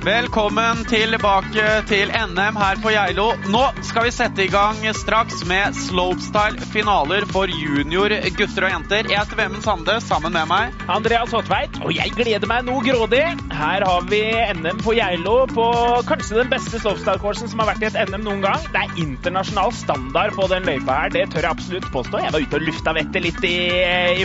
Velkommen 0.00 0.78
tilbake 0.88 1.64
til 1.84 2.08
NM 2.08 2.56
her 2.56 2.78
på 2.80 2.88
Geilo. 2.88 3.26
Nå 3.52 3.66
skal 3.84 4.06
vi 4.06 4.12
sette 4.16 4.46
i 4.46 4.48
gang 4.48 4.78
straks 4.96 5.42
med 5.44 5.76
slopestyle-finaler 5.76 7.26
for 7.28 7.52
junior 7.52 8.14
gutter 8.38 8.64
og 8.64 8.72
jenter. 8.72 9.10
Jeg 9.12 9.18
heter 9.20 9.36
Vemund 9.36 9.60
Sande 9.66 9.98
sammen 10.00 10.32
med 10.32 10.48
meg. 10.48 10.78
Andreas 10.88 11.34
Håtveit, 11.36 11.76
og 11.84 11.92
jeg 11.92 12.14
gleder 12.16 12.48
meg 12.48 12.64
noe 12.64 12.80
grådig. 12.86 13.26
Her 13.52 13.84
har 13.84 14.06
vi 14.08 14.22
NM 14.62 14.80
på 14.80 14.94
Geilo 14.96 15.34
på 15.52 15.66
kanskje 16.08 16.40
den 16.40 16.54
beste 16.54 16.80
slopestyle-coursen 16.80 17.52
som 17.52 17.60
har 17.60 17.74
vært 17.74 17.84
i 17.84 17.90
et 17.90 18.00
NM 18.08 18.24
noen 18.24 18.40
gang. 18.46 18.64
Det 18.72 18.80
er 18.80 18.96
internasjonal 19.04 19.76
standard 19.82 20.32
på 20.38 20.48
den 20.54 20.64
løypa 20.64 20.96
her, 21.02 21.12
det 21.12 21.26
tør 21.34 21.44
jeg 21.44 21.58
absolutt 21.58 21.90
påstå. 21.92 22.24
Jeg 22.24 22.36
var 22.38 22.46
ute 22.48 22.62
og 22.62 22.66
lufta 22.70 22.96
vettet 22.96 23.26
litt 23.28 23.44
i, 23.44 23.54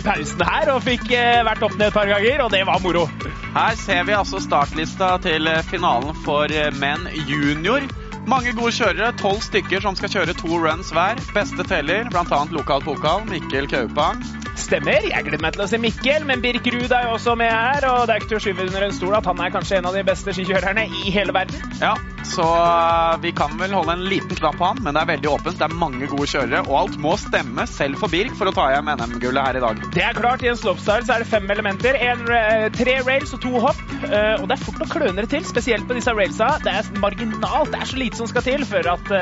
pausen 0.08 0.48
her 0.54 0.72
og 0.72 0.80
fikk 0.88 1.12
eh, 1.12 1.44
vært 1.44 1.68
opp 1.68 1.76
ned 1.76 1.90
et 1.90 2.00
par 2.00 2.08
ganger, 2.14 2.46
og 2.48 2.56
det 2.56 2.64
var 2.64 2.80
moro. 2.80 3.04
Her 3.52 3.76
ser 3.84 4.08
vi 4.08 4.16
altså 4.16 4.40
startlista 4.40 5.14
til 5.24 5.52
finalen 5.70 6.14
for 6.14 6.48
menn 6.78 7.08
junior. 7.26 7.82
Mange 8.26 8.50
gode 8.58 8.72
kjørere, 8.74 9.12
tolv 9.20 9.38
stykker 9.44 9.84
som 9.84 9.94
skal 9.98 10.10
kjøre 10.10 10.34
to 10.34 10.58
runs 10.58 10.90
hver. 10.90 11.20
Beste 11.36 11.62
teller, 11.70 12.08
bl.a. 12.10 12.40
lokal 12.50 12.82
pokal, 12.82 13.22
Mikkel 13.30 13.70
Kaupang. 13.70 14.24
Stemmer. 14.56 15.04
Jeg 15.04 15.26
gleder 15.26 15.42
meg 15.44 15.54
til 15.54 15.62
å 15.62 15.68
se 15.68 15.78
Mikkel, 15.78 16.24
men 16.26 16.42
Birk 16.42 16.66
Ruud 16.72 16.90
er 16.90 17.06
jo 17.06 17.14
også 17.18 17.36
med 17.38 17.52
her. 17.52 17.84
Og 17.90 18.08
det 18.08 18.16
er 18.16 18.22
ikke 18.22 18.30
til 18.32 18.38
å 18.40 18.42
skyve 18.42 18.66
under 18.66 18.86
en 18.86 18.94
stol 18.96 19.14
at 19.18 19.28
han 19.28 19.42
er 19.44 19.52
kanskje 19.54 19.78
en 19.78 19.88
av 19.90 19.94
de 19.94 20.02
beste 20.06 20.34
skikjørerne 20.34 20.86
i 20.88 21.12
hele 21.14 21.34
verden. 21.36 21.60
Ja, 21.78 21.92
så 22.26 22.46
uh, 22.46 23.14
vi 23.22 23.30
kan 23.36 23.54
vel 23.60 23.74
holde 23.76 23.94
en 23.94 24.06
liten 24.08 24.38
knapp 24.38 24.56
på 24.58 24.70
han, 24.70 24.80
men 24.82 24.96
det 24.96 25.02
er 25.04 25.10
veldig 25.12 25.30
åpent. 25.30 25.58
Det 25.60 25.68
er 25.68 25.76
mange 25.76 26.08
gode 26.10 26.26
kjørere, 26.32 26.62
og 26.66 26.78
alt 26.80 26.96
må 27.04 27.14
stemme 27.20 27.66
selv 27.70 28.00
for 28.00 28.12
Birk 28.12 28.34
for 28.38 28.50
å 28.50 28.54
ta 28.56 28.66
hjem 28.72 28.90
NM-gullet 28.96 29.50
her 29.50 29.60
i 29.60 29.64
dag. 29.66 29.84
Det 29.94 30.04
er 30.08 30.16
klart. 30.16 30.42
I 30.42 30.50
en 30.50 30.58
slopestyle 30.58 31.06
så 31.06 31.16
er 31.16 31.24
det 31.24 31.30
fem 31.30 31.46
elementer. 31.52 32.00
En, 32.08 32.24
uh, 32.26 32.66
tre 32.74 32.96
rails 33.06 33.36
og 33.36 33.44
to 33.44 33.52
hopp. 33.60 33.84
Uh, 34.06 34.40
og 34.40 34.48
det 34.48 34.56
er 34.56 34.64
fort 34.64 34.82
å 34.82 34.90
kløne 34.90 35.20
det 35.20 35.30
til, 35.36 35.44
spesielt 35.46 35.86
på 35.86 35.98
disse 36.00 36.16
railsa. 36.16 36.56
Det 36.64 36.72
er 36.72 36.90
marginalt. 37.04 37.74
Det 37.74 37.84
er 37.84 37.92
så 37.92 38.00
lite 38.00 38.15
som 38.18 38.28
skal 38.30 38.44
til 38.46 38.66
før 38.68 38.92
at 38.96 39.12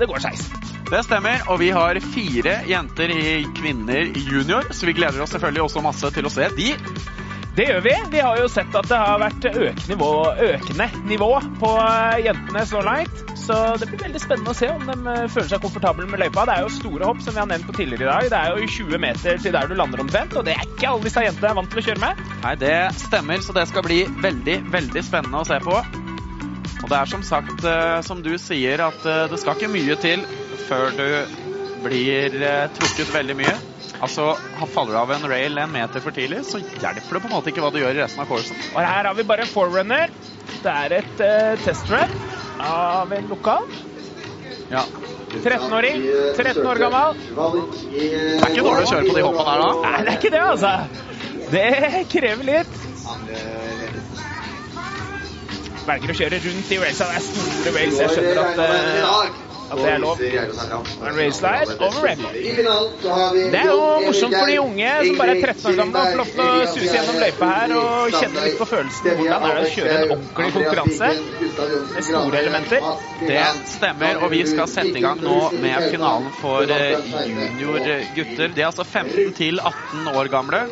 det 0.00 0.08
går 0.10 0.24
skeis. 0.24 0.46
Det 0.92 1.00
stemmer, 1.06 1.46
og 1.48 1.60
vi 1.62 1.70
har 1.72 1.96
fire 2.12 2.58
jenter 2.68 3.12
i 3.14 3.40
kvinner 3.56 4.12
junior, 4.12 4.66
så 4.76 4.88
vi 4.88 4.96
gleder 4.98 5.24
oss 5.24 5.32
selvfølgelig 5.32 5.66
også 5.68 5.84
masse 5.84 6.10
til 6.12 6.28
å 6.28 6.32
se 6.32 6.50
de. 6.58 6.72
Det 7.56 7.66
gjør 7.68 7.80
vi. 7.84 7.92
Vi 8.10 8.20
har 8.24 8.38
jo 8.40 8.46
sett 8.48 8.72
at 8.76 8.86
det 8.88 8.96
har 8.96 9.18
vært 9.20 9.44
nivå, 9.90 10.08
økende 10.40 10.86
nivå 11.04 11.28
på 11.60 11.72
jentene 12.24 12.62
så 12.68 12.80
langt. 12.84 13.24
Så 13.36 13.56
det 13.80 13.90
blir 13.90 14.00
veldig 14.06 14.22
spennende 14.22 14.54
å 14.54 14.56
se 14.56 14.70
om 14.72 14.86
de 14.88 15.16
føler 15.32 15.50
seg 15.50 15.64
komfortable 15.64 16.08
med 16.08 16.22
løypa. 16.22 16.46
Det 16.48 16.54
er 16.56 16.64
jo 16.64 16.72
store 16.72 17.10
hopp, 17.10 17.20
som 17.24 17.36
vi 17.36 17.42
har 17.42 17.50
nevnt 17.50 17.68
på 17.68 17.76
tidligere 17.76 18.04
i 18.04 18.08
dag. 18.08 18.30
Det 18.32 18.40
er 18.40 18.56
jo 18.56 18.70
20 18.78 19.02
meter 19.04 19.42
til 19.44 19.56
der 19.56 19.68
du 19.68 19.76
lander 19.76 20.04
omtrent, 20.04 20.36
og 20.36 20.48
det 20.48 20.56
er 20.56 20.64
ikke 20.64 20.94
alle 20.94 21.08
disse 21.08 21.26
jentene 21.26 21.50
er 21.50 21.58
vant 21.60 21.72
til 21.74 21.82
å 21.82 21.88
kjøre 21.90 22.04
med. 22.06 22.22
Nei, 22.46 22.54
det 22.64 22.76
stemmer, 23.04 23.44
så 23.44 23.56
det 23.56 23.68
skal 23.68 23.84
bli 23.84 24.04
veldig, 24.24 24.62
veldig 24.72 25.04
spennende 25.04 25.44
å 25.44 25.48
se 25.52 25.60
på. 25.60 26.01
Og 26.82 26.90
det 26.90 26.98
er 26.98 27.10
som 27.10 27.22
sagt, 27.22 27.66
som 28.06 28.22
du 28.24 28.32
sier, 28.42 28.82
at 28.82 29.04
det 29.30 29.38
skal 29.40 29.54
ikke 29.54 29.70
mye 29.70 29.96
til 30.02 30.24
før 30.66 30.90
du 30.98 31.06
blir 31.82 32.34
trukket 32.74 33.12
veldig 33.14 33.36
mye. 33.38 33.54
Altså, 34.02 34.32
Faller 34.72 34.94
du 34.96 34.98
av 34.98 35.12
en 35.14 35.28
rail 35.30 35.58
en 35.62 35.70
meter 35.70 36.02
for 36.02 36.14
tidlig, 36.14 36.42
så 36.48 36.58
hjelper 36.58 37.18
det 37.18 37.22
på 37.22 37.28
en 37.28 37.34
måte 37.36 37.52
ikke 37.52 37.62
hva 37.62 37.70
du 37.74 37.78
gjør 37.82 37.94
i 37.94 38.02
resten 38.02 38.24
av 38.24 38.30
coursen. 38.30 38.58
Og 38.72 38.80
her 38.82 39.08
har 39.08 39.14
vi 39.18 39.26
bare 39.28 39.46
en 39.46 39.52
forerunner. 39.52 40.12
Det 40.62 40.72
er 40.72 40.94
et 40.98 41.22
uh, 41.22 41.62
testrun 41.62 42.14
av 42.62 43.12
en 43.14 43.30
lokal. 43.30 43.66
Ja. 44.72 44.84
13-åring. 45.32 46.02
13 46.36 46.66
år 46.66 46.82
gammel. 46.82 47.20
Det 47.32 48.06
er 48.38 48.50
ikke 48.50 48.66
dårlig 48.66 48.86
å 48.86 48.90
kjøre 48.90 49.06
på 49.08 49.16
de 49.16 49.26
hoppene 49.26 49.50
her, 49.52 49.62
da? 49.62 49.70
Nei, 49.86 50.00
det 50.02 50.12
er 50.12 50.18
ikke 50.18 50.32
det, 50.34 50.42
altså. 50.52 50.72
Det 51.52 52.04
krever 52.12 52.48
litt. 52.48 52.78
Velger 55.86 56.12
å 56.12 56.18
kjøre 56.18 56.42
rundt 56.46 56.74
i 56.74 56.82
railsa. 56.82 57.08
Det 57.10 57.18
er 57.18 57.24
store 57.26 57.72
rails. 57.74 57.98
Jeg 58.02 58.14
skjønner 58.14 58.42
at, 58.42 58.60
uh, 58.62 59.52
at 59.72 59.80
det 59.80 59.88
er 59.88 60.00
lov. 60.02 60.20
En 60.20 61.16
raceslide 61.16 61.76
over. 61.82 62.06
Det 63.52 63.60
er 63.60 63.70
jo 63.70 63.86
morsomt 64.04 64.36
for 64.36 64.50
de 64.50 64.58
unge 64.60 64.90
som 65.08 65.18
bare 65.20 65.36
er 65.36 65.40
13 65.48 65.70
år 65.70 65.78
gamle 65.80 66.02
og 66.02 66.10
får 66.12 66.20
lov 66.20 66.30
til 66.32 66.44
å 66.44 66.68
suse 66.74 66.92
gjennom 66.98 67.20
løypa 67.22 67.50
her 67.52 67.74
og 67.78 68.16
kjenne 68.18 68.44
litt 68.46 68.58
på 68.60 68.68
følelsen. 68.72 69.10
Hvordan 69.20 69.48
er 69.48 69.58
det 69.58 69.64
å 69.64 69.72
kjøre 69.72 69.96
en 69.96 70.14
ordentlig 70.16 70.52
konkurranse 70.58 71.10
med 71.96 72.08
store 72.10 72.42
elementer? 72.44 72.88
Det 73.22 73.42
stemmer, 73.72 74.22
og 74.22 74.32
vi 74.34 74.44
skal 74.52 74.70
sette 74.70 74.96
i 74.98 75.04
gang 75.04 75.22
nå 75.24 75.38
med 75.56 75.88
finalen 75.88 76.32
for 76.36 76.68
junior 76.68 77.92
gutter. 78.14 78.52
De 78.52 78.64
er 78.64 78.70
altså 78.70 78.86
15 78.86 79.34
til 79.40 79.62
18 79.62 80.12
år 80.12 80.32
gamle. 80.32 80.66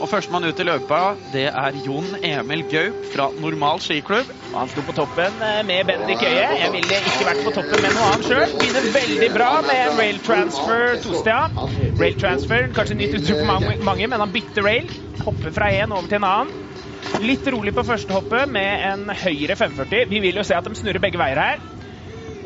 Og 0.00 0.08
førstemann 0.08 0.46
ut 0.48 0.60
i 0.62 0.64
løypa, 0.64 0.98
det 1.28 1.42
er 1.50 1.76
Jon 1.84 2.14
Emil 2.24 2.62
Gaup 2.70 3.02
fra 3.12 3.26
Normal 3.36 3.82
skiklubb. 3.84 4.30
Han 4.54 4.70
sto 4.72 4.80
på 4.86 4.94
toppen 4.96 5.36
med 5.68 5.82
Bendik 5.90 6.22
Øie. 6.24 6.46
Jeg 6.56 6.70
ville 6.72 7.00
ikke 7.10 7.26
vært 7.28 7.42
på 7.44 7.52
toppen 7.58 7.84
med 7.84 7.92
noe 7.98 8.06
annet 8.08 8.30
sjøl. 8.30 8.54
Begynner 8.62 8.88
veldig 8.96 9.28
bra 9.34 9.50
med 9.66 10.00
rail 10.00 10.22
transfer 10.24 10.96
tosteda. 11.04 11.66
Rail 12.00 12.16
transfer, 12.22 12.70
kanskje 12.78 12.96
nytt 12.96 13.18
uttrykk 13.20 13.42
for 13.44 13.84
mange, 13.90 14.08
men 14.08 14.24
han 14.24 14.32
bytter 14.32 14.64
rail. 14.70 14.88
Hopper 15.26 15.52
fra 15.52 15.68
en 15.82 15.92
over 15.92 16.08
til 16.08 16.22
en 16.22 16.28
annen. 16.30 16.56
Litt 17.20 17.44
rolig 17.52 17.76
på 17.76 17.84
første 17.84 18.16
hoppet 18.16 18.48
med 18.48 18.86
en 18.94 19.04
høyre 19.12 19.58
540. 19.60 20.08
Vi 20.08 20.24
vil 20.24 20.40
jo 20.40 20.46
se 20.48 20.56
at 20.56 20.64
de 20.64 20.80
snurrer 20.80 21.02
begge 21.04 21.20
veier 21.20 21.44
her. 21.44 21.60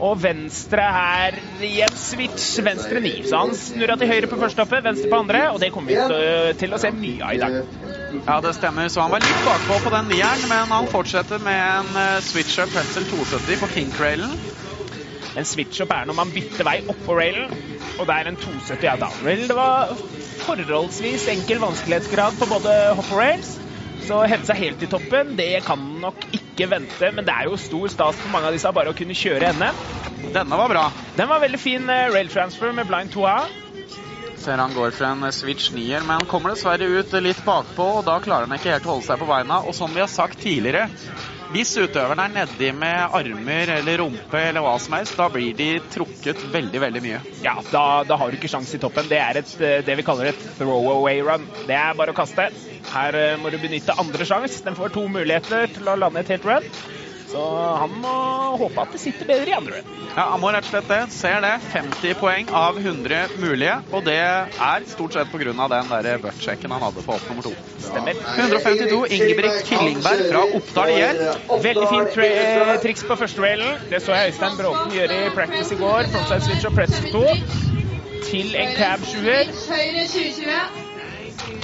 Og 0.02 0.16
venstre 0.18 0.84
her 0.90 1.36
i 1.62 1.76
en 1.84 1.94
switch, 1.98 2.56
venstre 2.66 3.00
ni. 3.02 3.12
Så 3.26 3.38
han 3.38 3.54
snurra 3.54 3.94
til 4.00 4.10
høyre 4.10 4.30
på 4.30 4.38
første 4.40 4.64
hoppet, 4.64 4.82
venstre 4.82 5.10
på 5.10 5.20
andre, 5.22 5.44
og 5.54 5.60
det 5.62 5.70
kommer 5.74 5.94
vi 5.94 6.54
til 6.58 6.74
å 6.74 6.80
se 6.82 6.90
mye 6.94 7.22
av 7.22 7.36
i 7.36 7.42
dag. 7.42 7.58
Ja, 8.24 8.40
det 8.42 8.54
stemmer. 8.56 8.90
Så 8.90 9.04
han 9.04 9.12
var 9.14 9.22
litt 9.22 9.44
bakpå 9.46 9.78
på 9.84 9.92
den 9.94 10.10
nieren, 10.10 10.48
men 10.50 10.74
han 10.74 10.90
fortsetter 10.90 11.42
med 11.42 11.62
en 11.94 12.22
switch-up 12.26 12.74
Pretzel 12.74 13.06
270 13.10 13.62
på 13.62 13.70
pink-railen. 13.76 14.34
En 15.34 15.46
switch-up 15.46 15.94
er 15.94 16.10
når 16.10 16.18
man 16.18 16.34
bytter 16.34 16.66
vei 16.66 16.76
oppå 16.90 17.16
railen, 17.18 17.54
og 17.98 18.08
det 18.10 18.18
er 18.18 18.30
en 18.30 18.38
270 18.38 18.86
ja, 18.86 18.96
down-rail. 18.98 19.46
Det 19.50 19.56
var 19.58 19.94
forholdsvis 20.44 21.28
enkel 21.30 21.62
vanskelighetsgrad 21.62 22.38
på 22.40 22.50
både 22.50 22.74
hopp 22.98 23.14
og 23.14 23.22
rails. 23.22 23.54
Så 24.04 24.18
å 24.20 24.28
hente 24.28 24.50
seg 24.50 24.60
helt 24.60 24.82
i 24.84 24.88
toppen, 24.90 25.32
det 25.38 25.62
kan 25.64 25.80
nok 26.02 26.26
ikke 26.36 26.68
vente. 26.68 27.08
Men 27.14 27.24
det 27.24 27.32
er 27.32 27.48
jo 27.48 27.56
stor 27.60 27.88
stas 27.92 28.20
for 28.20 28.32
mange 28.32 28.50
av 28.50 28.56
disse 28.56 28.72
bare 28.76 28.92
å 28.92 28.96
kunne 28.96 29.16
kjøre 29.16 29.54
NM. 29.56 29.78
Denne 30.34 30.58
var 30.60 30.72
bra. 30.72 30.82
Den 31.16 31.30
var 31.30 31.40
veldig 31.40 31.60
fin 31.60 31.88
rail 31.88 32.28
transfer 32.32 32.74
med 32.76 32.88
blind 32.90 33.12
2A. 33.14 33.38
Ser 34.44 34.58
han 34.60 34.74
går 34.76 34.92
for 34.92 35.06
en 35.06 35.24
switch 35.32 35.70
9-er, 35.72 36.04
men 36.04 36.26
kommer 36.28 36.52
dessverre 36.52 36.88
ut 36.90 37.12
litt 37.22 37.40
bakpå, 37.46 37.84
og 38.00 38.06
da 38.08 38.18
klarer 38.20 38.48
han 38.48 38.58
ikke 38.58 38.74
helt 38.74 38.88
å 38.88 38.96
holde 38.96 39.06
seg 39.06 39.20
på 39.22 39.28
beina. 39.30 39.60
Og 39.64 39.76
som 39.78 39.94
vi 39.94 40.02
har 40.02 40.10
sagt 40.10 40.42
tidligere, 40.42 40.88
hvis 41.52 41.74
utøveren 41.76 42.22
er 42.22 42.30
nedi 42.32 42.70
med 42.72 43.12
armer 43.18 43.72
eller 43.76 44.00
rumpe 44.00 44.40
eller 44.40 44.64
hva 44.64 44.74
som 44.80 44.96
helst, 44.96 45.16
da 45.18 45.26
blir 45.32 45.52
de 45.58 45.68
trukket 45.92 46.44
veldig, 46.54 46.80
veldig 46.80 47.02
mye. 47.04 47.20
Ja, 47.44 47.58
da, 47.72 47.84
da 48.08 48.16
har 48.20 48.30
du 48.32 48.38
ikke 48.38 48.48
sjans 48.48 48.72
i 48.72 48.80
toppen. 48.80 49.10
Det 49.10 49.20
er 49.20 49.42
et, 49.42 49.52
det 49.84 49.98
vi 49.98 50.06
kaller 50.06 50.30
et 50.30 50.46
throwaway 50.56 51.20
run. 51.26 51.44
Det 51.68 51.76
er 51.76 51.98
bare 51.98 52.14
å 52.14 52.16
kaste. 52.16 52.48
Her 52.94 53.18
må 53.40 53.52
du 53.52 53.58
benytte 53.60 53.96
andre 54.00 54.28
sjans. 54.28 54.62
Den 54.64 54.78
får 54.78 54.94
to 54.96 55.04
muligheter 55.10 55.68
til 55.76 55.92
å 55.92 55.98
lande 56.00 56.24
et 56.24 56.32
helt 56.32 56.48
run. 56.48 56.70
Så 57.34 57.44
han 57.80 57.94
må 57.98 58.10
håpe 58.60 58.82
at 58.84 58.92
det 58.94 59.00
sitter 59.02 59.26
bedre 59.26 59.50
i 59.50 59.54
andre. 59.56 59.80
Ja, 60.14 60.28
han 60.30 60.38
må 60.38 60.52
rett 60.54 60.68
og 60.68 60.70
slett 60.70 60.86
det. 60.86 60.98
Ser 61.10 61.40
det. 61.42 61.56
50 61.72 62.12
poeng 62.20 62.50
av 62.54 62.76
100 62.78 63.24
mulige. 63.42 63.72
Og 63.90 64.04
det 64.06 64.14
er 64.22 64.84
stort 64.86 65.16
sett 65.16 65.32
pga. 65.32 65.50
den 65.72 65.90
der 65.90 66.20
butt-sjekken 66.22 66.70
han 66.70 66.84
hadde 66.86 67.02
på 67.02 67.16
opp 67.16 67.24
nummer 67.26 67.42
to. 67.42 67.50
Stemmer. 67.82 68.20
152 68.36 69.00
Ingebrigt 69.16 69.66
Killingberg 69.66 70.22
fra 70.30 70.44
Oppdal 70.60 70.92
IL. 70.94 71.24
Veldig 71.64 71.88
fint 71.90 72.14
triks 72.84 73.02
på 73.08 73.18
første 73.18 73.42
duellen. 73.42 73.82
Det 73.90 74.02
så 74.04 74.14
jeg 74.14 74.30
Øystein 74.30 74.54
Bråten 74.60 74.94
gjøre 74.94 75.18
i 75.26 75.34
practice 75.34 75.74
i 75.74 75.80
går. 75.82 76.06
Frontside 76.14 76.46
switch 76.46 76.70
og 76.70 76.78
press 76.78 77.02
2. 77.10 77.24
Til 78.28 78.54
en 78.62 78.70
cab 78.78 79.02
7-er. 79.10 79.50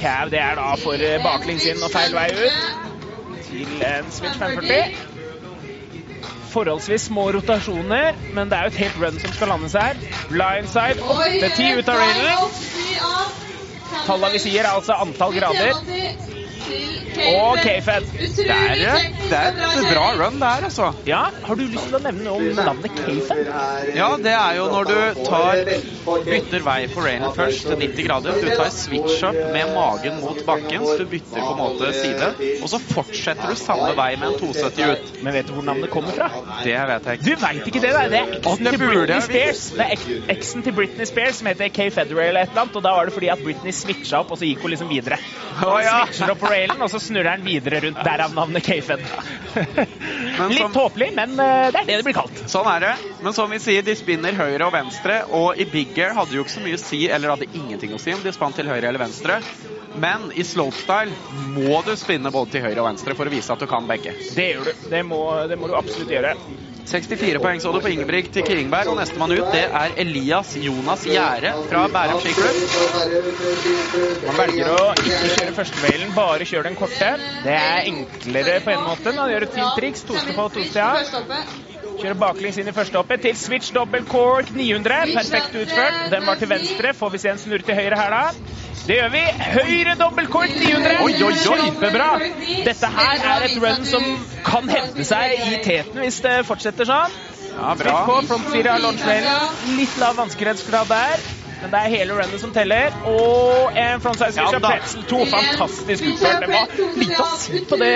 Cab 0.02 0.34
det 0.34 0.42
er 0.42 0.58
da 0.58 0.74
for 0.82 1.08
baklengs 1.22 1.70
inn 1.70 1.78
og 1.86 1.94
feil 1.94 2.18
vei 2.18 2.28
ut. 2.42 2.60
Til 3.46 3.86
en 3.86 4.10
switch 4.10 4.42
540 4.42 5.19
forholdsvis 6.50 7.08
små 7.08 7.28
rotasjoner, 7.36 8.18
men 8.34 8.50
det 8.50 8.58
er 8.58 8.66
jo 8.66 8.72
et 8.74 8.80
helt 8.84 8.98
run 9.02 9.20
som 9.22 9.32
skal 9.36 9.52
landes 9.52 9.76
her. 9.78 10.00
Blindside 10.30 11.00
8-10 11.06 11.78
ut 11.78 11.88
av 11.92 12.02
railen. 12.02 12.50
Tallene 14.06 14.34
vi 14.34 14.42
sier, 14.42 14.64
er 14.64 14.74
altså 14.74 14.96
antall 15.02 15.34
grader. 15.36 15.74
Og 17.20 17.58
K-Fed. 17.60 18.06
Det 18.36 18.46
er, 18.46 18.74
det 18.80 19.36
er 19.36 19.58
et 19.60 19.88
bra 19.90 20.06
run, 20.16 20.38
det 20.40 20.50
her, 20.50 20.66
altså. 20.68 20.90
Ja, 21.06 21.22
Har 21.44 21.58
du 21.58 21.64
lyst 21.66 21.88
til 21.88 21.98
å 21.98 22.02
nevne 22.02 22.26
noe 22.26 22.38
om 22.38 22.60
navnet 22.60 22.94
K-Fed? 22.96 23.50
Ja, 23.96 24.10
det 24.20 24.34
er 24.36 24.56
jo 24.58 24.68
når 24.72 24.90
du 24.90 25.22
tar 25.26 25.62
bytter 26.26 26.64
vei 26.64 26.78
på 26.90 27.04
railen 27.04 27.34
først 27.36 27.66
til 27.68 27.78
90 27.80 28.06
grader. 28.08 28.38
Du 28.40 28.48
tar 28.54 28.70
switch-up 28.74 29.38
med 29.54 29.74
magen 29.74 30.20
mot 30.22 30.40
bakken, 30.46 30.86
så 30.86 30.96
du 31.00 31.06
bytter 31.10 31.40
på 31.42 31.52
en 31.54 31.60
måte 31.60 31.92
side. 31.98 32.30
Og 32.60 32.70
så 32.72 32.80
fortsetter 32.90 33.52
du 33.52 33.58
samme 33.58 33.90
vei 33.98 34.10
med 34.20 34.32
en 34.32 34.38
270 34.40 34.94
ut. 34.94 35.12
Men 35.24 35.36
vet 35.36 35.50
du 35.50 35.54
hvor 35.56 35.66
navnet 35.66 35.92
kommer 35.92 36.16
fra? 36.16 36.30
Det 36.64 36.76
vet 36.92 37.10
jeg 37.10 37.20
ikke. 37.20 37.28
Du 37.28 37.44
veit 37.44 37.70
ikke 37.72 37.84
det? 37.84 37.92
Det 38.10 38.20
er 38.20 38.34
eksen 38.40 38.70
til 38.70 38.80
Britney 38.80 39.20
Spears. 39.26 39.64
Det 39.76 39.86
er 39.86 40.34
eksen 40.36 40.66
til 40.66 40.76
Britney 40.76 41.08
Spears 41.10 41.40
som 41.40 41.50
heter 41.50 41.72
K-Federer 41.74 42.30
eller 42.30 42.46
et 42.46 42.54
eller 42.54 42.64
annet, 42.64 42.78
og 42.80 42.84
da 42.86 42.94
var 42.96 43.08
det 43.08 43.16
fordi 43.16 43.30
at 43.32 43.42
Britney 43.44 43.74
switcha 43.74 44.22
opp, 44.22 44.34
og 44.34 44.40
så 44.40 44.48
gikk 44.48 44.64
hun 44.64 44.74
liksom 44.74 44.90
videre. 44.90 45.20
Oh, 45.60 45.78
ja. 45.82 46.02
Switcher 46.08 46.34
opp 46.34 46.44
på 46.60 46.66
railen, 46.66 46.82
og 46.82 46.90
så 46.90 47.00
snurrer 47.00 47.36
den 47.36 47.44
videre 47.46 47.80
rundt. 47.80 48.00
Derav 48.04 48.34
navnet 48.34 48.64
K-Fed. 48.64 49.00
Litt 50.50 50.72
tåpelig, 50.74 51.10
men 51.16 51.38
eh, 51.40 51.70
det 51.72 51.82
er 51.82 51.88
det 51.88 51.98
det 52.00 52.06
blir 52.08 52.16
kalt. 52.16 52.42
Sånn 52.50 52.68
er 52.70 52.84
det. 52.84 52.92
Men 53.24 53.36
som 53.36 53.50
vi 53.50 53.60
sier, 53.62 53.84
de 53.86 53.96
spinner 53.96 54.36
høyre 54.36 54.68
og 54.68 54.74
venstre. 54.74 55.22
Og 55.36 55.60
i 55.60 55.66
big 55.68 55.98
air 55.98 56.14
hadde 56.16 56.36
jo 56.36 56.44
ikke 56.44 56.56
så 56.58 56.64
mye 56.64 56.78
å 56.78 56.82
si, 56.82 57.04
eller 57.08 57.34
hadde 57.34 57.50
ingenting 57.52 57.94
å 57.96 58.00
si 58.00 58.14
om 58.14 58.24
de 58.24 58.32
spant 58.34 58.56
til 58.56 58.70
høyre 58.70 58.88
eller 58.88 59.02
venstre. 59.02 59.40
Men 60.00 60.28
i 60.38 60.44
slopestyle 60.46 61.16
må 61.58 61.80
du 61.86 61.94
spinne 61.98 62.30
både 62.30 62.54
til 62.54 62.66
høyre 62.68 62.82
og 62.82 62.90
venstre 62.92 63.16
for 63.18 63.26
å 63.26 63.32
vise 63.32 63.52
at 63.52 63.62
du 63.62 63.66
kan 63.70 63.88
begge. 63.90 64.14
Det 64.36 64.52
gjør 64.52 64.70
du. 64.70 64.84
Det 64.92 65.02
må, 65.06 65.22
det 65.50 65.58
må 65.58 65.70
du 65.70 65.74
absolutt 65.78 66.12
gjøre. 66.14 66.36
64 66.90 67.38
poeng 67.38 67.60
så 67.62 67.70
du 67.72 67.78
på 67.84 67.90
Ingebrigt 67.92 68.32
til 68.34 68.42
Kringberg, 68.42 68.88
og 68.90 68.96
nestemann 68.98 69.30
ut 69.36 69.52
det 69.54 69.62
er 69.62 69.92
Elias 70.02 70.56
Jonas 70.58 71.04
Gjære 71.06 71.52
fra 71.70 71.84
Bærum 71.94 72.18
skiklubb. 72.24 72.58
Man 74.26 74.40
velger 74.42 74.72
å 74.74 74.80
ikke 74.98 75.30
kjøre 75.36 75.54
førsteveilen, 75.60 76.14
bare 76.18 76.48
kjøre 76.50 76.66
den 76.66 76.78
korte. 76.80 77.12
Det 77.46 77.54
er 77.54 77.86
enklere 77.92 78.58
på 78.66 78.74
en 78.74 78.82
måte. 78.88 79.14
Man 79.14 79.30
gjør 79.30 79.46
et 79.46 79.54
fint 79.60 79.78
triks. 79.78 80.02
Toste 80.10 80.34
på 80.34 80.48
Tostia. 80.58 80.90
Kjører 82.00 82.16
baklengs 82.16 82.56
inn 82.60 82.68
i 82.70 82.72
første 82.72 82.96
hoppet 82.96 83.20
til 83.26 83.36
switch 83.36 83.74
double 83.76 84.00
cork 84.08 84.48
900. 84.56 85.12
Perfekt 85.18 85.56
utført. 85.60 85.98
Den 86.14 86.24
var 86.26 86.38
til 86.40 86.48
venstre. 86.48 86.94
Får 86.96 87.12
vi 87.14 87.20
se 87.20 87.32
en 87.34 87.40
snurr 87.42 87.64
til 87.66 87.76
høyre 87.76 87.98
her, 88.00 88.14
da? 88.14 88.22
Det 88.86 88.96
gjør 88.96 89.10
vi. 89.12 89.24
Høyre 89.56 89.96
dobbel 90.00 90.30
cork 90.32 90.54
900. 90.56 90.94
Oi, 91.04 91.12
oi, 91.12 91.34
oi. 91.34 91.58
Kjempebra. 91.66 92.08
Dette 92.70 92.92
her 92.96 93.26
er 93.34 93.44
et 93.50 93.58
run 93.60 93.84
som 93.88 94.06
kan 94.46 94.72
hevde 94.72 95.04
seg 95.04 95.36
i 95.50 95.60
teten 95.66 96.00
hvis 96.00 96.22
det 96.24 96.38
fortsetter 96.48 96.88
sånn. 96.88 97.20
Ja, 97.50 97.74
Fritt 97.76 97.90
bra. 97.90 97.98
på 98.08 98.16
front 98.30 98.48
fire 98.54 98.76
av 98.78 98.84
launchtrailen. 98.86 99.76
Litt 99.76 100.00
lav 100.00 100.16
vanskelighetsgrad 100.22 100.88
der. 100.88 101.28
Men 101.60 101.72
det 101.72 101.80
er 101.80 101.92
hele 101.92 102.16
runnet 102.16 102.40
som 102.40 102.52
teller. 102.54 102.94
Og 103.08 103.76
en 103.76 104.00
frontside 104.00 104.46
av 104.46 104.56
pretzel 104.64 105.04
2. 105.10 105.20
Fantastisk 105.34 106.06
utført. 106.12 106.46
Det 106.46 106.54
var 106.54 106.96
lite 107.02 107.20
å 107.24 107.28
si 107.40 107.64
på 107.68 107.80
det 107.80 107.92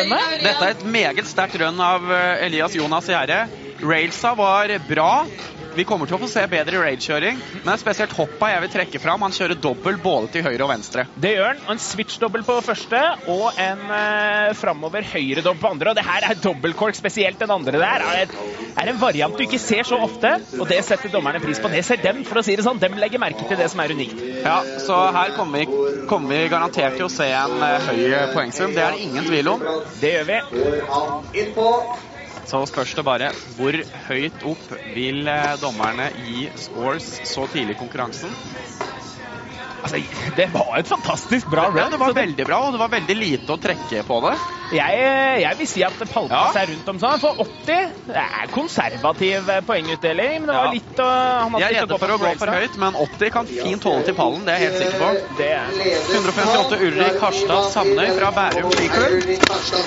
runnet. 0.00 0.36
Dette 0.44 0.68
er 0.68 0.76
et 0.76 0.84
meget 0.98 1.30
sterkt 1.30 1.56
run 1.62 1.80
av 1.80 2.12
eh, 2.12 2.44
Elias 2.48 2.76
Jonas 2.76 3.08
Gjerde. 3.08 3.46
Railsa 3.82 4.34
var 4.34 4.72
bra. 4.88 5.26
Vi 5.78 5.84
kommer 5.86 6.08
til 6.08 6.16
å 6.16 6.18
få 6.18 6.26
se 6.30 6.42
bedre 6.50 6.80
raidkjøring, 6.82 7.38
men 7.62 7.78
spesielt 7.78 8.14
hoppa 8.16 8.48
jeg 8.50 8.62
vil 8.64 8.70
trekke 8.72 9.00
fram. 9.02 9.22
Han 9.22 9.34
kjører 9.34 9.60
dobbel 9.62 9.98
både 10.02 10.32
til 10.34 10.42
høyre 10.46 10.64
og 10.64 10.72
venstre. 10.72 11.04
Det 11.14 11.34
gjør 11.36 11.52
han. 11.52 11.60
En 11.74 11.82
switch-dobbel 11.82 12.42
på 12.48 12.56
første 12.66 13.02
og 13.30 13.60
en 13.62 13.84
eh, 13.94 14.56
framover 14.58 15.06
høyre-dobbel 15.06 15.62
på 15.62 15.70
andre. 15.70 15.92
Og 15.92 16.00
det 16.00 16.06
her 16.08 16.26
er 16.30 16.42
dobbeltkork, 16.42 16.98
spesielt 16.98 17.38
den 17.38 17.54
andre 17.54 17.78
der. 17.78 18.06
Er, 18.08 18.24
et, 18.24 18.34
er 18.74 18.90
en 18.90 18.98
variant 18.98 19.38
du 19.38 19.44
ikke 19.46 19.60
ser 19.62 19.86
så 19.86 20.00
ofte, 20.02 20.34
og 20.58 20.66
det 20.72 20.80
setter 20.88 21.14
dommerne 21.14 21.42
pris 21.44 21.62
på. 21.62 21.70
Det 21.70 21.84
ser 21.86 22.02
dem, 22.02 22.24
for 22.26 22.40
å 22.40 22.46
si 22.46 22.58
det 22.58 22.66
sånn. 22.66 22.82
Dem 22.82 22.98
legger 22.98 23.22
merke 23.22 23.46
til 23.46 23.60
det 23.60 23.70
som 23.70 23.84
er 23.84 23.94
unikt. 23.94 24.18
Ja, 24.42 24.58
Så 24.82 24.98
her 25.14 25.36
kommer 25.38 25.62
vi, 25.62 26.04
kommer 26.10 26.34
vi 26.34 26.50
garantert 26.50 26.98
til 26.98 27.06
å 27.06 27.12
se 27.12 27.30
en 27.30 27.58
eh, 27.62 27.90
høy 27.92 28.04
poengsum. 28.34 28.74
Det 28.74 28.82
er 28.82 28.98
det 28.98 29.06
ingen 29.06 29.30
tvil 29.30 29.54
om. 29.54 29.66
Det 30.02 30.16
gjør 30.16 30.30
vi. 30.34 30.38
Så 32.48 32.62
spørs 32.64 32.94
det 32.96 33.02
bare 33.04 33.26
hvor 33.58 33.76
høyt 34.08 34.44
opp 34.48 34.70
vil 34.94 35.28
eh, 35.28 35.56
dommerne 35.60 36.06
gi 36.16 36.46
scores 36.56 37.08
så 37.28 37.44
tidlig 37.52 37.76
i 37.76 37.80
konkurransen. 37.82 38.32
Altså, 39.82 40.00
det 40.36 40.46
var 40.52 40.78
et 40.80 40.88
fantastisk 40.90 41.46
bra 41.50 41.68
run. 41.70 41.76
Ja, 41.78 41.88
det 41.92 42.00
var 42.00 42.12
veldig 42.16 42.44
bra, 42.48 42.58
og 42.66 42.72
det 42.74 42.80
var 42.82 42.90
veldig 42.92 43.16
lite 43.16 43.52
å 43.54 43.58
trekke 43.62 44.02
på 44.08 44.16
det. 44.24 44.34
Jeg, 44.74 44.92
jeg 45.40 45.54
vil 45.58 45.68
si 45.70 45.82
at 45.86 45.96
pallplass 46.12 46.48
Ja. 46.50 46.52
seg 46.52 46.68
rundt 46.72 46.88
om 46.92 46.98
sånn. 47.00 47.20
For 47.22 47.32
80 47.40 47.92
det 48.08 48.16
er 48.20 48.46
konservativ 48.52 49.48
eh, 49.48 49.60
poengutdeling, 49.64 50.34
men 50.42 50.46
det 50.50 50.56
var 50.56 50.66
Ja. 50.68 50.72
litt 50.74 50.98
å 51.00 51.08
Han 51.08 51.52
hadde 51.54 51.62
Jeg 51.62 51.70
er 51.76 51.80
redde 51.86 51.98
for 52.02 52.08
å 52.08 52.18
gå 52.18 52.32
for 52.42 52.48
høyt, 52.52 52.76
men 52.76 52.92
80 52.94 53.30
kan 53.30 53.46
fint 53.46 53.82
holde 53.88 54.04
til 54.04 54.14
pallen. 54.18 54.44
Det 54.44 54.52
er 54.54 54.58
jeg 54.58 54.66
helt 54.68 54.78
sikker 54.82 54.98
på. 54.98 55.08
Det 55.38 55.48
er 55.48 55.68
158 56.12 56.76
Ulrik 56.88 57.16
Harstad 57.22 57.70
Samnøy 57.72 58.08
fra 58.18 58.28
Bærum 58.36 58.70
skiklubb. 58.76 59.12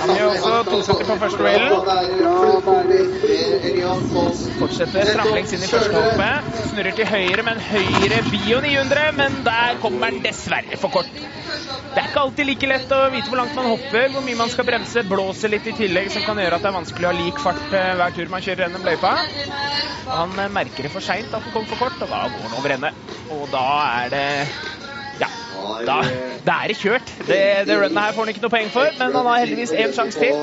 Han 0.02 0.16
gjør 0.18 0.30
også 0.32 0.64
270 0.72 1.06
på 1.12 1.16
første 1.20 1.42
railen. 1.44 1.72
Fortsetter 4.62 5.12
stramlengs 5.12 5.54
inn 5.56 5.64
i 5.66 5.70
første 5.72 5.94
hoppet. 5.98 6.52
Snurrer 6.72 6.96
til 6.98 7.08
høyre, 7.10 7.44
men 7.46 7.62
høyre 7.62 8.22
bio 8.32 8.62
900, 8.64 9.12
men 9.18 9.42
der 9.46 9.78
kommer 9.82 10.12
den 10.14 10.24
dessverre 10.24 10.78
for 10.80 10.94
kort. 10.94 11.12
Det 11.92 12.00
er 12.00 12.08
ikke 12.08 12.22
alltid 12.24 12.48
like 12.48 12.68
lett 12.70 12.92
å 12.96 13.00
vite 13.12 13.28
hvor 13.28 13.42
langt 13.42 13.56
man 13.58 13.68
hopper, 13.74 14.06
hvor 14.14 14.24
mye 14.24 14.38
man 14.40 14.52
skal 14.54 14.68
bremse. 14.68 15.04
Blåser 15.10 15.52
litt 15.52 15.68
i 15.68 15.74
tillegg, 15.76 16.12
som 16.14 16.24
kan 16.24 16.40
gjøre 16.40 16.56
at 16.60 16.64
det 16.64 16.70
er 16.72 16.78
vanskelig 16.78 17.08
å 17.08 17.12
ha 17.12 17.18
lik 17.18 17.42
fart 17.44 17.74
eh, 17.76 17.94
hver 18.00 18.14
tur 18.16 18.32
man 18.32 18.46
kjører 18.46 18.66
gjennom 18.68 18.86
løypa. 18.88 19.16
Han 20.12 20.38
eh, 20.40 20.52
merker 20.56 20.88
det 20.88 20.94
for 20.94 21.04
seint 21.04 21.34
at 21.36 21.44
den 21.44 21.52
kommer 21.52 21.68
for 21.68 21.82
kort, 21.84 21.98
og 22.00 22.14
da 22.14 22.22
går 22.32 22.46
han 22.48 22.56
over 22.62 22.76
ende. 22.78 22.94
Og 23.36 23.50
da 23.52 23.66
er 24.06 24.14
det 24.14 24.26
Ja, 25.20 25.28
da, 25.86 25.98
da 26.48 26.56
er 26.64 26.72
det 26.72 26.78
kjørt. 26.80 27.12
Det, 27.28 27.42
det 27.68 27.76
runnet 27.82 28.00
her 28.00 28.16
får 28.16 28.24
han 28.24 28.32
ikke 28.34 28.46
noe 28.46 28.54
poeng 28.56 28.72
for, 28.74 28.88
men 29.02 29.18
han 29.18 29.28
har 29.34 29.44
heldigvis 29.44 29.76
én 29.76 29.92
sjanse 29.98 30.22
til. 30.22 30.40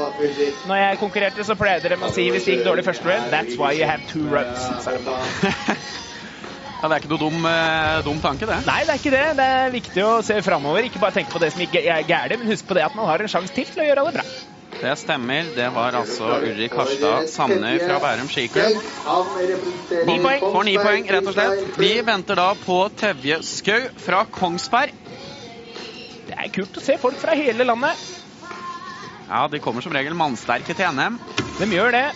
Når 0.68 0.82
jeg 0.82 1.00
konkurrerte, 1.00 1.48
så 1.48 1.56
pleide 1.58 1.94
de 1.94 1.96
å 1.96 2.12
si 2.12 2.28
hvis 2.34 2.44
det 2.44 2.58
gikk 2.58 2.68
dårlig 2.68 2.84
første 2.86 3.08
run, 3.08 3.30
that's 3.32 3.56
why 3.56 3.72
you 3.72 3.88
have 3.88 4.04
two 4.12 4.28
runs. 4.28 4.68
Ja, 6.78 6.86
det 6.86 6.94
er 6.94 7.00
ikke 7.02 7.10
noe 7.10 7.18
dum, 7.18 7.46
eh, 7.48 8.00
dum 8.06 8.20
tanke, 8.22 8.46
det. 8.46 8.60
Nei, 8.68 8.82
det 8.86 8.92
er 8.94 9.00
ikke 9.00 9.10
det. 9.10 9.24
Det 9.40 9.46
er 9.54 9.72
viktig 9.74 10.04
å 10.06 10.12
se 10.22 10.36
framover. 10.46 10.86
Ikke 10.86 11.00
bare 11.02 11.16
tenke 11.16 11.34
på 11.34 11.40
det 11.42 11.50
som 11.50 11.64
gikk 11.64 11.74
er 11.80 12.04
gærent, 12.06 12.38
men 12.38 12.52
husk 12.52 12.68
på 12.68 12.76
det 12.78 12.84
at 12.86 12.94
man 12.94 13.08
har 13.10 13.24
en 13.24 13.30
sjanse 13.32 13.50
til 13.56 13.66
til 13.66 13.82
å 13.82 13.88
gjøre 13.88 14.04
det 14.06 14.20
bra. 14.20 14.26
Det 14.78 14.92
stemmer. 15.00 15.48
Det 15.56 15.66
var 15.74 15.96
altså 15.98 16.28
Ulrik 16.44 16.76
Harstad 16.78 17.26
Samnøy 17.32 17.80
fra 17.82 17.98
Bærum 18.04 18.30
skiklubb. 18.30 18.78
Ni 20.06 20.18
poeng. 20.22 20.44
Får 20.44 20.68
ni 20.68 20.76
poeng, 20.78 21.08
rett 21.16 21.26
og 21.32 21.34
slett. 21.34 21.80
Vi 21.80 21.90
venter 22.06 22.38
da 22.38 22.52
på 22.62 22.78
Tevje 22.94 23.40
Skau 23.42 23.88
fra 23.98 24.22
Kongsberg. 24.38 24.94
Det 26.28 26.36
er 26.36 26.52
kult 26.54 26.78
å 26.78 26.84
se 26.84 26.98
folk 27.00 27.18
fra 27.18 27.34
hele 27.34 27.66
landet. 27.66 28.06
Ja, 29.28 29.46
de 29.50 29.58
kommer 29.60 29.82
som 29.82 29.92
regel 29.96 30.14
mannsterke 30.16 30.76
til 30.76 30.94
NM. 30.94 31.18
De 31.58 31.68
gjør 31.74 31.96
det. 31.96 32.06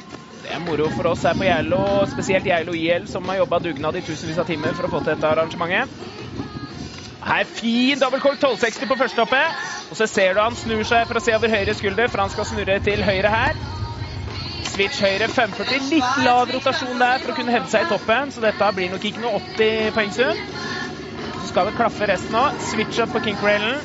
Det 0.42 0.50
er 0.50 0.58
moro 0.58 0.88
for 0.90 1.06
oss 1.12 1.22
her 1.22 1.36
på 1.38 1.46
Geilo, 1.46 2.02
spesielt 2.10 2.46
Geilo 2.48 2.72
IL, 2.74 3.04
som 3.06 3.28
har 3.30 3.36
jobba 3.38 3.60
dugnad 3.62 3.94
i 3.94 4.02
tusenvis 4.02 4.40
av 4.42 4.48
timer 4.48 4.74
for 4.74 4.88
å 4.88 4.90
få 4.90 5.00
til 5.04 5.14
dette 5.14 5.28
arrangementet. 5.28 5.92
Her 7.22 7.46
fin 7.46 8.00
dobbeltkork 8.00 8.40
1260 8.40 8.88
på 8.90 8.96
første 8.98 9.22
hoppet. 9.22 9.60
Og 9.92 9.98
så 10.00 10.08
ser 10.10 10.34
du 10.34 10.40
han 10.42 10.56
snur 10.58 10.82
seg 10.88 11.06
for 11.06 11.20
å 11.20 11.22
se 11.22 11.36
over 11.36 11.52
høyre 11.52 11.76
skulder, 11.78 12.10
for 12.10 12.24
han 12.24 12.32
skal 12.32 12.48
snurre 12.48 12.80
til 12.82 13.04
høyre 13.06 13.30
her. 13.30 13.60
Switch 14.72 14.98
høyre 15.04 15.28
540. 15.30 15.86
Litt 15.92 16.18
lav 16.26 16.50
rotasjon 16.50 16.98
der 16.98 17.22
for 17.22 17.30
å 17.30 17.38
kunne 17.38 17.54
hevde 17.54 17.70
seg 17.70 17.86
i 17.86 17.90
toppen, 17.92 18.34
så 18.34 18.42
dette 18.42 18.72
blir 18.74 18.90
nok 18.90 19.06
ikke 19.06 19.22
noe 19.22 19.38
80 19.54 19.94
poengsum. 19.94 20.42
Så 21.38 21.52
skal 21.52 21.70
det 21.70 21.76
klaffe 21.78 22.10
resten 22.10 22.40
òg. 22.40 22.58
Switch 22.72 22.98
up 23.04 23.14
på 23.14 23.22
kinkrailen. 23.28 23.78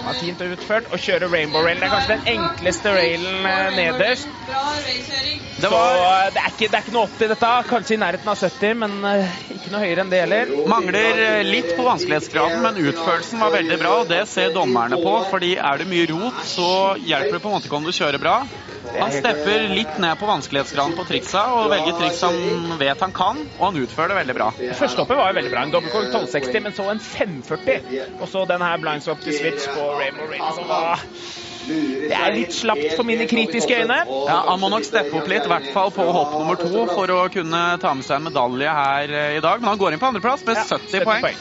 Ja, 0.00 0.14
fint 0.16 0.40
utført. 0.44 0.88
Og 0.92 1.02
kjøre 1.02 1.28
rainbow 1.32 1.64
rail. 1.64 1.80
Det 1.80 1.88
er 1.88 1.94
kanskje 1.94 2.16
den 2.16 2.30
enkleste 2.34 2.94
railen 2.96 3.46
eh, 3.50 3.76
nederst. 3.76 4.30
Det 5.60 5.66
Så 5.66 5.70
var 5.72 5.96
eh, 5.98 6.30
det 6.34 6.42
er, 6.42 6.54
ikke, 6.54 6.68
det 6.70 6.78
er 6.78 6.84
ikke 6.86 6.96
noe 6.96 7.10
80 7.10 7.32
dette. 7.34 7.52
Kanskje 7.70 7.96
i 7.96 8.00
nærheten 8.00 8.32
av 8.32 8.40
70, 8.40 8.74
men 8.82 8.96
eh, 9.10 9.36
ikke 9.56 9.74
noe 9.74 9.84
høyere 9.84 10.04
enn 10.04 10.12
det 10.12 10.22
heller. 10.24 10.54
Mangler 10.70 11.22
litt 11.46 11.74
på 11.76 11.86
vanskelighetsgraden, 11.86 12.64
men 12.64 12.80
utførelsen 12.90 13.44
var 13.44 13.54
veldig 13.58 13.80
bra. 13.84 13.94
og 14.02 14.10
Det 14.10 14.24
ser 14.30 14.56
dommerne 14.56 15.00
på, 15.04 15.14
fordi 15.30 15.54
er 15.60 15.82
det 15.82 15.90
mye 15.90 16.08
rot, 16.12 16.42
så 16.48 16.70
hjelper 16.98 17.36
det 17.38 17.44
på 17.44 17.52
en 17.52 17.58
måte 17.58 17.70
ikke 17.70 17.80
om 17.82 17.88
du 17.88 17.94
kjører 17.94 18.22
bra. 18.22 18.40
Han 18.98 19.12
stepper 19.12 19.68
litt 19.70 19.98
ned 20.02 20.18
på 20.18 20.26
vanskelighetsgraden 20.26 20.96
på 20.98 21.04
triksa 21.08 21.42
og 21.54 21.68
velger 21.70 21.94
triks 22.00 22.22
han 22.26 22.78
vet 22.80 23.02
han 23.04 23.12
kan, 23.14 23.42
og 23.58 23.62
han 23.68 23.78
utfører 23.82 24.12
det 24.12 24.18
veldig 24.20 24.36
bra. 24.38 24.48
Første 24.80 25.02
hoppet 25.02 25.20
var 25.20 25.30
jo 25.30 25.36
veldig 25.38 25.52
bra. 25.52 25.64
En 25.66 25.74
dobbeltkork 25.74 26.08
1260, 26.10 26.64
men 26.64 26.76
så 26.76 26.88
en 26.90 27.02
540. 27.04 28.00
Og 28.18 28.26
så 28.32 28.44
den 28.50 28.64
her 28.66 28.80
blindswap 28.82 29.22
til 29.22 29.36
switch 29.36 29.68
på 29.70 29.89
rainbow 29.98 30.26
rail. 30.30 30.54
som 30.54 30.68
var- 30.68 31.04
Det 31.66 32.16
er 32.16 32.32
litt 32.34 32.52
slapt 32.56 32.96
for 32.96 33.04
mine 33.04 33.26
kritiske 33.28 33.70
øyne. 33.82 33.98
Ja, 34.26 34.38
Han 34.48 34.58
må 34.60 34.70
nok 34.70 34.84
steppe 34.84 35.14
opp 35.14 35.28
litt, 35.28 35.44
i 35.44 35.48
hvert 35.48 35.72
fall 35.72 35.90
på 35.90 36.02
hopp 36.10 36.32
nummer 36.38 36.56
to, 36.56 36.86
for 36.86 37.06
å 37.06 37.28
kunne 37.30 37.78
ta 37.78 37.94
med 37.94 38.04
seg 38.04 38.16
en 38.16 38.24
medalje 38.32 38.68
her 38.68 39.10
eh, 39.12 39.36
i 39.36 39.40
dag. 39.40 39.60
Men 39.60 39.68
han 39.68 39.78
går 39.78 39.92
inn 39.92 40.00
på 40.00 40.08
andreplass 40.08 40.44
med 40.46 40.56
Ja, 40.56 40.64
70 40.64 41.04
poeng. 41.04 41.36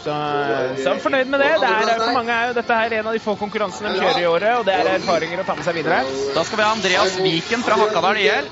Så, 0.00 0.04
så 0.08 0.86
er 0.86 0.88
han 0.94 1.00
fornøyd 1.00 1.28
med 1.28 1.40
det. 1.40 1.48
det 1.60 1.68
er, 1.68 1.98
for 2.00 2.12
mange 2.16 2.32
er 2.32 2.46
jo 2.48 2.54
dette 2.56 2.72
her 2.72 2.92
en 2.98 3.06
av 3.06 3.12
de 3.12 3.20
få 3.20 3.34
konkurransene 3.36 3.92
de 3.92 4.00
kjører 4.00 4.20
i 4.22 4.28
året, 4.30 4.54
og 4.58 4.64
det 4.64 4.74
er 4.74 4.88
erfaringer 4.96 5.42
å 5.42 5.44
ta 5.44 5.54
med 5.54 5.64
seg 5.66 5.74
videre. 5.76 5.98
Da 6.34 6.42
skal 6.48 6.56
vi 6.56 6.64
ha 6.64 6.70
Andreas 6.72 7.16
Viken 7.20 7.62
fra 7.62 7.76
Hakadal 7.76 8.16
IL. 8.16 8.48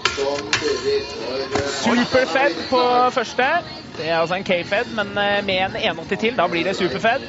Superfed 1.82 2.68
på 2.68 2.82
første. 3.16 3.48
Det 3.98 4.06
er 4.06 4.20
altså 4.20 4.36
en 4.38 4.44
K-fed, 4.46 4.92
men 4.94 5.10
eh, 5.18 5.40
med 5.44 5.64
en 5.64 5.76
180 5.98 6.20
til. 6.22 6.36
Da 6.38 6.46
blir 6.50 6.64
det 6.68 6.76
superfed. 6.78 7.24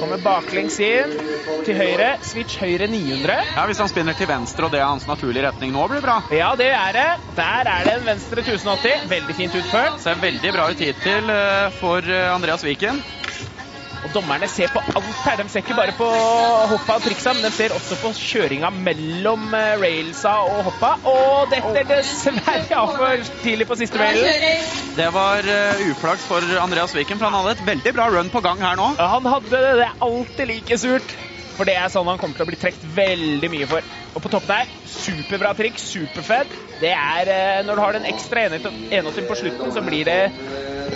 Kommer 0.00 0.18
baklengs 0.24 0.78
inn 0.82 1.14
til 1.66 1.78
høyre. 1.78 2.08
Switch 2.26 2.58
høyre 2.58 2.88
900. 2.90 3.36
Ja, 3.54 3.66
Hvis 3.70 3.78
han 3.82 3.90
spinner 3.92 4.18
til 4.18 4.30
venstre 4.30 4.66
og 4.66 4.74
det 4.74 4.80
er 4.82 4.90
hans 4.90 5.06
naturlige 5.06 5.46
retning 5.46 5.72
nå, 5.74 5.86
blir 5.90 6.00
det 6.02 6.06
bra. 6.08 6.18
Ja, 6.34 6.50
det 6.58 6.72
er 6.74 6.98
det. 6.98 7.06
Der 7.38 7.70
er 7.76 7.86
det 7.86 7.94
en 8.00 8.08
venstre 8.10 8.42
1080. 8.42 9.06
Veldig 9.14 9.38
fint 9.38 9.54
utført. 9.60 10.02
Ser 10.02 10.18
veldig 10.22 10.52
bra 10.58 10.66
ut 10.72 10.82
hittil 10.82 11.32
eh, 11.36 11.70
for 11.78 12.02
eh, 12.02 12.26
Andreas 12.34 12.66
Viken. 12.66 13.02
Og 14.04 14.12
dommerne 14.14 14.48
ser 14.50 14.70
på 14.72 14.82
alt 14.94 15.22
her. 15.24 15.40
De 15.42 15.52
ser 15.52 15.64
ikke 15.64 15.76
bare 15.78 15.94
på 15.98 16.08
hoppa 16.72 16.98
og 16.98 17.06
triksa, 17.06 17.34
men 17.36 17.46
de 17.46 17.52
ser 17.54 17.74
også 17.76 17.98
på 18.02 18.12
kjøringa 18.18 18.70
mellom 18.74 19.48
eh, 19.56 19.74
railsa 19.80 20.36
og 20.46 20.68
hoppa. 20.68 20.94
Og 21.08 21.50
dette 21.52 21.84
dessverre 21.90 22.66
altfor 22.82 22.98
for 22.98 23.42
tidlig 23.44 23.68
på 23.68 23.78
siste 23.78 24.00
railen. 24.00 24.68
Det 24.98 25.08
var 25.14 25.46
eh, 25.46 25.86
uflaks 25.90 26.26
for 26.28 26.58
Andreas 26.62 26.94
Viken, 26.96 27.20
for 27.20 27.30
han 27.30 27.40
hadde 27.40 27.58
et 27.58 27.66
veldig 27.72 27.94
bra 27.96 28.10
run 28.14 28.30
på 28.34 28.44
gang 28.44 28.62
her 28.64 28.78
nå. 28.78 28.92
Han 28.98 29.32
hadde 29.34 29.50
det. 29.54 29.74
Det 29.78 29.88
er 29.88 30.06
alltid 30.08 30.54
like 30.54 30.78
surt. 30.78 31.18
For 31.58 31.66
det 31.66 31.74
er 31.74 31.90
sånn 31.90 32.06
han 32.06 32.20
kommer 32.22 32.38
til 32.38 32.46
å 32.46 32.50
bli 32.52 32.58
trukket 32.60 32.84
veldig 32.94 33.50
mye 33.50 33.66
for. 33.66 33.86
Og 34.14 34.22
på 34.22 34.30
toppen 34.30 34.54
her, 34.54 34.70
superbra 34.86 35.50
trikk, 35.58 35.80
superfed. 35.82 36.54
Det 36.78 36.92
er 36.94 37.30
eh, 37.34 37.62
Når 37.66 37.74
du 37.74 37.82
har 37.82 37.96
den 37.98 38.06
ekstra 38.06 38.44
enheten 38.46 39.26
på 39.26 39.38
slutten, 39.40 39.72
så 39.74 39.82
blir 39.82 40.06
det 40.06 40.20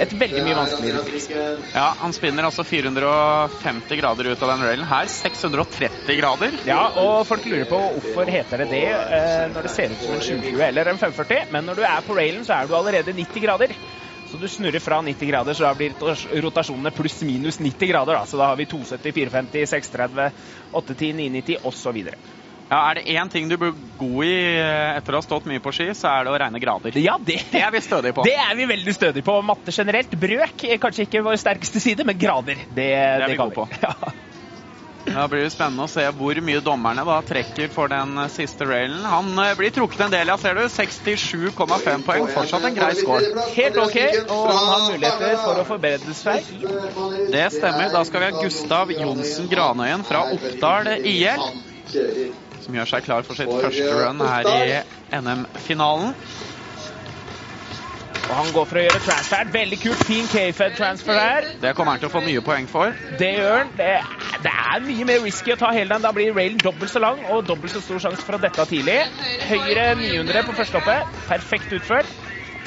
et 0.03 0.15
veldig 0.21 0.45
mye 0.47 0.57
vanskeligere 0.57 1.03
triks. 1.07 1.27
Ja, 1.75 1.89
han 1.99 2.15
spinner 2.15 2.47
altså 2.47 2.65
450 2.67 3.99
grader 4.01 4.31
ut 4.31 4.45
av 4.47 4.53
den 4.55 4.65
railen. 4.69 4.87
Her 4.89 5.11
630 5.11 6.21
grader. 6.21 6.57
Ja, 6.69 6.81
og 7.03 7.27
folk 7.29 7.47
lurer 7.51 7.67
på 7.71 7.83
hvorfor 7.99 8.31
heter 8.31 8.63
det 8.63 8.71
det 8.73 8.87
eh, 8.93 9.45
når 9.53 9.67
det 9.67 9.75
ser 9.75 9.97
ut 9.97 10.07
som 10.07 10.15
en 10.15 10.23
720 10.23 10.63
eller 10.71 10.95
en 10.95 11.03
540. 11.03 11.51
Men 11.53 11.69
når 11.69 11.83
du 11.83 11.87
er 11.91 12.07
på 12.07 12.17
railen, 12.19 12.47
så 12.47 12.61
er 12.61 12.71
du 12.71 12.79
allerede 12.79 13.19
90 13.19 13.47
grader. 13.49 13.77
Så 14.33 14.39
du 14.41 14.49
snurrer 14.49 14.81
fra 14.81 15.03
90 15.05 15.29
grader, 15.29 15.53
så 15.53 15.67
da 15.67 15.75
blir 15.77 15.93
rotasjonene 16.41 16.89
pluss-minus 16.97 17.59
90 17.61 17.91
grader. 17.91 18.17
Da. 18.17 18.23
Så 18.25 18.39
da 18.41 18.47
har 18.49 18.57
vi 18.57 18.65
270, 18.65 19.13
450, 19.13 19.67
630, 19.69 20.47
810, 20.73 21.11
990 21.19 21.59
osv. 21.69 21.99
Ja, 22.73 22.79
Er 22.79 22.95
det 22.97 23.03
én 23.13 23.29
ting 23.29 23.51
du 23.51 23.59
blir 23.61 23.75
god 24.01 24.25
i 24.25 24.33
eh, 24.57 24.97
etter 24.97 25.13
å 25.13 25.21
ha 25.21 25.27
stått 25.27 25.45
mye 25.51 25.61
på 25.61 25.75
ski, 25.77 25.91
så 25.93 26.09
er 26.15 26.25
det 26.25 26.33
å 26.33 26.39
regne 26.41 26.63
grader. 26.65 26.97
Ja, 26.97 27.19
det, 27.21 27.43
det 27.53 27.61
er 27.61 27.77
vi 27.77 27.85
stødige 27.85 28.17
på. 28.17 28.25
Det 28.31 28.39
er 28.41 28.57
vi 28.57 28.71
veldig 28.73 28.97
stødige 28.97 29.29
på. 29.29 29.37
Matte 29.45 29.77
generelt. 29.77 30.17
Brøk 30.25 30.65
er 30.65 30.81
kanskje 30.81 31.05
ikke 31.11 31.27
vår 31.29 31.37
sterkeste 31.45 31.85
side, 31.85 32.09
men 32.09 32.17
grader, 32.17 32.65
det, 32.71 32.79
det 32.81 32.91
er 32.97 33.27
det 33.27 33.35
vi 33.35 33.43
gode 33.43 33.59
på. 33.61 33.69
Ja. 33.85 33.93
Da 35.05 35.25
blir 35.29 35.43
det 35.43 35.51
spennende 35.51 35.87
å 35.89 35.91
se 35.91 36.05
hvor 36.15 36.39
mye 36.45 36.61
dommerne 36.65 37.03
da 37.07 37.17
trekker 37.27 37.73
for 37.75 37.91
den 37.91 38.15
siste 38.33 38.67
railen. 38.69 39.03
Han 39.09 39.33
eh, 39.43 39.55
blir 39.59 39.73
trukket 39.75 40.05
en 40.07 40.15
del, 40.15 40.31
ja, 40.31 40.37
ser 40.39 40.57
du. 40.59 40.63
67,5 40.71 42.07
poeng. 42.07 42.29
Fortsatt 42.31 42.69
en 42.69 42.77
grei 42.77 42.93
score. 43.01 43.33
Helt 43.57 43.81
OK, 43.83 43.99
og 44.29 44.47
han 44.53 44.71
har 44.71 44.87
muligheter 44.87 45.37
for 45.43 45.63
å 45.63 45.67
forbedre 45.67 46.15
seg. 46.17 46.47
Det 47.35 47.45
stemmer. 47.57 47.91
Da 47.93 48.05
skal 48.09 48.25
vi 48.25 48.31
ha 48.31 48.45
Gustav 48.45 48.95
Johnsen 48.95 49.51
Granøyen 49.51 50.07
fra 50.07 50.25
Oppdal 50.37 50.95
IL. 51.03 51.47
Som 52.63 52.79
gjør 52.79 52.95
seg 52.95 53.07
klar 53.09 53.27
for 53.27 53.39
sitt 53.39 53.51
første 53.51 53.91
run 53.99 54.23
her 54.23 54.51
i 54.55 54.83
NM-finalen. 55.19 56.15
Og 58.29 58.37
han 58.39 58.53
går 58.55 58.67
for 58.71 58.79
å 58.79 58.83
gjøre 58.85 59.01
transfer. 59.03 59.49
Veldig 59.55 59.79
kult. 59.83 60.03
Fin 60.07 60.29
K-Fed-transfer 60.31 61.19
der. 61.19 61.49
Det 61.63 61.73
kommer 61.79 61.97
han 61.97 62.03
til 62.03 62.11
å 62.11 62.13
få 62.13 62.23
mye 62.25 62.43
poeng 62.45 62.69
for. 62.71 62.95
Det 63.19 63.33
gjør 63.35 63.57
han. 63.57 63.73
Det, 63.79 63.89
det, 64.47 64.53
er 64.53 64.85
mye 64.87 65.09
mer 65.09 65.25
risky 65.25 65.55
å 65.55 65.59
ta 65.59 65.73
hele 65.75 65.91
den. 65.95 66.05
Da 66.07 66.13
blir 66.15 66.35
railen 66.37 66.61
dobbelt 66.63 66.93
så 66.93 67.03
lang 67.03 67.25
og 67.27 67.47
dobbelt 67.49 67.75
så 67.75 67.83
stor 67.83 68.03
sjanse 68.07 68.27
for 68.27 68.39
å 68.39 68.43
dette 68.43 68.69
tidlig. 68.71 69.01
Høyre 69.49 69.89
900 69.99 70.47
på 70.47 70.55
første 70.61 70.79
hoppet. 70.79 71.19
Perfekt 71.27 71.75
utført 71.81 72.15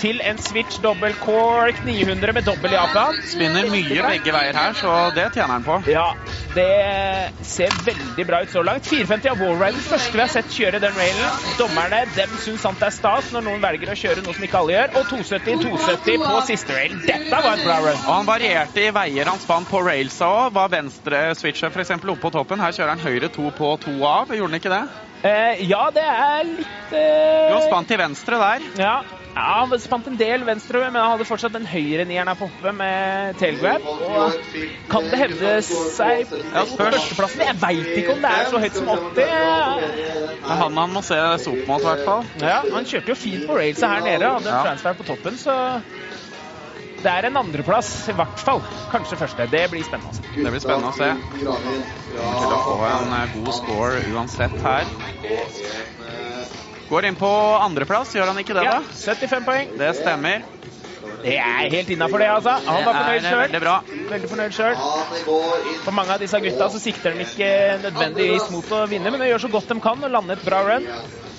til 0.02 0.22
en 0.24 0.40
switch 0.42 0.82
double 0.84 1.14
cork 1.22 1.82
900 1.86 2.34
med 2.36 2.46
dobbel 2.48 2.75
Japan. 2.75 3.18
Spinner 3.28 3.70
mye 3.72 4.02
begge 4.10 4.34
veier 4.36 4.58
her, 4.58 4.75
så 4.78 4.96
det 5.16 5.30
tjener 5.34 5.56
han 5.58 5.66
på. 5.66 5.78
Ja, 5.92 6.08
det 6.56 7.46
ser 7.46 7.74
veldig 7.86 8.25
bra 8.28 8.42
ut 8.44 8.52
så 8.54 8.64
langt. 8.66 8.88
450 8.90 9.32
av 9.32 9.44
Warrider, 9.44 9.82
første 9.88 10.16
vi 10.16 10.24
har 10.24 10.32
sett 10.32 10.52
kjøre 10.56 10.82
den 10.84 10.96
railen. 10.98 11.40
Dommerne 11.60 12.04
dem 12.16 12.36
syns 12.44 12.64
sant 12.66 12.82
det 12.82 12.90
er 12.92 12.96
stas 12.98 13.32
når 13.36 13.48
noen 13.48 13.64
velger 13.64 13.94
å 13.94 13.98
kjøre 14.00 14.25
noe 14.25 14.36
som 14.38 14.48
ikke 14.48 14.62
alle 14.62 14.78
gjør. 14.78 14.94
Og 15.00 15.10
270-270 15.14 16.24
på 16.25 16.44
siste 16.52 16.78
rail. 16.78 16.98
Dette 17.06 17.42
var 17.48 17.52
en 17.54 17.66
bra 17.66 17.80
run. 17.84 18.00
Og 18.06 18.12
han 18.12 18.30
varierte 18.30 18.86
i 18.86 18.94
veier 18.96 19.32
han 19.32 19.42
spant 19.44 19.70
på 19.72 19.84
railsa 19.86 20.30
òg. 20.30 20.54
Var 20.56 20.72
venstre 20.75 21.25
switcher 21.40 21.74
f.eks. 21.74 21.96
oppe 21.98 22.22
på 22.28 22.34
toppen. 22.36 22.64
Her 22.64 22.75
kjører 22.75 22.96
han 22.96 23.04
høyre 23.04 23.32
to 23.34 23.50
på 23.56 23.75
to 23.84 23.98
av. 24.06 24.32
Gjorde 24.36 24.52
han 24.52 24.62
ikke 24.62 24.74
det? 24.75 24.86
Eh, 25.25 25.66
ja, 25.66 25.88
det 25.94 26.06
er 26.06 26.42
litt 26.46 26.92
eh... 26.94 27.50
Jo, 27.50 27.62
spant 27.66 27.90
til 27.90 27.98
venstre 27.98 28.38
der. 28.42 28.68
Ja. 28.78 28.98
Ja, 29.36 29.65
han 29.68 29.80
spant 29.84 30.06
en 30.08 30.15
del 30.15 30.46
venstre, 30.48 30.80
men 30.88 30.96
han 30.96 31.12
hadde 31.12 31.25
fortsatt 31.27 31.51
den 31.51 31.65
høyre 31.68 32.06
nieren 32.08 32.30
her 32.32 32.38
på 32.39 32.48
hoppet 32.48 32.77
med 32.77 33.36
tailgrab. 33.42 33.84
Og 33.84 34.38
kan 34.92 35.10
det 35.12 35.20
hevde 35.20 35.56
seg 35.68 36.30
på 36.32 36.77
førsteplassen? 36.80 37.44
Jeg 37.44 37.60
veit 37.60 37.89
ikke 38.00 38.15
om 38.15 38.24
det 38.24 38.32
er 38.32 38.48
så 38.54 38.62
høyt 38.63 38.80
som 38.80 38.92
80. 38.94 39.10
Det 39.20 39.27
er 39.27 40.63
han 40.63 40.80
han 40.80 40.96
må 40.96 41.04
se 41.04 41.20
opp 41.20 41.68
mot, 41.68 41.84
i 41.84 41.89
hvert 41.89 42.06
fall. 42.08 42.24
Ja, 42.39 42.62
han 42.72 42.88
kjørte 42.88 43.12
jo 43.12 43.18
fint 43.20 43.44
på 43.50 43.60
railsa 43.60 43.92
her 43.98 44.06
nede. 44.08 44.32
Hadde 44.38 44.50
en 44.50 44.56
ja. 44.56 44.63
transfer 44.70 44.96
på 45.01 45.08
toppen, 45.12 45.39
så 45.42 45.58
det 47.06 47.12
er 47.12 47.27
en 47.27 47.38
andreplass, 47.38 47.89
i 48.10 48.15
hvert 48.18 48.39
fall. 48.39 48.63
Kanskje 48.89 49.20
første. 49.20 49.50
Det 49.51 49.65
blir 49.70 49.84
spennende. 49.86 50.24
Det 50.32 50.48
blir 50.48 50.63
spennende 50.63 50.89
å 50.89 50.96
se. 50.96 51.12
Til 51.36 52.56
å 52.56 52.62
få 52.65 52.80
en 52.88 53.18
eh, 53.20 53.36
god 53.36 53.51
score 53.60 54.00
uansett 54.15 54.56
her. 54.63 54.88
Går 56.89 57.08
inn 57.10 57.18
på 57.18 57.30
andreplass, 57.65 58.13
gjør 58.15 58.30
han 58.34 58.42
ikke 58.42 58.54
det, 58.58 58.65
da? 58.68 58.77
Ja, 58.77 59.15
75 59.15 59.48
poeng. 59.48 59.72
Det 59.80 59.92
stemmer. 59.98 60.44
Det 61.25 61.34
er 61.42 61.70
helt 61.74 61.89
innafor, 61.89 62.22
det, 62.22 62.27
altså. 62.30 62.54
Han 62.68 62.86
var 62.86 63.00
fornøyd 63.00 63.25
sjøl. 63.25 63.39
Veldig 63.42 63.62
bra. 63.63 63.75
Veldig 64.12 64.30
fornøyd 64.30 64.54
sjøl. 64.54 64.77
For 65.86 65.96
mange 65.98 66.13
av 66.13 66.22
disse 66.22 66.42
gutta 66.44 66.70
så 66.74 66.82
sikter 66.82 67.15
de 67.15 67.25
ikke 67.25 67.50
nødvendigvis 67.88 68.51
mot 68.54 68.74
å 68.77 68.86
vinne, 68.92 69.10
men 69.13 69.24
de 69.24 69.32
gjør 69.32 69.46
så 69.48 69.51
godt 69.58 69.74
de 69.74 69.80
kan 69.82 70.06
og 70.06 70.13
lander 70.13 70.38
et 70.38 70.46
bra 70.46 70.62
run. 70.68 70.86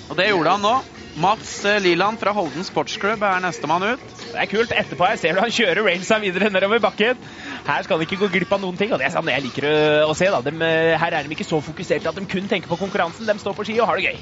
Og 0.07 0.19
det 0.19 0.29
gjorde 0.31 0.55
han 0.57 0.63
nå. 0.65 0.75
Mats 1.17 1.51
Liland 1.81 2.19
fra 2.21 2.29
Holden 2.35 2.61
Sportsklubb 2.67 3.23
er 3.25 3.39
nestemann 3.41 3.87
ut. 3.87 4.03
Det 4.19 4.35
er 4.37 4.49
kult. 4.51 4.73
Etterpå 4.75 5.07
her 5.07 5.17
ser 5.17 5.33
du 5.33 5.41
han 5.41 5.53
kjører 5.53 5.81
railsa 5.87 6.19
videre 6.21 6.51
nedover 6.53 6.83
bakken. 6.83 7.17
Her 7.65 7.87
skal 7.87 7.97
de 7.97 8.05
ikke 8.05 8.19
gå 8.21 8.29
glipp 8.35 8.53
av 8.53 8.61
noen 8.61 8.77
ting, 8.77 8.91
og 8.93 9.01
det 9.01 9.07
er 9.07 9.15
sånn 9.15 9.31
jeg 9.31 9.47
liker 9.47 9.65
å 10.05 10.13
se. 10.17 10.29
da. 10.29 10.43
De, 10.45 10.53
her 11.01 11.17
er 11.17 11.25
de 11.25 11.33
ikke 11.33 11.47
så 11.47 11.57
fokuserte 11.65 12.11
at 12.11 12.19
de 12.19 12.27
kun 12.29 12.51
tenker 12.51 12.69
på 12.69 12.77
konkurransen. 12.83 13.25
De 13.25 13.39
står 13.41 13.57
på 13.57 13.65
ski 13.65 13.79
og 13.81 13.89
har 13.89 13.97
det 13.97 14.11
gøy. 14.11 14.21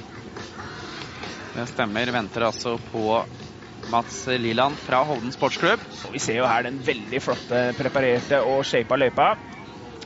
Det 1.55 1.69
stemmer. 1.71 2.11
Venter 2.11 2.43
altså 2.49 2.75
på 2.91 3.23
Mats 3.91 4.25
Liland 4.27 4.75
fra 4.83 5.03
Hovden 5.07 5.31
sportsklubb. 5.31 5.79
Og 6.05 6.13
vi 6.13 6.19
ser 6.19 6.41
jo 6.41 6.47
her 6.49 6.65
den 6.67 6.81
veldig 6.83 7.21
flotte, 7.23 7.61
preparerte 7.77 8.41
og 8.43 8.65
shapa 8.67 8.97
løypa 8.99 9.29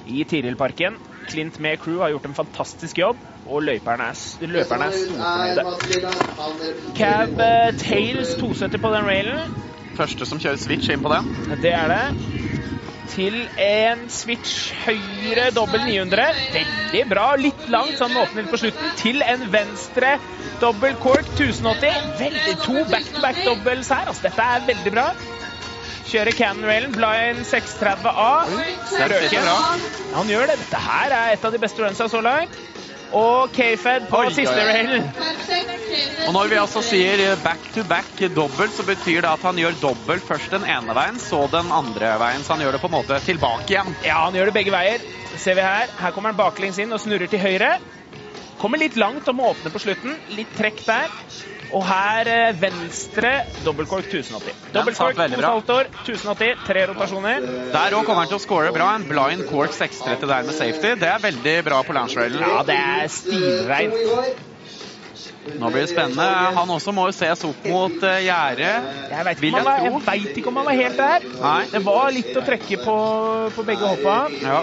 i 0.06 0.24
Tirilparken. 0.30 1.00
Clint 1.30 1.60
med 1.62 1.78
crew 1.82 2.02
har 2.02 2.10
gjort 2.14 2.26
en 2.30 2.38
fantastisk 2.38 2.98
jobb, 2.98 3.18
og 3.46 3.64
løperne 3.66 4.04
er, 4.10 4.48
løperne 4.50 4.86
er 4.90 4.96
storfornøyde. 4.98 5.64
Cab 6.98 7.42
eh, 7.46 7.74
Tails 7.78 8.36
270 8.40 8.82
på 8.82 8.94
den 8.96 9.10
railen. 9.10 9.52
Første 9.98 10.26
som 10.26 10.42
kjører 10.42 10.58
switch 10.62 10.90
inn 10.94 11.04
på 11.06 11.12
den. 11.14 11.30
Det 11.62 11.74
er 11.74 11.88
det 11.92 12.04
til 13.14 13.36
en 13.62 14.06
switch 14.14 14.70
høyre 14.86 15.50
dobbel 15.56 15.84
900. 15.88 16.28
Veldig 16.54 17.04
bra. 17.10 17.28
Litt 17.40 17.68
langt, 17.72 17.98
så 17.98 18.08
han 18.08 18.18
åpner 18.22 18.50
på 18.52 18.60
slutten. 18.62 18.94
Til 19.00 19.24
en 19.26 19.48
venstre 19.54 20.16
dobbel 20.62 20.98
cork 21.02 21.30
1080. 21.36 22.14
Veldig 22.20 22.56
To 22.68 22.78
back-to-back 22.92 23.44
dobbels 23.46 23.92
her. 23.94 24.10
Altså, 24.12 24.28
dette 24.28 24.50
er 24.56 24.66
veldig 24.70 24.96
bra. 24.96 25.08
Kjører 26.10 26.34
Cannon 26.34 26.66
Railen, 26.66 26.94
blind 26.96 27.46
630A. 27.46 28.32
Strøken. 28.90 29.50
Han 30.16 30.32
gjør 30.32 30.52
det. 30.52 30.60
Dette 30.64 30.84
her 30.90 31.16
er 31.22 31.34
et 31.36 31.46
av 31.46 31.54
de 31.54 31.62
beste 31.62 31.86
runsa 31.86 32.10
så 32.10 32.22
langt 32.26 32.58
og 33.16 33.54
K-Fed 33.56 34.08
på 34.10 34.22
oi, 34.22 34.32
siste 34.34 34.66
rail. 34.66 34.92
Og 36.28 36.34
når 36.36 36.52
vi 36.52 36.60
altså 36.62 36.84
sier 36.86 37.24
back 37.44 37.70
to 37.74 37.84
back 37.88 38.22
dobbelt, 38.36 38.76
så 38.78 38.86
betyr 38.88 39.24
det 39.26 39.32
at 39.32 39.46
han 39.48 39.62
gjør 39.62 39.80
dobbelt 39.82 40.28
først 40.28 40.54
den 40.54 40.68
ene 40.70 40.96
veien, 40.98 41.20
så 41.22 41.46
den 41.52 41.72
andre 41.74 42.16
veien. 42.22 42.46
Så 42.46 42.56
han 42.56 42.66
gjør 42.66 42.78
det 42.78 42.84
på 42.84 42.92
en 42.92 42.98
måte 43.00 43.22
tilbake 43.26 43.74
igjen. 43.74 43.96
Ja, 44.06 44.24
han 44.28 44.38
gjør 44.38 44.52
det 44.52 44.58
begge 44.60 44.76
veier. 44.76 45.06
ser 45.36 45.58
vi 45.58 45.66
her. 45.66 45.94
Her 45.98 46.14
kommer 46.16 46.34
han 46.34 46.40
baklengs 46.40 46.80
inn 46.82 46.94
og 46.94 47.02
snurrer 47.02 47.30
til 47.32 47.42
høyre. 47.42 47.78
Kommer 48.60 48.82
litt 48.82 48.98
langt 49.00 49.28
og 49.32 49.38
må 49.40 49.50
åpne 49.54 49.72
på 49.72 49.82
slutten. 49.82 50.20
Litt 50.36 50.54
trekk 50.58 50.84
der. 50.88 51.14
Og 51.70 51.84
her 51.86 52.30
eh, 52.32 52.56
venstre 52.58 53.32
dobbeltkork 53.66 54.08
1080. 54.10 54.56
Dobbeltkork 54.74 55.20
to 55.68 56.16
1080, 56.16 56.64
tre 56.66 56.86
rotasjoner. 56.90 57.46
Der 57.74 57.98
òg 57.98 58.08
kommer 58.08 58.24
han 58.24 58.32
til 58.32 58.40
å 58.40 58.44
score 58.44 58.74
bra. 58.74 58.92
En 58.98 59.06
blind 59.10 59.46
cork 59.52 59.76
630 59.78 60.32
der 60.32 60.48
med 60.48 60.58
safety. 60.58 60.94
Det 61.00 61.10
er 61.10 61.26
veldig 61.30 61.58
bra 61.70 61.82
på 61.86 61.98
landsrailen. 61.98 62.42
Ja, 62.42 62.64
det 62.66 62.78
er 62.78 63.12
stilreint. 63.14 64.46
Nå 65.60 65.70
blir 65.74 65.86
det 65.86 65.90
spennende. 65.92 66.26
Han 66.56 66.74
også 66.74 66.94
må 66.94 67.08
jo 67.10 67.14
ses 67.16 67.42
opp 67.48 67.64
mot 67.70 67.96
uh, 68.04 68.18
gjerdet. 68.22 68.74
Jeg 69.10 69.26
veit 69.28 69.44
ikke, 69.50 70.18
ikke, 70.42 70.50
om 70.52 70.60
han 70.62 70.68
var 70.68 70.78
helt 70.78 71.00
der. 71.00 71.26
Nei. 71.42 71.62
Det 71.72 71.82
var 71.86 72.12
litt 72.14 72.38
å 72.38 72.44
trekke 72.46 72.82
på, 72.84 72.98
på 73.56 73.66
begge 73.68 73.94
hoppa. 73.94 74.18
Ja. 74.44 74.60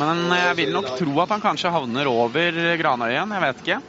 Men 0.00 0.26
jeg 0.36 0.58
vil 0.62 0.74
nok 0.74 0.90
tro 0.98 1.22
at 1.24 1.36
han 1.36 1.44
kanskje 1.44 1.72
havner 1.72 2.10
over 2.10 2.60
Granøyen. 2.80 3.36
Jeg 3.36 3.46
vet 3.46 3.64
ikke. 3.64 3.80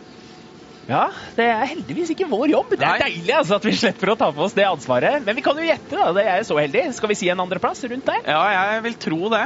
Ja, 0.89 1.05
det 1.37 1.45
er 1.45 1.67
heldigvis 1.69 2.09
ikke 2.15 2.25
vår 2.31 2.49
jobb. 2.49 2.71
Det 2.73 2.81
er 2.81 2.95
Nei. 2.97 3.09
deilig 3.11 3.35
altså, 3.37 3.59
at 3.59 3.65
vi 3.67 3.75
slipper 3.77 4.13
å 4.15 4.17
ta 4.17 4.31
på 4.33 4.41
oss 4.47 4.55
det 4.57 4.65
ansvaret. 4.65 5.21
Men 5.25 5.37
vi 5.37 5.43
kan 5.45 5.57
jo 5.59 5.67
gjette, 5.67 5.93
da. 5.93 6.07
Det 6.17 6.23
er 6.25 6.45
så 6.47 6.57
heldig. 6.57 6.87
Skal 6.97 7.11
vi 7.11 7.17
si 7.19 7.29
en 7.29 7.43
andreplass 7.45 7.83
rundt 7.85 8.09
der? 8.09 8.23
Ja, 8.25 8.41
jeg 8.55 8.85
vil 8.87 8.97
tro 9.05 9.29
det. 9.35 9.43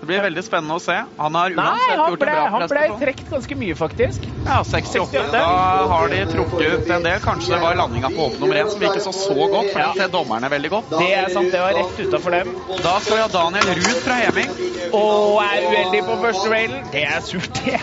Det 0.00 0.06
blir 0.08 0.22
veldig 0.24 0.42
spennende 0.44 0.76
å 0.78 0.80
se. 0.80 0.94
Han 1.18 1.34
har 1.36 1.52
uansett 1.52 1.90
Nei, 1.90 1.96
gjort 2.08 2.22
ble, 2.22 2.28
en 2.32 2.38
bra 2.38 2.60
prestasjon. 2.60 2.92
Han 2.92 3.00
ble 3.00 3.06
trukket 3.10 3.32
ganske 3.34 3.56
mye, 3.60 3.74
faktisk. 3.76 4.28
Ja, 4.46 4.56
68. 4.64 5.10
68. 5.12 5.32
Da 5.34 5.90
har 5.90 6.08
de 6.08 6.20
trukket 6.30 6.92
en 6.96 7.04
del. 7.04 7.18
Kanskje 7.20 7.52
det 7.52 7.58
var 7.60 7.76
landinga 7.76 8.08
på 8.14 8.30
åpen 8.30 8.40
nummer 8.40 8.62
én 8.62 8.70
som 8.72 8.86
ikke 8.88 9.02
så 9.04 9.12
så 9.12 9.36
godt, 9.36 9.68
for 9.74 9.82
ja. 9.82 9.90
det 9.92 10.00
ser 10.00 10.14
dommerne 10.14 10.50
veldig 10.54 10.72
godt. 10.72 10.96
Det 10.96 11.10
er 11.18 11.28
sant, 11.34 11.52
det 11.52 11.60
var 11.60 11.76
rett 11.76 12.00
utafor 12.00 12.38
dem. 12.38 12.56
Da 12.80 12.96
skal 13.04 13.18
vi 13.18 13.20
ha 13.20 13.28
Daniel 13.36 13.70
Ruud 13.76 14.02
fra 14.06 14.18
Heming. 14.22 14.56
Og 14.96 15.36
er 15.44 15.68
uheldig 15.68 16.02
på 16.08 16.18
første 16.24 16.56
railen. 16.56 16.90
Det 16.96 17.04
er 17.04 17.20
surt, 17.28 17.60
det. 17.60 17.78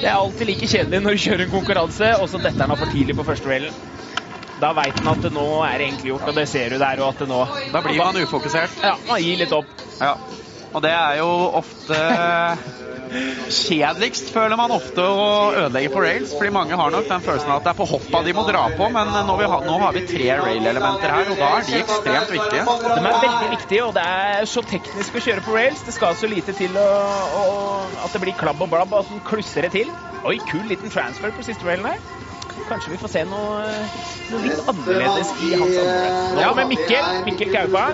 Det 0.00 0.08
er 0.08 0.16
alltid 0.16 0.48
like 0.48 0.72
kjedelig 0.72 1.04
når 1.04 1.16
du 1.16 1.24
kjører 1.28 1.44
en 1.44 1.54
konkurranse, 1.58 2.14
og 2.16 2.28
så 2.32 2.40
detter 2.40 2.64
han 2.64 2.72
av 2.72 2.80
for 2.80 2.96
tidlig 2.96 3.20
på 3.20 3.28
første 3.28 3.52
railen. 3.52 3.80
Da 4.60 4.72
veit 4.76 4.96
han 4.96 5.12
at 5.12 5.20
det 5.24 5.30
nå 5.36 5.46
er 5.68 5.84
egentlig 5.84 6.14
gjort, 6.14 6.28
og 6.32 6.40
det 6.40 6.48
ser 6.48 6.72
du 6.72 6.80
der. 6.80 7.04
og 7.04 7.12
at 7.12 7.20
det 7.20 7.28
nå... 7.28 7.44
Da 7.72 7.84
blir 7.84 8.00
man 8.00 8.16
ufokusert. 8.24 8.80
Ja, 8.80 8.96
man 9.08 9.20
gir 9.20 9.44
litt 9.44 9.52
opp. 9.56 9.68
Ja. 10.00 10.14
Og 10.70 10.82
det 10.84 10.90
er 10.94 11.18
jo 11.18 11.30
ofte 11.58 11.96
Kjedeligst 13.50 14.28
føler 14.30 14.54
man 14.58 14.70
ofte 14.70 15.02
å 15.02 15.24
ødelegge 15.64 15.90
på 15.90 16.02
rails, 16.04 16.30
fordi 16.38 16.52
mange 16.54 16.76
har 16.78 16.92
nok 16.94 17.08
den 17.08 17.24
følelsen 17.24 17.50
at 17.56 17.64
det 17.66 17.72
er 17.72 17.78
på 17.80 17.86
hoppa 17.90 18.20
de 18.22 18.34
må 18.36 18.44
dra 18.46 18.62
på, 18.78 18.86
men 18.94 19.10
nå, 19.26 19.34
har, 19.40 19.64
nå 19.66 19.78
har 19.82 19.96
vi 19.96 20.04
tre 20.06 20.28
rail-elementer 20.38 21.14
her, 21.16 21.32
og 21.32 21.40
da 21.40 21.48
er 21.56 21.66
de 21.66 21.80
ekstremt 21.80 22.30
viktige. 22.36 22.62
De 22.86 23.02
er 23.02 23.18
veldig 23.24 23.50
viktige, 23.56 23.82
og 23.88 23.96
det 23.98 24.06
er 24.06 24.46
så 24.52 24.62
teknisk 24.70 25.18
å 25.18 25.24
kjøre 25.26 25.42
på 25.42 25.56
rails. 25.58 25.82
Det 25.88 25.96
skal 25.96 26.14
så 26.18 26.30
lite 26.30 26.54
til 26.54 26.78
å, 26.78 26.86
å, 26.86 27.42
at 28.06 28.14
det 28.14 28.22
blir 28.22 28.38
klabb 28.38 28.62
og 28.62 28.70
blabb, 28.70 28.94
og 28.94 29.10
så 29.10 29.18
klusser 29.26 29.66
det 29.66 29.74
til. 29.74 29.90
Oi, 30.22 30.38
kul 30.46 30.70
liten 30.70 30.92
transfer 30.92 31.34
på 31.34 31.42
siste 31.46 31.66
railen 31.66 31.90
her. 31.90 32.29
Kanskje 32.68 32.92
vi 32.92 32.98
får 33.00 33.10
se 33.12 33.22
noe, 33.28 33.62
noe 34.30 34.40
litt 34.44 34.68
annerledes 34.70 35.30
i 35.42 35.50
hans 35.58 35.78
andre. 35.82 36.42
Ja, 36.42 36.50
med 36.58 36.70
Mikkel. 36.70 37.08
Mikkel 37.26 37.52
Kaupa. 37.54 37.84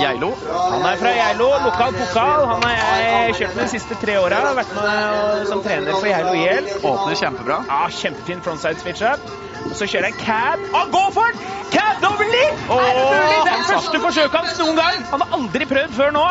Geilo. 0.00 0.30
Han 0.48 0.86
er 0.88 1.00
fra 1.00 1.12
Geilo. 1.18 1.48
Lokal 1.66 1.96
pokal. 1.98 2.46
Han 2.52 2.64
har 2.68 2.76
jeg 2.78 3.34
kjørt 3.40 3.56
med 3.58 3.64
de 3.64 3.70
siste 3.74 3.98
tre 4.02 4.16
åra. 4.22 4.40
Vært 4.60 4.72
med 4.78 5.48
som 5.50 5.64
trener 5.66 5.92
for 5.98 6.08
Geilo 6.08 6.34
IL. 6.40 6.70
Åpner 6.80 7.18
kjempebra. 7.20 7.60
Ja, 7.68 7.82
Kjempefin 7.94 8.42
frontside 8.44 8.80
switch-up. 8.82 9.28
Og 9.64 9.76
så 9.78 9.86
kjører 9.88 10.10
jeg 10.10 10.18
cab. 10.20 10.64
Han 10.74 10.90
går 10.92 11.12
for 11.14 11.32
den! 11.32 11.44
Cab 11.72 12.02
double 12.02 12.26
lead! 12.28 12.58
Er 12.74 12.98
det 12.98 13.04
mulig? 13.08 13.38
Det 13.46 13.52
er 13.54 13.62
første 13.70 14.00
forsøket 14.02 14.36
hans 14.40 14.58
noen 14.60 14.76
gang. 14.76 15.06
Han 15.12 15.24
har 15.24 15.38
aldri 15.38 15.68
prøvd 15.70 15.94
før 15.96 16.12
nå. 16.16 16.24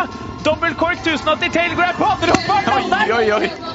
Dobbeltkork 0.46 1.00
1080 1.02 1.54
tailgrab 1.56 1.98
på 1.98 2.10
andre 2.13 2.36
hopperen. 2.36 2.94
Oi, 2.94 3.10
oi, 3.18 3.25
oi. 3.40 3.73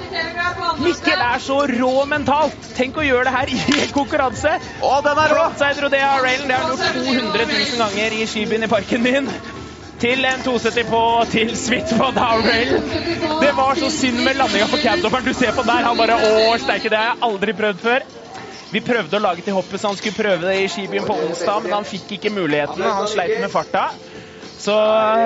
Mikkel 0.83 1.23
er 1.25 1.43
så 1.43 1.59
rå 1.71 1.93
mentalt. 2.11 2.73
Tenk 2.77 2.99
å 3.01 3.07
gjøre 3.07 3.29
det 3.29 3.35
her 3.35 3.53
i 3.53 3.61
en 3.85 3.95
konkurranse. 3.95 4.57
Å, 4.83 4.93
den 5.05 5.23
er 5.25 5.35
rå! 5.35 5.47
Frontside 5.49 5.85
Rodea 5.85 6.11
Railen, 6.23 6.49
det 6.49 6.55
har 6.55 6.67
han 6.67 6.75
gjort 6.77 6.93
200 6.95 7.47
000 7.53 7.81
ganger 7.83 8.19
i 8.19 8.27
skibyen 8.31 8.67
i 8.67 8.71
parken 8.71 9.03
min. 9.03 9.31
Til 9.99 10.23
en 10.29 10.45
270 10.45 10.87
på 10.87 11.01
til 11.33 11.57
switch 11.59 11.95
på 11.99 12.11
down 12.15 12.45
rail. 12.47 12.77
Det 13.43 13.51
var 13.57 13.81
så 13.81 13.89
synd 13.91 14.21
med 14.23 14.39
landinga 14.39 14.69
på 14.71 14.79
cabdopperen. 14.83 15.27
Du 15.27 15.35
ser 15.35 15.57
på 15.57 15.65
der, 15.67 15.83
han 15.89 15.99
bare 15.99 16.21
Å, 16.23 16.55
steike, 16.63 16.93
det 16.93 17.01
har 17.01 17.11
jeg 17.13 17.23
aldri 17.31 17.57
prøvd 17.59 17.83
før. 17.83 18.07
Vi 18.69 18.83
prøvde 18.85 19.17
å 19.17 19.25
lage 19.25 19.43
til 19.43 19.57
hoppet 19.57 19.81
så 19.81 19.91
han 19.91 19.99
skulle 19.99 20.19
prøve 20.19 20.45
det 20.45 20.59
i 20.63 20.69
skibyen 20.71 21.07
på 21.09 21.17
onsdag, 21.25 21.65
men 21.65 21.75
han 21.79 21.89
fikk 21.89 22.19
ikke 22.19 22.35
muligheten. 22.37 22.85
Han 22.85 23.09
sleit 23.11 23.41
med 23.41 23.51
farta. 23.51 23.89
Så, 24.59 24.75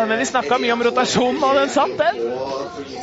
men 0.09 0.19
vi 0.21 0.29
snakka 0.29 0.59
mye 0.61 0.73
om 0.77 0.83
rotasjonen, 0.87 1.43
og 1.43 1.57
den 1.57 1.71
satt, 1.73 1.95
den. 1.99 2.19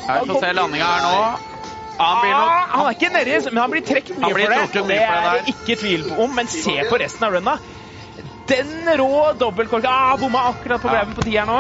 Her 0.07 0.25
får 0.29 0.41
se 0.43 0.51
landinga 0.55 0.89
her 0.95 1.05
nå. 1.05 1.58
Han, 1.99 2.21
blir 2.21 2.31
nok... 2.31 2.49
ah, 2.49 2.65
han 2.71 2.85
er 2.87 2.95
ikke 2.95 3.11
nedi, 3.11 3.35
men 3.49 3.61
han 3.61 3.73
blir 3.73 3.83
trukket 3.83 4.19
mye 4.23 4.33
blir 4.37 4.47
for 4.47 4.71
det. 4.71 4.83
Mye 4.87 4.95
det 4.95 4.99
er 5.03 5.29
det 5.35 5.53
ikke 5.55 5.75
tvil 5.81 6.05
om, 6.15 6.31
men 6.37 6.47
se 6.51 6.75
på 6.87 6.99
resten 7.01 7.27
av 7.27 7.35
runna. 7.35 7.57
Den 8.49 8.71
rå 9.01 9.11
dobbeltkorka 9.39 9.91
ah, 9.91 10.15
Bomma 10.19 10.47
akkurat 10.53 10.81
på 10.81 10.91
breven 10.91 11.17
på 11.17 11.27
tieren 11.27 11.51
nå. 11.51 11.59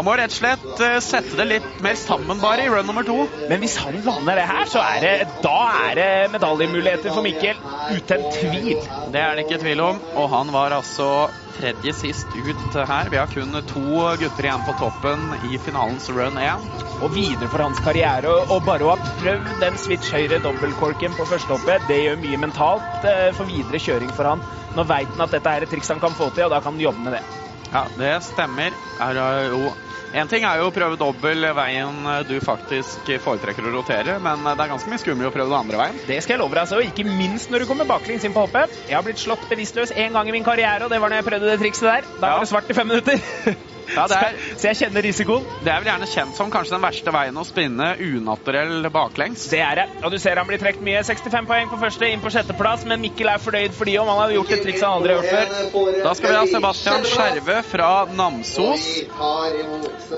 Han 0.00 0.06
må 0.06 0.14
rett 0.16 0.32
og 0.32 0.38
slett 0.38 0.78
eh, 0.80 0.94
sette 1.04 1.36
det 1.36 1.44
litt 1.44 1.80
mer 1.84 1.96
sammen 2.00 2.38
bare 2.40 2.64
i 2.64 2.68
run 2.72 2.86
nummer 2.88 3.04
to. 3.04 3.18
Men 3.50 3.60
hvis 3.60 3.74
han 3.82 3.98
lander 4.00 4.38
det 4.40 4.46
her, 4.48 4.62
så 4.72 4.80
er 4.80 5.02
det, 5.04 5.10
da 5.44 5.56
er 5.90 5.98
det 5.98 6.06
medaljemuligheter 6.32 7.12
for 7.12 7.26
Mikkel. 7.26 7.60
Uten 7.92 8.24
tvil. 8.32 8.80
Det 9.12 9.20
er 9.20 9.36
det 9.36 9.44
ikke 9.44 9.58
tvil 9.60 9.82
om. 9.84 10.00
Og 10.16 10.30
han 10.32 10.54
var 10.54 10.72
altså 10.72 11.10
tredje 11.58 11.92
sist 11.98 12.32
ut 12.32 12.78
her. 12.88 13.10
Vi 13.12 13.20
har 13.20 13.28
kun 13.28 13.52
to 13.68 13.82
gutter 14.22 14.48
igjen 14.48 14.64
på 14.64 14.76
toppen 14.80 15.34
i 15.50 15.60
finalens 15.60 16.08
run 16.16 16.40
1. 16.40 16.64
Og 17.04 17.12
videre 17.12 17.50
for 17.52 17.66
hans 17.66 17.84
karriere. 17.84 18.32
Og 18.40 18.64
bare 18.64 18.88
å 18.88 18.94
ha 18.94 19.12
prøvd 19.20 19.52
den 19.60 19.76
switch 19.84 20.16
høyre 20.16 20.40
dobbeltkorken 20.40 21.12
på 21.18 21.28
førstehoppet, 21.28 21.84
det 21.92 22.00
gjør 22.06 22.24
mye 22.24 22.40
mentalt 22.46 23.04
eh, 23.04 23.28
for 23.36 23.52
videre 23.52 23.84
kjøring 23.84 24.16
for 24.16 24.32
han. 24.32 24.48
Nå 24.80 24.88
veit 24.88 25.12
han 25.12 25.28
at 25.28 25.36
dette 25.36 25.56
er 25.58 25.68
et 25.68 25.76
triks 25.76 25.92
han 25.92 26.00
kan 26.00 26.16
få 26.16 26.32
til, 26.32 26.48
og 26.48 26.56
da 26.56 26.64
kan 26.64 26.72
han 26.72 26.84
jobbe 26.88 27.04
med 27.10 27.18
det. 27.18 27.49
Ja, 27.70 27.84
det 27.94 28.16
stemmer. 28.26 28.74
Er 29.00 29.18
jo 29.52 29.74
en 30.12 30.26
ting 30.28 30.42
er 30.44 30.58
jo 30.58 30.66
å 30.68 30.72
prøve 30.74 30.98
dobbel 30.98 31.46
veien 31.54 32.02
du 32.26 32.34
faktisk 32.42 33.06
foretrekker 33.22 33.62
å 33.68 33.72
rotere, 33.76 34.16
men 34.20 34.42
det 34.42 34.56
er 34.58 34.72
ganske 34.72 34.90
mye 34.90 34.98
skummelt 35.00 35.30
å 35.30 35.34
prøve 35.36 35.52
den 35.52 35.60
andre 35.60 35.78
veien. 35.78 36.00
Det 36.08 36.18
skal 36.24 36.34
jeg 36.34 36.42
love 36.42 36.58
deg, 36.58 36.66
så. 36.66 36.80
Ikke 36.82 37.06
minst 37.06 37.52
når 37.54 37.62
du 37.62 37.68
kommer 37.70 37.86
baklengs 37.88 38.26
inn 38.26 38.34
på 38.34 38.42
hoppet. 38.42 38.74
Jeg 38.90 38.98
har 38.98 39.06
blitt 39.06 39.22
slått 39.22 39.46
bevisstløs 39.50 39.94
én 39.94 40.12
gang 40.18 40.28
i 40.28 40.34
min 40.34 40.44
karriere, 40.46 40.82
og 40.84 40.90
det 40.90 40.98
var 41.00 41.14
når 41.14 41.22
jeg 41.22 41.28
prøvde 41.30 41.52
det 41.52 41.60
trikset 41.62 41.86
der. 41.92 42.10
Da 42.18 42.26
Ja. 42.26 42.34
var 42.34 42.40
det 42.44 42.50
svart 42.50 42.70
i 42.70 42.74
fem 42.80 42.90
minutter. 42.90 43.22
Ja, 43.96 44.04
er- 44.04 44.36
Så 44.56 44.68
jeg 44.70 44.76
kjenner 44.80 45.02
risikoen. 45.02 45.44
Det 45.64 45.72
er 45.72 45.80
vel 45.82 45.90
gjerne 45.92 46.06
kjent 46.10 46.34
som 46.36 46.50
kanskje 46.50 46.76
den 46.76 46.82
verste 46.84 47.12
veien 47.14 47.34
å 47.40 47.44
spinne 47.46 47.96
unaturell 47.98 48.88
baklengs. 48.92 49.48
Det 49.50 49.60
er 49.60 49.74
det. 49.80 49.86
Og 50.04 50.10
du 50.12 50.18
ser 50.18 50.36
han 50.36 50.46
blir 50.46 50.58
trukket 50.62 50.82
mye. 50.86 51.02
65 51.04 51.46
poeng 51.48 51.68
på 51.70 51.78
første, 51.80 52.08
inn 52.12 52.20
på 52.20 52.30
sjetteplass, 52.32 52.84
men 52.86 53.00
Mikkel 53.00 53.28
er 53.32 53.38
fornøyd 53.42 53.72
fordi 53.76 53.96
om 53.98 54.08
han 54.08 54.18
har 54.24 54.30
gjort 54.36 54.50
et 54.56 54.62
triks 54.62 54.80
han 54.84 54.98
aldri 55.00 55.14
har 55.14 55.22
gjort 55.22 55.30
før. 55.34 56.02
Da 56.04 56.14
skal 56.14 56.30
vi 56.30 56.36
ha 56.36 56.46
Sebastian 56.46 57.04
Skjerve 57.10 57.62
fra 57.64 57.90
Namsos. 58.06 58.86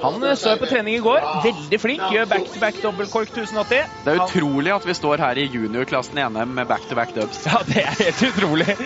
Han 0.03 0.25
eh, 0.25 0.35
så 0.37 0.53
jeg 0.55 0.61
på 0.63 0.69
trening 0.71 0.97
i 0.99 1.03
går. 1.05 1.21
Veldig 1.45 1.81
flink. 1.81 2.03
Gjør 2.13 2.29
back-to-back 2.31 2.81
dobbeltkork 2.83 3.33
1080. 3.33 3.85
Det 4.05 4.15
er 4.15 4.23
utrolig 4.27 4.73
at 4.75 4.87
vi 4.89 4.95
står 4.99 5.23
her 5.25 5.41
i 5.43 5.47
juniorklassen 5.53 6.19
i 6.19 6.27
NM 6.29 6.55
med 6.59 6.69
back-to-back 6.71 7.15
dubs. 7.17 7.45
Ja, 7.47 7.63
det 7.67 7.83
er 7.85 7.97
helt 8.05 8.23
utrolig. 8.31 8.77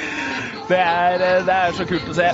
Det 0.66 0.78
er, 0.82 1.20
eh, 1.22 1.42
det 1.46 1.54
er 1.56 1.72
så 1.76 1.86
kult 1.88 2.08
å 2.10 2.14
se. 2.16 2.30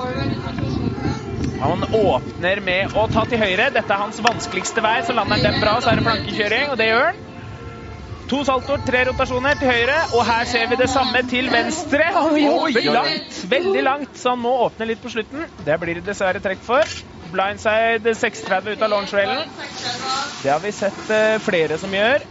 Han 1.62 1.84
åpner 1.94 2.60
med 2.60 2.96
å 2.98 3.06
ta 3.10 3.22
til 3.30 3.38
høyre. 3.38 3.70
Dette 3.70 3.94
er 3.94 4.00
hans 4.02 4.18
vanskeligste 4.24 4.82
vei. 4.82 4.96
Så 5.06 5.14
lander 5.14 5.38
han 5.38 5.52
den 5.52 5.60
bra, 5.62 5.76
så 5.80 5.92
er 5.92 6.00
det 6.00 6.06
plankekjøring, 6.08 6.72
og 6.72 6.80
det 6.80 6.88
gjør 6.90 7.06
han. 7.10 7.20
To 8.30 8.38
saltoer, 8.46 8.80
tre 8.86 9.02
rotasjoner 9.08 9.58
til 9.60 9.68
høyre, 9.68 9.96
og 10.16 10.22
her 10.24 10.46
ser 10.48 10.68
vi 10.70 10.78
det 10.80 10.88
samme 10.90 11.20
til 11.28 11.50
venstre. 11.52 12.06
Han 12.14 12.38
Oi, 12.38 12.72
langt, 12.86 13.40
veldig 13.50 13.82
langt, 13.84 14.14
så 14.18 14.32
han 14.32 14.40
må 14.40 14.54
åpne 14.64 14.88
litt 14.88 15.02
på 15.02 15.10
slutten. 15.12 15.44
Det 15.58 15.76
blir 15.82 15.98
det 15.98 16.06
dessverre 16.06 16.40
trekk 16.42 16.62
for. 16.64 16.86
Blindside 17.34 18.14
630 18.16 18.76
ut 18.78 18.86
av 18.86 18.94
launch-railen. 18.94 19.50
Det 20.42 20.50
har 20.50 20.62
vi 20.62 20.72
sett 20.74 21.12
eh, 21.12 21.36
flere 21.42 21.78
som 21.82 21.92
gjør. 21.94 22.24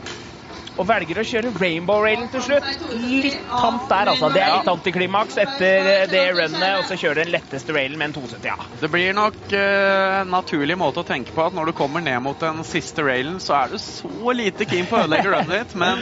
Og 0.81 0.87
velger 0.89 1.19
å 1.21 1.25
kjøre 1.27 1.51
rainbow-railen 1.61 2.29
til 2.33 2.41
slutt. 2.41 2.65
Litt 2.97 3.43
tamt 3.51 3.83
der, 3.91 4.09
altså. 4.15 4.31
Det 4.33 4.41
er 4.41 4.55
litt 4.55 4.71
antiklimaks 4.71 5.37
etter 5.43 6.07
det 6.09 6.23
runnet, 6.33 6.79
og 6.79 6.87
så 6.89 6.97
kjører 6.97 7.21
den 7.21 7.33
letteste 7.35 7.75
railen 7.75 7.99
med 8.01 8.09
en 8.09 8.15
270. 8.15 8.47
Ja. 8.49 8.57
Det 8.81 8.89
blir 8.89 9.13
nok 9.13 9.53
eh, 9.53 10.21
en 10.23 10.33
naturlig 10.33 10.77
måte 10.81 11.03
å 11.03 11.07
tenke 11.07 11.35
på 11.35 11.45
at 11.45 11.53
når 11.53 11.69
du 11.69 11.75
kommer 11.77 12.01
ned 12.01 12.17
mot 12.25 12.39
den 12.41 12.63
siste 12.65 13.05
railen, 13.05 13.37
så 13.43 13.59
er 13.59 13.75
du 13.75 13.77
så 13.83 14.33
lite 14.33 14.65
keen 14.65 14.89
på 14.89 14.97
å 14.97 15.03
ødelegge 15.05 15.29
runnet 15.35 15.53
ditt, 15.53 15.77
men 15.77 16.01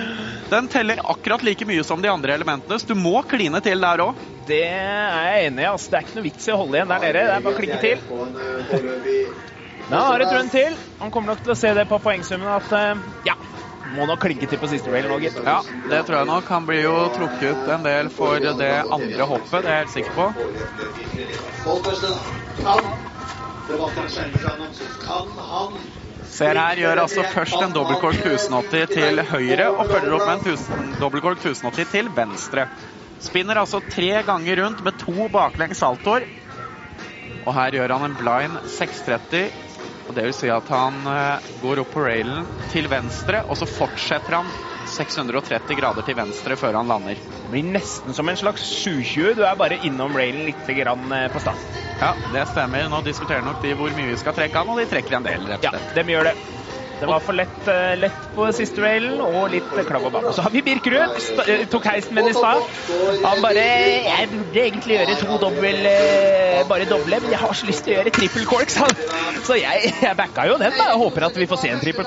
den 0.49 0.71
teller 0.71 1.03
akkurat 1.11 1.43
like 1.43 1.67
mye 1.67 1.83
som 1.83 1.99
de 1.99 2.11
andre 2.11 2.39
elementene, 2.39 2.79
så 2.79 2.93
du 2.93 2.95
må 2.95 3.19
kline 3.27 3.59
til 3.65 3.83
der 3.83 4.05
òg. 4.07 4.23
Det 4.47 4.63
er 4.63 5.27
jeg 5.27 5.51
enig 5.51 5.65
i. 5.65 5.69
Altså. 5.69 5.91
Det 5.91 5.99
er 5.99 6.07
ikke 6.07 6.17
noe 6.21 6.29
vits 6.29 6.47
i 6.47 6.55
å 6.55 6.59
holde 6.63 6.79
igjen 6.79 6.89
der 6.89 7.03
nede. 7.03 7.27
Det 7.27 7.35
er 7.35 7.45
bare 7.45 7.53
å 7.53 7.59
klikke 7.59 7.79
til. 7.83 9.37
Da 9.89 10.03
har 10.05 10.19
har 10.19 10.21
et 10.21 10.33
run 10.35 10.49
til. 10.53 10.75
Han 10.99 11.09
kommer 11.09 11.33
nok 11.33 11.39
til 11.41 11.53
å 11.55 11.57
se 11.57 11.71
det 11.73 11.87
på 11.89 11.97
poengsummen 12.03 12.49
at 12.53 12.73
uh, 12.77 12.99
ja, 13.25 13.33
må 13.93 14.05
nok 14.09 14.21
klinke 14.23 14.47
til 14.49 14.59
på 14.61 14.69
siste 14.71 14.91
rail 14.93 15.07
nå, 15.09 15.17
gitt. 15.23 15.37
Ja, 15.45 15.59
det 15.89 16.01
tror 16.07 16.21
jeg 16.21 16.29
nok. 16.29 16.49
Han 16.53 16.65
blir 16.67 16.81
jo 16.85 16.95
trukket 17.15 17.69
en 17.75 17.85
del 17.85 18.09
for 18.13 18.39
det 18.39 18.73
andre 18.85 19.27
hoppet, 19.29 19.63
det 19.65 19.69
er 19.69 19.75
jeg 19.77 19.83
helt 19.85 19.95
sikker 19.97 20.13
på. 20.17 20.25
Ser 26.29 26.57
her, 26.57 26.79
gjør 26.79 27.01
altså 27.03 27.23
først 27.33 27.57
en 27.61 27.73
dobbeltkork 27.75 28.19
1080 28.21 28.93
til 28.93 29.21
høyre 29.31 29.67
og 29.73 29.89
følger 29.89 30.15
opp 30.15 30.25
med 30.25 30.35
en 30.37 30.43
1000 30.55 30.93
dobbeltkork 31.01 31.39
1080 31.41 31.91
til 31.93 32.11
venstre. 32.15 32.67
Spinner 33.19 33.59
altså 33.59 33.81
tre 33.83 34.21
ganger 34.23 34.63
rundt 34.63 34.83
med 34.85 34.97
to 35.01 35.27
baklengs 35.33 35.81
saltoer. 35.83 36.27
Og 37.45 37.51
her 37.55 37.75
gjør 37.75 37.95
han 37.97 38.11
en 38.11 38.17
blind 38.19 38.59
630. 38.77 39.49
Og 40.09 40.15
det 40.17 40.25
vil 40.25 40.33
si 40.33 40.49
at 40.49 40.69
han 40.73 41.03
eh, 41.05 41.49
går 41.61 41.83
opp 41.83 41.91
på 41.93 42.01
railen 42.01 42.47
til 42.71 42.89
venstre, 42.89 43.43
og 43.45 43.59
så 43.59 43.67
fortsetter 43.69 44.39
han 44.39 44.49
630 44.89 45.77
grader 45.77 46.05
til 46.07 46.17
venstre 46.17 46.57
før 46.57 46.79
han 46.79 46.89
lander. 46.89 47.19
Det 47.43 47.51
blir 47.53 47.67
nesten 47.67 48.15
som 48.17 48.29
en 48.29 48.39
slags 48.39 48.65
720. 48.65 49.35
Du 49.37 49.43
er 49.45 49.59
bare 49.59 49.77
innom 49.85 50.17
railen 50.17 50.47
litt 50.49 50.65
grann 50.79 51.05
eh, 51.13 51.27
på 51.29 51.43
start. 51.43 51.61
Ja, 51.99 52.15
det 52.33 52.47
stemmer. 52.49 52.89
Nå 52.89 53.03
diskuterer 53.05 53.45
nok 53.45 53.61
de 53.61 53.75
hvor 53.77 53.93
mye 53.93 54.09
vi 54.09 54.17
skal 54.17 54.33
trekke 54.37 54.63
han, 54.63 54.73
og 54.73 54.81
de 54.81 54.89
trekker 54.89 55.19
en 55.19 55.29
del, 55.29 55.45
rett 55.45 55.69
og 55.69 55.77
slett. 55.77 55.93
Ja, 55.93 56.01
de 56.01 56.17
gjør 56.17 56.31
det. 56.31 56.58
Det 56.99 57.07
var 57.07 57.19
for 57.23 57.33
lett, 57.37 57.67
eh, 57.71 57.93
lett 57.99 58.25
på 58.35 58.47
siste 58.55 58.81
railen 58.83 59.21
og 59.23 59.49
litt 59.53 59.69
klabb 59.87 60.05
og 60.09 60.11
babb. 60.17 60.27
Så 60.35 60.43
har 60.45 60.51
vi 60.51 60.61
Birkerud. 60.65 61.15
eh, 61.47 61.65
Tok 61.71 61.85
heisen 61.87 62.15
min 62.15 62.27
i 62.27 62.33
stad. 62.35 62.63
Han 63.23 63.41
bare 63.43 63.63
Jeg 63.63 64.29
burde 64.33 64.59
egentlig 64.65 64.97
gjøre 64.99 65.15
to 65.21 65.37
dobbel 65.41 65.85
eh, 65.89 66.63
Bare 66.69 66.85
doble, 66.89 67.19
men 67.23 67.31
jeg 67.31 67.39
har 67.39 67.53
så 67.55 67.65
lyst 67.69 67.83
til 67.85 67.93
å 67.93 67.97
gjøre 67.99 68.11
trippel 68.15 68.45
cork, 68.45 68.69
sa 68.69 68.85
han. 68.87 69.41
Så 69.47 69.55
jeg, 69.59 69.93
jeg 70.01 70.15
backa 70.19 70.45
jo 70.49 70.57
den. 70.59 70.75
da. 70.77 70.89
Jeg 70.91 70.99
håper 71.03 71.27
at 71.29 71.37
vi 71.39 71.47
får 71.49 71.61
se 71.63 71.69
en 71.73 71.79
trippel 71.79 72.05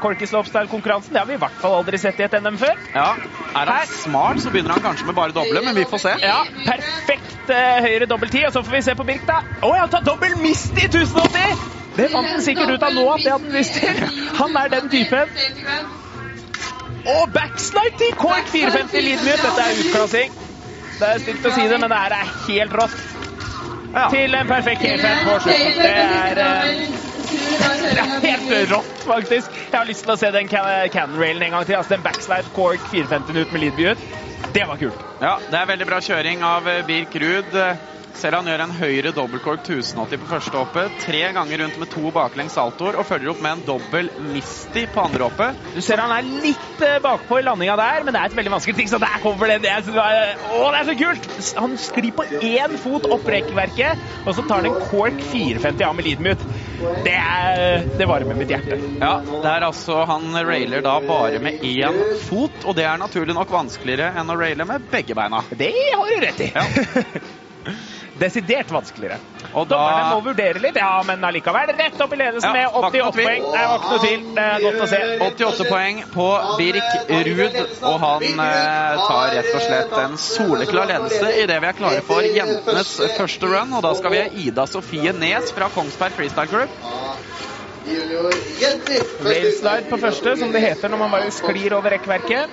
cork 0.00 0.22
i 0.22 0.30
slopestyle-konkurransen. 0.30 1.14
Det 1.14 1.22
har 1.22 1.30
vi 1.30 1.38
i 1.38 1.42
hvert 1.42 1.58
fall 1.62 1.78
aldri 1.80 1.98
sett 2.02 2.18
i 2.20 2.26
et 2.26 2.38
NM 2.42 2.58
før. 2.60 2.76
Ja, 2.94 3.14
Er 3.54 3.66
han 3.72 3.86
smart, 3.86 4.42
så 4.42 4.50
begynner 4.50 4.76
han 4.76 4.82
kanskje 4.90 5.06
med 5.06 5.14
bare 5.18 5.32
doble, 5.34 5.62
men 5.64 5.74
vi 5.78 5.84
får 5.90 6.04
se. 6.08 6.16
Ja, 6.22 6.42
perfekt 6.66 7.50
høyre 7.50 7.82
høyre 7.86 8.06
dobbelttid. 8.06 8.46
Og 8.46 8.52
så 8.54 8.62
får 8.62 8.76
vi 8.78 8.82
se 8.90 8.94
på 8.98 9.06
Birk, 9.06 9.26
da. 9.26 9.40
Å, 9.62 9.74
jeg 9.74 9.84
har 9.86 9.92
tatt 9.96 10.06
dobbel 10.06 10.36
mist 10.42 10.76
i 10.78 10.86
1080! 10.90 11.79
Det 11.96 12.06
fant 12.12 12.28
han 12.30 12.42
sikkert 12.44 12.70
ut 12.76 12.82
av 12.86 12.94
nå 12.94 13.06
at 13.14 13.24
det 13.24 13.32
hadde 13.32 13.48
han 13.48 13.56
visst 13.56 13.74
til. 13.80 14.04
Han 14.38 14.56
er 14.56 14.70
den 14.76 14.88
typen. 14.92 15.32
Og 17.10 17.32
backslide 17.34 17.96
til 17.98 18.14
Cork 18.20 18.48
450 18.52 19.04
Lidmyr. 19.06 19.40
Dette 19.40 19.64
er 19.66 19.78
utklassing. 19.84 20.34
Det 21.00 21.08
er 21.08 21.22
stygt 21.24 21.46
å 21.48 21.52
si 21.56 21.64
det, 21.70 21.78
men 21.80 21.88
det 21.92 21.98
her 22.02 22.14
er 22.20 22.32
helt 22.46 22.74
rått. 22.76 22.96
Ja. 23.90 24.04
Til 24.12 24.34
en 24.38 24.46
perfekt 24.50 24.84
K5 24.84 25.22
på 25.26 25.36
slutten. 25.42 25.78
Det 25.80 25.94
er 25.98 26.40
uh, 26.44 26.66
Det 27.80 28.02
er 28.02 28.44
helt 28.44 28.70
rått, 28.70 28.92
faktisk. 29.08 29.56
Jeg 29.70 29.78
har 29.80 29.88
lyst 29.88 30.04
til 30.06 30.12
å 30.14 30.18
se 30.20 30.30
den 30.34 30.50
can- 30.52 30.90
cannon-railen 30.94 31.48
en 31.48 31.56
gang 31.56 31.66
til. 31.66 31.78
Altså 31.80 31.96
den 31.96 32.04
backslide 32.04 32.52
cork 32.54 32.84
450 32.92 33.40
ut 33.40 33.52
med 33.56 33.64
Lidby 33.64 33.88
ut. 33.94 34.04
Det 34.54 34.66
var 34.68 34.78
kult. 34.80 35.02
Ja, 35.22 35.34
det 35.50 35.58
er 35.62 35.66
veldig 35.72 35.86
bra 35.90 35.98
kjøring 36.04 36.44
av 36.46 36.68
eh, 36.70 36.80
Birk 36.86 37.16
Ruud. 37.22 37.56
Ser 38.18 38.34
han 38.36 38.48
gjør 38.50 38.62
en 38.64 38.72
høyre 38.74 39.10
dobbeltkork 39.16 39.62
1080 39.64 40.18
på 40.20 40.28
første 40.28 40.58
hoppet. 40.58 40.96
Tre 41.04 41.20
ganger 41.36 41.60
rundt 41.62 41.76
med 41.80 41.88
to 41.92 42.10
baklengs 42.12 42.56
saltoer 42.58 42.98
og 43.00 43.06
følger 43.08 43.30
opp 43.32 43.40
med 43.44 43.52
en 43.58 43.62
dobbel 43.68 44.10
Misty 44.34 44.82
på 44.92 45.04
andre 45.04 45.28
hoppet. 45.28 45.60
Du 45.76 45.80
ser 45.84 46.02
han 46.02 46.12
er 46.16 46.26
litt 46.42 46.82
eh, 46.84 46.98
bakpå 47.04 47.38
i 47.40 47.44
landinga 47.46 47.76
der, 47.80 48.04
men 48.04 48.12
det 48.16 48.20
er 48.20 48.32
et 48.32 48.36
veldig 48.36 48.52
vanskelig 48.56 48.76
ting. 48.80 48.90
Så 48.92 49.00
der 49.02 49.16
kommer 49.22 49.48
den 49.52 49.62
det 49.64 49.70
er, 49.72 49.86
så- 49.86 49.94
å, 49.96 50.68
det 50.74 50.80
er 50.82 50.88
så 50.90 50.96
kult! 51.00 51.28
Han 51.60 51.76
sklir 51.80 52.10
på 52.18 52.26
én 52.50 52.76
fot 52.82 53.08
opp 53.14 53.28
rekkverket, 53.30 54.04
og 54.26 54.36
så 54.36 54.44
tar 54.48 54.60
han 54.60 54.70
en 54.72 54.80
cork 54.90 55.22
450 55.30 55.86
av 55.88 55.96
med 55.96 56.08
Lidmut. 56.10 56.44
Det, 57.06 57.16
er, 57.16 57.86
det 57.96 58.08
varmer 58.10 58.36
mitt 58.38 58.52
hjerte. 58.52 58.76
Ja, 59.00 59.14
det 59.22 59.50
er 59.54 59.66
altså 59.70 60.02
Han 60.08 60.32
railer 60.44 60.82
da 60.84 60.98
bare 61.04 61.40
med 61.42 61.62
én 61.64 62.00
fot, 62.26 62.64
og 62.66 62.76
det 62.76 62.84
er 62.88 63.00
naturlig 63.00 63.36
nok 63.38 63.52
vanskeligere 63.54 64.12
enn 64.20 64.32
å 64.34 64.38
raile 64.40 64.66
med 64.68 64.90
begge 64.92 65.16
beina. 65.16 65.40
Det 65.56 65.72
har 65.94 66.10
du 66.10 66.26
rett 66.26 66.44
i. 66.48 66.50
Desidert 68.20 68.70
vanskeligere. 68.70 69.16
Og 69.54 69.64
da 69.70 69.76
Dommerne 69.78 70.08
må 70.12 70.18
vurdere 70.26 70.60
litt, 70.60 70.76
ja, 70.76 70.90
men 71.08 71.22
allikevel 71.24 71.70
rett 71.72 72.02
opp 72.04 72.12
i 72.12 72.18
ledelsen 72.20 72.50
Ja, 72.50 72.66
med 72.68 72.76
88 72.76 73.12
poeng. 73.16 73.46
Det 73.46 73.62
var 73.70 73.78
ikke 73.78 73.92
noe 73.92 74.00
tvil. 74.02 74.26
Det 74.36 74.44
er 74.44 74.64
godt 74.66 74.82
å 74.84 74.88
se. 74.90 75.00
88 75.26 75.68
poeng 75.70 76.02
på 76.12 76.26
Birk 76.60 76.90
Ruud, 77.30 77.58
og 77.80 77.96
han 78.04 78.42
eh, 78.44 79.00
tar 79.06 79.32
rett 79.38 79.50
og 79.54 79.64
slett 79.64 79.96
en 80.02 80.18
soleklar 80.20 80.90
ledelse 80.92 81.32
idet 81.40 81.58
vi 81.64 81.70
er 81.70 81.78
klare 81.80 82.04
for 82.06 82.28
jentenes 82.40 82.92
første 83.16 83.52
run. 83.54 83.72
Og 83.78 83.84
da 83.88 83.94
skal 83.96 84.14
vi 84.14 84.20
ha 84.20 84.28
Ida 84.44 84.68
Sofie 84.68 85.16
Nes 85.16 85.54
fra 85.56 85.70
Kongsberg 85.72 86.18
Freestyle 86.18 86.50
Group. 86.52 86.76
Railslide 89.24 89.88
på 89.88 89.96
første, 90.04 90.36
som 90.36 90.52
det 90.52 90.60
heter 90.66 90.92
når 90.92 91.06
man 91.06 91.16
bare 91.16 91.32
sklir 91.32 91.72
over 91.78 91.96
rekkverket. 91.96 92.52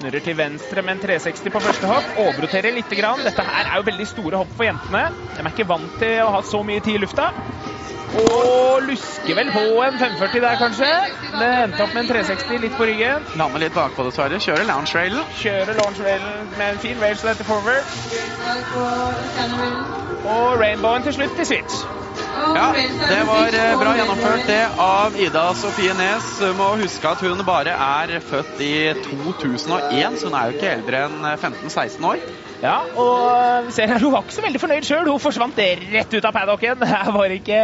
Snurrer 0.00 0.22
til 0.24 0.32
venstre 0.32 0.80
med 0.80 0.94
en 0.94 1.00
360 1.02 1.50
på 1.52 1.60
første 1.60 1.88
hopp. 1.90 2.14
Overroterer 2.16 2.72
litt. 2.72 2.88
Dette 2.88 3.44
her 3.44 3.66
er 3.68 3.74
jo 3.76 3.84
veldig 3.84 4.06
store 4.08 4.38
hopp 4.40 4.54
for 4.56 4.64
jentene. 4.64 5.02
De 5.34 5.42
er 5.44 5.50
ikke 5.52 5.66
vant 5.68 5.92
til 6.00 6.22
å 6.24 6.30
ha 6.32 6.40
så 6.40 6.62
mye 6.64 6.80
tid 6.80 6.96
i 6.96 7.02
lufta. 7.02 7.26
Og 8.10 8.82
lusker 8.82 9.36
vel 9.38 9.50
på 9.54 9.62
en 9.86 9.98
540 9.98 10.40
der, 10.42 10.56
kanskje. 10.58 10.88
Det 11.30 11.50
endte 11.64 11.84
opp 11.84 11.94
med 11.94 12.02
en 12.02 12.10
360 12.10 12.58
litt 12.64 12.74
på 12.78 12.88
ryggen. 12.90 13.28
Lander 13.38 13.62
litt 13.62 13.76
bakpå, 13.76 14.06
dessverre. 14.08 14.40
Kjører 14.42 14.66
lounge 14.66 14.96
railen. 14.96 15.30
Kjører 15.30 15.78
launch 15.78 16.02
railen 16.02 16.50
med 16.56 16.66
en 16.74 16.82
fin 16.82 16.98
rail 17.02 17.18
som 17.20 17.30
heter 17.30 17.46
forward. 17.46 17.86
Og 20.26 20.60
rainbowen 20.60 21.06
til 21.06 21.20
slutt 21.20 21.38
til 21.38 21.50
switch. 21.52 21.84
Ja, 22.50 22.66
det 22.74 23.20
var 23.28 23.54
eh, 23.54 23.76
bra 23.78 23.92
gjennomført 23.96 24.46
det 24.48 24.60
av 24.82 25.16
Ida 25.18 25.44
Sofie 25.56 25.94
Nes. 25.94 26.32
Må 26.58 26.72
huske 26.80 27.14
at 27.14 27.22
hun 27.22 27.44
bare 27.46 27.76
er 27.76 28.18
født 28.24 28.60
i 28.64 28.74
2001, 29.06 30.18
så 30.18 30.28
hun 30.28 30.36
er 30.38 30.50
jo 30.50 30.58
ikke 30.58 30.72
eldre 30.74 31.04
enn 31.06 31.30
15-16 31.36 32.10
år. 32.10 32.24
Ja, 32.60 32.76
og 32.92 33.66
vi 33.66 33.72
ser 33.72 33.88
her, 33.88 34.02
hun 34.04 34.12
var 34.12 34.26
ikke 34.26 34.36
så 34.36 34.44
veldig 34.44 34.60
fornøyd 34.60 34.86
sjøl. 34.88 35.08
Hun 35.08 35.22
forsvant 35.22 35.60
rett 35.94 36.16
ut 36.16 36.28
av 36.28 36.34
paddocken. 36.36 36.84
Her 36.92 37.12
var 37.16 37.32
ikke, 37.32 37.60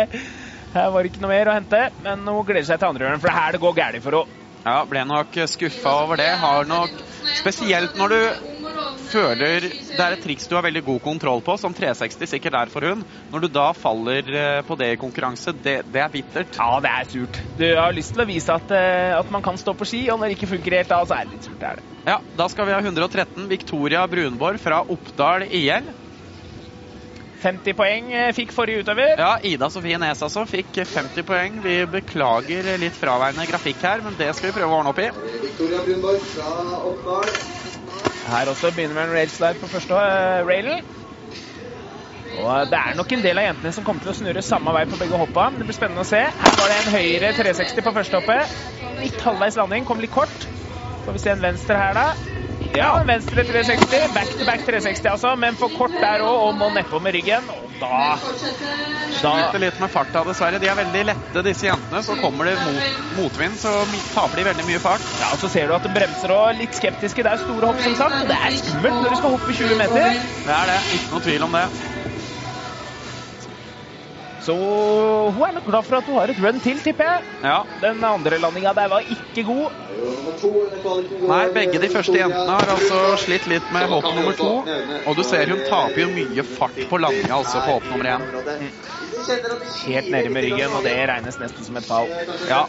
her 0.72 0.90
var 0.94 1.08
ikke 1.08 1.20
noe 1.24 1.32
mer 1.32 1.50
å 1.52 1.56
hente. 1.56 1.82
Men 2.04 2.24
hun 2.24 2.46
gleder 2.48 2.68
seg 2.68 2.80
til 2.80 2.88
andre 2.88 3.06
hjørnet, 3.06 3.22
for 3.22 3.28
det 3.28 3.34
er 3.34 3.42
her 3.42 3.56
det 3.56 3.62
går 3.66 3.76
galt 3.76 4.04
for 4.04 4.20
henne. 4.20 4.42
Ja, 4.66 4.80
ble 4.88 5.04
nok 5.06 5.36
skuffa 5.46 5.92
over 6.02 6.18
det. 6.18 6.32
Har 6.40 6.66
nok 6.66 6.94
Spesielt 7.36 7.94
når 7.94 8.14
du 8.14 8.20
føler 9.00 9.68
det 9.68 10.00
er 10.02 10.16
et 10.16 10.22
triks 10.22 10.48
du 10.48 10.56
har 10.56 10.64
veldig 10.66 10.82
god 10.86 11.02
kontroll 11.04 11.42
på, 11.44 11.56
som 11.60 11.74
360 11.76 12.30
sikkert 12.30 12.58
er 12.60 12.72
for 12.72 12.86
hun. 12.86 13.04
Når 13.32 13.44
du 13.44 13.48
da 13.52 13.68
faller 13.76 14.30
eh, 14.30 14.62
på 14.66 14.78
det 14.80 14.92
i 14.94 15.00
konkurranse, 15.00 15.54
det, 15.54 15.78
det 15.92 16.02
er 16.02 16.12
bittert. 16.12 16.56
Ja, 16.58 16.80
det 16.84 16.92
er 16.92 17.10
surt. 17.12 17.42
Du 17.58 17.66
har 17.78 17.94
lyst 17.96 18.16
til 18.16 18.24
å 18.24 18.28
vise 18.28 18.56
at, 18.56 18.72
eh, 18.74 19.12
at 19.16 19.30
man 19.34 19.44
kan 19.44 19.60
stå 19.60 19.76
på 19.78 19.88
ski, 19.88 20.06
og 20.12 20.20
når 20.20 20.32
det 20.32 20.38
ikke 20.40 20.52
funker 20.56 20.80
helt 20.80 20.92
da, 20.92 21.02
så 21.06 21.18
er 21.18 21.28
det 21.28 21.36
litt 21.36 21.48
surt. 21.48 21.60
Det 21.60 21.70
er 21.70 21.80
det. 21.80 21.86
Ja, 22.06 22.18
da 22.38 22.48
skal 22.52 22.68
vi 22.68 22.74
ha 22.76 22.82
113. 22.82 23.46
Victoria 23.50 24.06
Brunborg 24.10 24.60
fra 24.62 24.82
Oppdal 24.94 25.48
IL. 25.50 25.94
50 27.42 27.76
poeng 27.76 28.12
eh, 28.14 28.30
fikk 28.34 28.54
forrige 28.54 28.84
utøver. 28.84 29.14
Ja, 29.20 29.36
Ida 29.44 29.68
Sofie 29.72 29.98
Nes 30.00 30.22
altså 30.24 30.46
fikk 30.48 30.80
50 30.82 31.26
poeng. 31.28 31.60
Vi 31.64 31.76
beklager 31.90 32.72
litt 32.80 32.96
fraværende 32.96 33.46
grafikk 33.50 33.84
her, 33.84 34.02
men 34.06 34.16
det 34.18 34.32
skal 34.36 34.50
vi 34.50 34.56
prøve 34.56 34.72
å 34.72 34.80
ordne 34.80 34.94
opp 34.94 35.02
i. 35.02 35.10
Victoria 35.44 35.84
Brunborg 35.84 36.24
fra 36.32 36.50
Oppdal. 36.80 37.30
Her 38.26 38.50
også 38.50 38.72
begynner 38.74 38.96
med 38.98 39.08
en 39.08 39.16
railslide 39.16 39.58
på 39.60 39.68
første 39.70 39.94
uh, 39.94 40.46
railen. 40.48 40.82
Og 42.36 42.66
det 42.68 42.78
er 42.78 42.96
nok 42.98 43.12
en 43.14 43.22
del 43.24 43.38
av 43.38 43.46
jentene 43.46 43.72
som 43.72 43.84
kommer 43.86 44.02
til 44.02 44.10
å 44.12 44.16
snurre 44.18 44.42
samme 44.44 44.72
vei 44.74 44.82
på 44.90 44.98
begge 45.00 45.18
hoppa. 45.20 45.46
Det 45.56 45.64
blir 45.68 45.76
spennende 45.76 46.02
å 46.02 46.08
se. 46.08 46.20
Her 46.20 46.56
var 46.58 46.72
det 46.72 46.78
en 46.82 46.92
høyre 46.92 47.30
360 47.38 47.86
på 47.86 47.94
første 47.96 48.18
hoppet. 48.18 48.58
Litt 48.98 49.22
halvveis 49.24 49.56
landing, 49.60 49.86
kom 49.88 50.02
litt 50.02 50.12
kort. 50.14 50.48
Får 51.06 51.16
vi 51.16 51.22
se 51.22 51.32
en 51.32 51.44
venstre 51.44 51.78
her, 51.78 51.94
da. 51.96 52.35
Ja, 52.76 52.90
venstre 53.08 53.44
360. 53.48 54.12
Back 54.14 54.32
to 54.38 54.44
back 54.44 54.64
360, 54.66 55.08
altså. 55.14 55.32
Men 55.40 55.56
for 55.58 55.72
kort 55.76 55.94
der 56.00 56.24
òg, 56.24 56.48
og 56.48 56.58
må 56.60 56.68
nedpå 56.74 57.00
med 57.02 57.16
ryggen. 57.16 57.48
Og 57.52 57.76
da 57.80 58.16
Sliter 59.16 59.60
litt 59.62 59.78
med 59.80 59.90
farta, 59.92 60.22
dessverre. 60.28 60.60
De 60.60 60.68
er 60.68 60.76
veldig 60.78 61.04
lette, 61.08 61.42
disse 61.46 61.68
jentene. 61.68 62.02
Så 62.04 62.16
kommer 62.20 62.50
det 62.50 62.56
mot, 62.60 63.00
motvind, 63.16 63.56
så 63.60 63.72
taper 64.12 64.42
de 64.42 64.46
veldig 64.50 64.66
mye 64.68 64.82
fart. 64.82 65.04
ja, 65.20 65.32
og 65.32 65.40
så 65.40 65.50
ser 65.52 65.70
du 65.70 65.76
at 65.76 65.86
det 65.86 65.94
bremser 65.96 66.34
òg. 66.34 66.60
Litt 66.60 66.76
skeptiske. 66.76 67.24
Det 67.24 67.32
er 67.32 67.42
store 67.44 67.72
hopp, 67.72 67.82
som 67.84 67.96
sagt. 67.98 68.20
Og 68.22 68.30
det 68.30 68.38
er 68.38 68.58
skummelt 68.60 69.00
når 69.02 69.14
du 69.14 69.20
skal 69.22 69.36
hoppe 69.38 69.56
20 69.56 69.80
meter. 69.80 70.24
Det 70.46 70.56
er 70.60 70.72
det. 70.74 70.80
Ikke 71.00 71.14
noe 71.14 71.24
tvil 71.28 71.48
om 71.48 71.56
det. 71.60 71.66
Så 74.46 74.54
hun 75.34 75.42
er 75.42 75.54
nok 75.56 75.64
glad 75.66 75.86
for 75.88 75.98
at 75.98 76.06
hun 76.06 76.18
har 76.20 76.30
et 76.30 76.40
run 76.44 76.60
til, 76.62 76.78
tipper 76.84 77.08
jeg. 77.08 77.22
Ja. 77.42 77.56
Den 77.82 78.04
andre 78.06 78.38
landinga 78.38 78.72
der 78.78 78.88
var 78.92 79.02
ikke 79.10 79.42
god. 79.48 79.74
Nei, 81.26 81.40
begge 81.56 81.80
de 81.82 81.90
første 81.90 82.14
jentene 82.14 82.54
har 82.54 82.70
altså 82.76 83.00
slitt 83.24 83.48
litt 83.50 83.72
med 83.74 83.88
hopp 83.90 84.06
nummer 84.14 84.38
to. 84.38 84.52
Og 85.02 85.18
du 85.18 85.24
ser 85.26 85.50
hun 85.50 85.64
taper 85.66 86.04
jo 86.04 86.08
mye 86.14 86.46
fart 86.52 86.78
på 86.90 87.00
landinga 87.02 87.40
altså 87.40 87.64
på 87.64 87.74
hopp 87.74 87.90
nummer 87.90 88.12
én. 88.14 88.26
Helt 89.82 90.10
nede 90.14 90.30
med 90.30 90.46
ryggen, 90.46 90.78
og 90.78 90.86
det 90.86 90.96
regnes 91.10 91.40
nesten 91.42 91.66
som 91.66 91.82
et 91.82 91.90
fall. 91.90 92.12
Ja. 92.46 92.62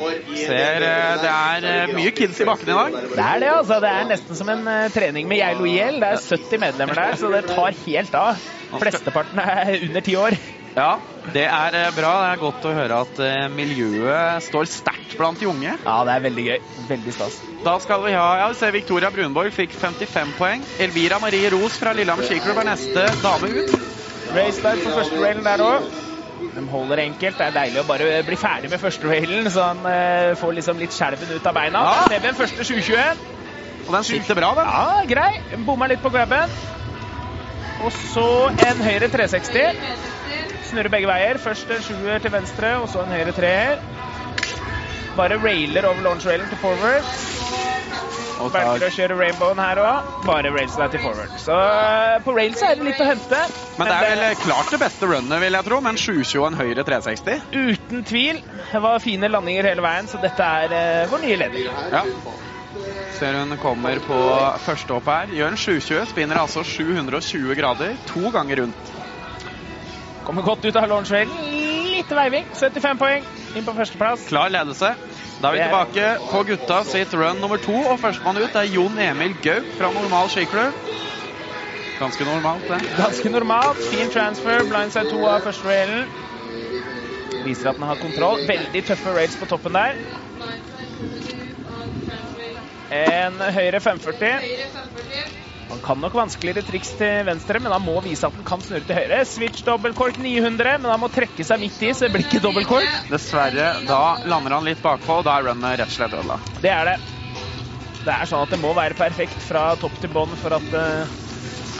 For 0.00 0.16
Ser 0.40 0.84
eh, 0.86 1.16
det 1.20 1.30
er 1.30 1.66
eh, 1.68 1.90
mye 1.92 2.12
kids 2.16 2.40
i 2.40 2.46
bakken 2.48 2.70
i 2.72 2.76
dag. 2.76 2.94
Det 3.12 3.24
er 3.24 3.42
det, 3.42 3.50
altså. 3.52 3.80
Det 3.84 3.90
er 3.90 4.08
nesten 4.08 4.38
som 4.38 4.52
en 4.52 4.70
eh, 4.70 4.86
trening 4.94 5.28
med 5.28 5.42
Geilo 5.42 5.66
IL. 5.68 6.00
Det 6.00 6.14
er 6.14 6.22
70 6.24 6.62
medlemmer 6.62 7.00
der, 7.02 7.18
så 7.20 7.32
det 7.34 7.42
tar 7.50 7.76
helt 7.84 8.16
av. 8.16 8.48
Flesteparten 8.80 9.42
er 9.44 9.74
under 9.90 10.06
ti 10.06 10.16
år. 10.16 10.38
Ja, 10.76 10.90
det 11.34 11.44
er 11.50 11.76
bra. 11.96 12.14
Det 12.22 12.32
er 12.32 12.42
godt 12.46 12.66
å 12.70 12.74
høre 12.76 13.00
at 13.04 13.20
miljøet 13.52 14.46
står 14.46 14.68
sterkt 14.70 15.16
blant 15.18 15.42
de 15.42 15.48
unge. 15.50 15.74
Ja, 15.84 15.96
det 16.06 16.14
er 16.14 16.24
veldig 16.28 16.44
gøy. 16.46 16.58
Veldig 16.94 17.16
stas. 17.18 17.40
Da 17.66 17.76
skal 17.82 18.04
vi 18.06 18.14
ha 18.16 18.28
ja, 18.40 18.46
vi 18.52 18.60
ser 18.60 18.72
Victoria 18.72 19.10
Brunborg 19.12 19.52
fikk 19.52 19.74
55 19.76 20.36
poeng. 20.38 20.64
Elvira 20.80 21.18
Marie 21.20 21.50
Ros 21.52 21.76
fra 21.82 21.92
Lillehammer 21.96 22.30
skiklubb 22.30 22.62
er 22.62 22.70
neste 22.70 23.08
dame 23.20 23.50
ut. 23.58 23.74
Racestart 24.30 24.86
på 24.86 24.94
første 24.94 25.20
railen 25.20 25.44
der 25.44 25.66
òg. 25.66 25.90
De 26.40 26.64
holder 26.70 27.02
enkelt. 27.04 27.38
Det 27.38 27.46
er 27.46 27.54
deilig 27.54 27.82
å 27.82 27.86
bare 27.88 28.22
bli 28.26 28.38
ferdig 28.40 28.70
med 28.72 28.80
første 28.82 29.10
railen, 29.10 29.50
så 29.52 29.68
han 29.70 29.84
eh, 29.90 30.32
får 30.40 30.56
liksom 30.58 30.80
litt 30.80 30.96
skjelven 30.96 31.34
ut 31.36 31.46
av 31.46 31.56
beina. 31.56 31.84
Ja. 31.84 31.94
Der 32.08 32.14
ser 32.14 32.24
vi 32.24 32.30
en 32.32 32.40
første 32.40 32.66
721. 32.66 33.24
Og 33.86 33.94
den 33.96 34.06
sitter 34.06 34.38
bra, 34.38 34.50
den. 34.58 34.70
Ja, 34.70 35.04
grei. 35.08 35.62
Bommer 35.66 35.90
litt 35.90 36.02
på 36.04 36.12
grabben. 36.14 36.52
Og 37.80 37.92
så 38.12 38.26
en 38.68 38.82
høyre 38.84 39.08
360. 39.08 39.84
Snurrer 40.70 40.92
begge 40.92 41.10
veier. 41.10 41.40
Først 41.42 41.70
en 41.74 41.84
sjuer 41.84 42.22
til 42.22 42.34
venstre, 42.34 42.76
og 42.82 42.88
så 42.92 43.04
en 43.04 43.14
høyre 43.14 43.34
treer. 43.36 43.80
Bare 45.16 45.40
railer 45.42 45.88
over 45.88 46.04
launch 46.06 46.28
railen 46.28 46.48
til 46.50 46.60
forward. 46.60 47.39
Og 48.40 48.52
Velger 48.54 48.86
å 48.86 48.92
kjøre 48.94 49.16
rainbowen 49.18 49.60
her 49.60 49.80
òg. 49.82 50.12
Bare 50.26 50.52
railslide 50.54 50.90
til 50.94 51.02
forward. 51.04 51.34
Så 51.40 51.56
eh, 51.56 52.16
på 52.24 52.34
rails 52.36 52.62
er 52.64 52.78
det 52.78 52.86
litt 52.88 53.02
å 53.02 53.08
hente. 53.08 53.40
men 53.78 53.90
det 53.90 53.96
er 53.96 54.22
vel 54.22 54.38
klart 54.40 54.72
det 54.72 54.80
beste 54.82 55.08
runnet, 55.10 55.42
vil 55.44 55.58
jeg 55.58 55.68
tro. 55.68 55.80
Med 55.84 55.94
en 55.94 56.00
720 56.00 56.40
og 56.40 56.46
en 56.50 56.60
høyre 56.60 56.86
360. 56.88 57.42
Uten 57.52 58.06
tvil. 58.08 58.40
Det 58.70 58.84
var 58.84 59.02
fine 59.04 59.30
landinger 59.32 59.68
hele 59.72 59.84
veien, 59.84 60.08
så 60.10 60.20
dette 60.22 60.52
er 60.64 60.76
eh, 60.76 61.02
vår 61.10 61.24
nye 61.26 61.40
leder. 61.40 61.68
Ja. 61.92 62.04
Ser 63.18 63.36
hun 63.36 63.56
kommer 63.60 63.98
på 64.04 64.16
første 64.64 64.96
hopp 64.96 65.08
her. 65.10 65.32
Gjør 65.34 65.52
en 65.52 65.60
720, 65.60 66.06
spinner 66.14 66.40
altså 66.40 66.64
720 66.64 67.56
grader 67.58 67.98
to 68.08 68.30
ganger 68.32 68.64
rundt. 68.64 68.92
Kommer 70.24 70.46
godt 70.46 70.64
ut 70.64 70.76
av 70.78 70.86
launch 70.88 71.10
railen. 71.12 71.34
Litt 71.90 72.12
veiving. 72.14 72.46
75 72.54 73.00
poeng. 73.00 73.26
Inn 73.58 73.66
på 73.66 73.74
førsteplass. 73.76 74.28
Klar 74.30 74.52
ledelse. 74.54 74.94
Da 75.40 75.48
er 75.48 75.52
vi 75.56 75.60
tilbake 75.64 76.08
på 76.28 76.42
gutta 76.44 76.82
sitt 76.84 77.14
run 77.16 77.38
nummer 77.40 77.56
to. 77.64 77.72
Og 77.72 77.96
førstemann 78.02 78.42
ut 78.42 78.56
er 78.60 78.66
Jon 78.68 78.98
Emil 79.00 79.32
Gauk 79.40 79.70
fra 79.78 79.88
Normal 79.94 80.28
skiklubb. 80.28 80.76
Ganske 82.00 82.24
normalt, 82.24 82.68
det. 82.68 82.80
Ganske 82.96 83.32
normalt. 83.32 83.80
Fin 83.90 84.12
transfer. 84.12 84.64
Blindside 84.68 85.08
2 85.08 85.20
av 85.28 85.40
første 85.44 85.68
railen. 85.68 86.08
Viser 87.44 87.72
at 87.72 87.80
den 87.80 87.88
har 87.88 87.96
kontroll. 88.00 88.44
Veldig 88.48 88.84
tøffe 88.88 89.16
rails 89.16 89.36
på 89.40 89.48
toppen 89.48 89.76
der. 89.76 89.96
En 92.92 93.40
høyre 93.40 93.80
540. 93.80 95.39
Han 95.70 95.78
kan 95.84 96.00
nok 96.02 96.16
vanskeligere 96.18 96.64
triks 96.66 96.90
til 96.98 97.22
venstre, 97.28 97.60
men 97.62 97.70
han 97.70 97.84
må 97.84 97.94
vise 98.02 98.26
at 98.26 98.34
han 98.34 98.46
kan 98.46 98.62
snurre 98.64 98.82
til 98.88 98.98
høyre. 98.98 99.20
Switch 99.28 99.62
dobbeltkork 99.66 100.18
900, 100.18 100.80
men 100.82 100.90
han 100.90 101.00
må 101.02 101.10
trekke 101.14 101.46
seg 101.46 101.62
midt 101.62 101.78
i, 101.86 101.92
så 101.94 102.08
det 102.08 102.16
blir 102.16 102.26
ikke 102.26 102.42
dobbeltkork. 102.42 102.96
Dessverre, 103.12 103.68
da 103.86 104.02
lander 104.26 104.56
han 104.58 104.66
litt 104.66 104.82
bakpå, 104.82 105.20
og 105.20 105.28
da 105.28 105.38
er 105.38 105.50
runnet 105.50 105.78
rett 105.78 105.92
og 105.92 105.94
slett 105.94 106.16
ødelagt. 106.18 106.58
Det 106.64 106.74
er 106.74 106.90
det. 106.90 106.98
Det 108.00 108.12
er 108.16 108.26
sånn 108.26 108.42
at 108.42 108.50
det 108.50 108.58
må 108.58 108.72
være 108.74 108.96
perfekt 108.98 109.42
fra 109.44 109.70
topp 109.78 109.98
til 110.02 110.10
bånn 110.10 110.34
for 110.40 110.56
at, 110.56 110.70
eh, 110.74 111.18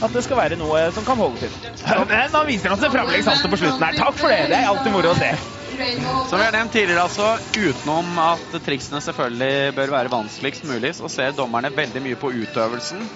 at 0.05 0.15
det 0.15 0.23
skal 0.23 0.39
være 0.39 0.59
noe 0.61 0.85
som 0.95 1.07
kan 1.07 1.19
holde 1.19 1.49
til. 1.49 1.71
Men 2.13 2.37
han 2.37 2.47
viser 2.47 2.77
oss 2.77 2.85
en 2.87 2.95
framlegg 2.95 3.27
salto 3.27 3.51
på 3.51 3.59
slutten 3.59 3.89
her. 3.89 3.99
Takk 3.99 4.21
for 4.21 4.31
det. 4.31 4.45
Det 4.53 4.61
er 4.61 4.71
alltid 4.71 4.95
moro 4.95 5.15
å 5.15 5.19
se. 5.19 5.33
Som 6.31 6.39
vi 6.39 6.45
har 6.45 6.55
nevnt 6.55 6.75
tidligere, 6.75 7.07
altså, 7.09 7.33
utenom 7.57 8.19
at 8.23 8.59
triksene 8.67 9.01
selvfølgelig 9.03 9.75
bør 9.79 9.95
være 9.97 10.13
vanskeligst 10.13 10.67
mulig, 10.69 10.93
så 10.99 11.09
ser 11.11 11.35
dommerne 11.35 11.73
veldig 11.75 12.03
mye 12.05 12.19
på 12.21 12.35
utøvelsen. 12.43 13.07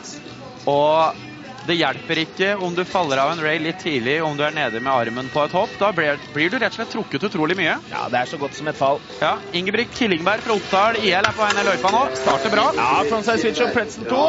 Og 0.70 1.20
det 1.64 1.79
hjelper 1.79 2.20
ikke 2.20 2.48
om 2.61 2.74
du 2.77 2.83
faller 2.85 3.20
av 3.22 3.31
en 3.33 3.40
rail 3.40 3.62
litt 3.64 3.79
tidlig, 3.81 4.18
om 4.24 4.37
du 4.37 4.42
er 4.44 4.53
nede 4.53 4.81
med 4.85 4.92
armen 4.92 5.31
på 5.33 5.44
et 5.46 5.55
hopp. 5.57 5.72
Da 5.81 5.90
blir, 5.96 6.18
blir 6.35 6.53
du 6.53 6.59
rett 6.59 6.74
og 6.74 6.77
slett 6.77 6.92
trukket 6.92 7.24
utrolig 7.31 7.57
mye. 7.57 7.79
Ja, 7.92 8.03
det 8.12 8.20
er 8.20 8.29
så 8.29 8.37
godt 8.40 8.57
som 8.59 8.68
et 8.68 8.77
fall. 8.77 9.00
Ja, 9.22 9.38
Ingebrigt 9.57 9.94
Killingberg 9.96 10.44
fra 10.44 10.57
Oppdal 10.59 10.98
IL 11.00 11.16
er 11.16 11.33
på 11.33 11.40
vei 11.40 11.53
ned 11.57 11.68
løypa 11.70 11.92
nå. 11.94 12.03
Starter 12.20 12.53
bra. 12.53 12.66
Ja, 12.77 12.90
frontside 13.09 13.40
switch 13.40 13.64
og 13.64 13.72
pretzel 13.77 14.09
2. 14.11 14.20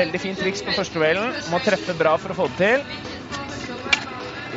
Veldig 0.00 0.22
fint 0.22 0.42
triks 0.42 0.64
på 0.66 0.74
første 0.74 1.02
railen. 1.02 1.36
Må 1.52 1.62
treffe 1.62 1.94
bra 1.98 2.16
for 2.18 2.34
å 2.34 2.38
få 2.40 2.48
det 2.54 2.58
til. 2.64 2.88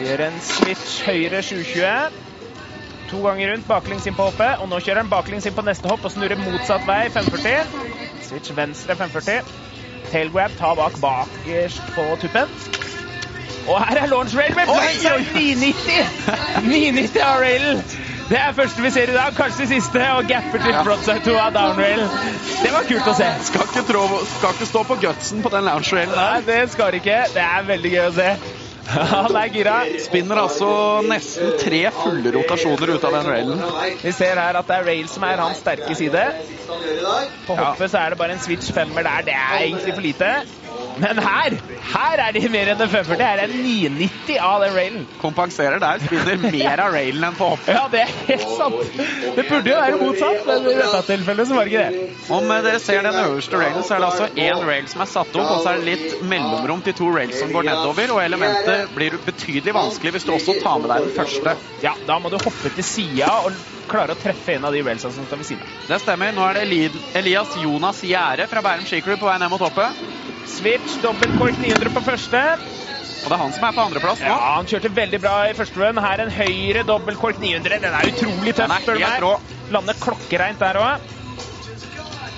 Gjør 0.01 0.25
en 0.31 0.41
switch 0.45 1.03
høyre 1.05 1.43
720. 1.45 2.23
To 3.07 3.21
ganger 3.23 3.53
rundt, 3.53 3.69
baklengs 3.69 4.09
inn 4.09 4.17
på 4.17 4.25
hoppet. 4.31 4.57
Og 4.63 4.69
nå 4.71 4.81
kjører 4.81 5.03
han 5.03 5.13
baklengs 5.13 5.45
inn 5.45 5.55
på 5.55 5.65
neste 5.65 5.89
hopp 5.93 6.09
og 6.09 6.13
snurrer 6.15 6.41
motsatt 6.41 6.89
vei, 6.89 7.05
540. 7.13 7.69
Switch 8.27 8.51
venstre 8.57 8.97
540. 8.97 9.53
Tailgrab, 10.11 10.57
ta 10.59 10.73
bak 10.75 10.99
bakerst 11.03 11.83
på 11.95 12.05
tuppen. 12.21 12.51
Og 13.67 13.79
her 13.83 13.97
er 13.99 14.07
launch 14.07 14.35
rail 14.37 14.53
med 14.55 14.69
blindside 14.69 15.25
990! 15.35 16.05
990 16.63 17.23
av 17.23 17.41
railen. 17.43 17.81
Det 18.29 18.37
er 18.39 18.53
første 18.55 18.83
vi 18.83 18.91
ser 18.95 19.11
i 19.11 19.15
dag, 19.15 19.35
kanskje 19.35 19.65
det 19.65 19.67
siste, 19.73 20.03
og 20.15 20.27
gapper 20.27 20.63
til 20.63 20.77
frontside 20.87 21.23
2 21.25 21.35
av 21.41 21.51
down 21.55 21.81
rail. 21.81 22.05
Det 22.63 22.71
var 22.71 22.87
kult 22.87 23.11
å 23.11 23.15
se. 23.17 23.27
Skal 23.49 23.67
ikke, 23.67 23.83
tro, 23.87 24.05
skal 24.37 24.55
ikke 24.55 24.69
stå 24.71 24.85
på 24.87 24.99
gutsen 25.03 25.43
på 25.43 25.51
den 25.51 25.67
lounge 25.67 25.99
railen 25.99 26.15
Nei, 26.15 26.39
det 26.47 26.61
skal 26.71 26.95
det 26.95 27.03
ikke. 27.03 27.19
Det 27.35 27.43
er 27.43 27.67
veldig 27.73 27.93
gøy 27.97 28.05
å 28.07 28.15
se. 28.21 28.31
Han 28.87 29.35
er 29.35 29.49
gira. 29.51 29.75
Spinner 29.99 30.39
altså 30.39 30.69
nesten 31.07 31.55
tre 31.59 31.81
fulle 31.95 32.31
rotasjoner 32.35 32.93
ut 32.95 33.07
av 33.07 33.17
den 33.17 33.27
railen. 33.27 33.63
Vi 34.03 34.13
ser 34.15 34.39
her 34.39 34.59
at 34.61 34.69
det 34.69 34.77
er 34.77 34.87
rail 34.87 35.09
som 35.11 35.25
er 35.27 35.43
hans 35.43 35.59
sterke 35.63 35.95
side. 35.99 36.23
På 37.47 37.57
hoppet 37.59 37.91
så 37.91 38.03
er 38.05 38.15
det 38.15 38.21
bare 38.21 38.37
en 38.37 38.43
switch 38.43 38.71
femmer 38.75 39.03
der. 39.07 39.27
Det 39.27 39.35
er 39.35 39.65
egentlig 39.65 39.93
for 39.97 40.07
lite. 40.07 40.31
Men 41.01 41.19
her 41.23 41.57
her 41.87 42.21
er 42.27 42.33
de 42.35 42.41
mer 42.51 42.71
enn 42.73 42.81
en 42.81 42.89
540. 42.89 43.21
Her 43.21 43.41
er 43.41 43.51
en 43.51 43.61
990 43.63 44.39
av 44.43 44.63
den 44.63 44.73
railen. 44.75 45.05
Kompenserer 45.21 45.81
der. 45.81 46.01
Spinner 46.03 46.41
mer 46.43 46.83
av 46.83 46.93
railen 46.95 47.27
enn 47.29 47.37
på 47.39 47.49
hoppet. 47.53 47.73
Ja, 47.77 47.85
det 47.91 48.03
er 48.03 48.13
helt 48.27 48.47
sant. 48.57 48.97
Det 49.37 49.45
burde 49.49 49.71
jo 49.71 49.77
være 49.79 49.99
motsatt, 50.01 50.41
men 50.49 50.67
i 50.71 50.75
dette 50.79 51.01
tilfellet 51.11 51.49
så 51.49 51.57
var 51.57 51.69
det 51.69 51.73
ikke 51.73 51.85
det. 51.87 52.17
Om 52.37 52.51
dere 52.67 52.81
ser 52.83 53.07
den 53.07 53.19
øverste 53.21 53.61
railen, 53.61 53.85
så 53.87 53.95
er 53.97 54.03
det 54.03 54.09
altså 54.11 54.29
én 54.47 54.65
rail 54.67 54.89
som 54.91 55.05
er 55.05 55.11
satt 55.13 55.39
opp, 55.39 55.47
og 55.47 55.63
så 55.63 55.73
er 55.73 55.81
det 55.81 55.87
litt 55.93 56.27
mellomrom 56.27 56.83
til 56.85 56.97
to 56.97 57.09
rails 57.13 57.39
som 57.39 57.53
går 57.53 57.69
nedover, 57.69 58.13
og 58.17 58.21
elementet 58.25 58.93
blir 58.97 59.17
betydelig 59.25 59.75
vanskelig 59.77 60.17
hvis 60.17 60.27
du 60.27 60.33
også 60.35 60.57
tar 60.63 60.83
med 60.83 60.91
deg 60.93 61.07
den 61.07 61.17
første. 61.17 61.57
Ja, 61.83 61.95
da 62.07 62.19
må 62.19 62.33
du 62.33 62.39
hoppe 62.41 62.73
til 62.73 62.85
sida 62.85 63.31
og 63.45 63.57
klare 63.87 64.15
å 64.15 64.19
treffe 64.19 64.57
en 64.57 64.67
av 64.67 64.75
de 64.75 64.83
railsa 64.83 65.11
som 65.15 65.27
står 65.27 65.41
ved 65.41 65.47
siden 65.47 65.63
av. 65.63 65.75
Det 65.87 65.99
stemmer. 66.03 66.33
Nå 66.35 66.43
er 66.43 66.59
det 66.59 67.03
Elias 67.21 67.55
Jonas 67.61 68.01
Gjære 68.03 68.49
fra 68.51 68.63
Bærum 68.65 68.87
skiklubb 68.87 69.21
på 69.21 69.29
vei 69.29 69.37
ned 69.39 69.53
mot 69.53 69.63
hoppet. 69.63 70.01
Switch, 70.47 70.97
dobbeltkork 71.03 71.59
900 71.59 71.91
på 71.91 72.01
første. 72.05 72.41
Og 73.23 73.31
det 73.31 73.35
er 73.35 73.41
han 73.41 73.53
som 73.55 73.65
er 73.67 73.73
på 73.75 73.83
andreplass 73.83 74.21
Ja, 74.23 74.35
han 74.55 74.67
kjørte 74.69 74.91
veldig 74.95 75.19
bra 75.23 75.35
i 75.49 75.55
første 75.57 75.81
run. 75.81 75.99
Her 75.99 76.21
en 76.23 76.31
høyre 76.31 76.83
dobbeltkork 76.87 77.41
900. 77.41 77.81
Den 77.83 77.97
er 77.97 78.11
utrolig 78.13 78.53
tøff, 78.55 78.73
spør 78.83 78.99
du 78.99 79.03
meg. 79.03 79.53
Lander 79.75 79.97
klokkereint 79.99 80.61
der 80.63 80.79
òg. 80.79 81.07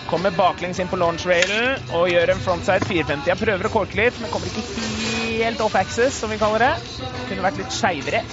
Kommer 0.09 0.33
baklengs 0.33 0.79
inn 0.81 0.89
på 0.89 0.97
launch-railen 0.97 1.83
og 1.93 2.07
gjør 2.09 2.31
en 2.33 2.41
frontside 2.41 2.81
450. 2.87 3.29
Jeg 3.29 3.37
prøver 3.43 3.69
å 3.69 3.73
korke 3.75 3.99
litt, 3.99 4.17
men 4.17 4.31
kommer 4.33 4.49
ikke 4.49 4.65
helt 4.81 5.61
off 5.61 5.77
axis, 5.77 6.17
som 6.17 6.33
vi 6.33 6.39
kaller 6.41 6.65
det. 6.65 6.71
Kunne 7.29 7.45
vært 7.45 7.61
litt 7.61 7.75
skeivere. 7.75 8.23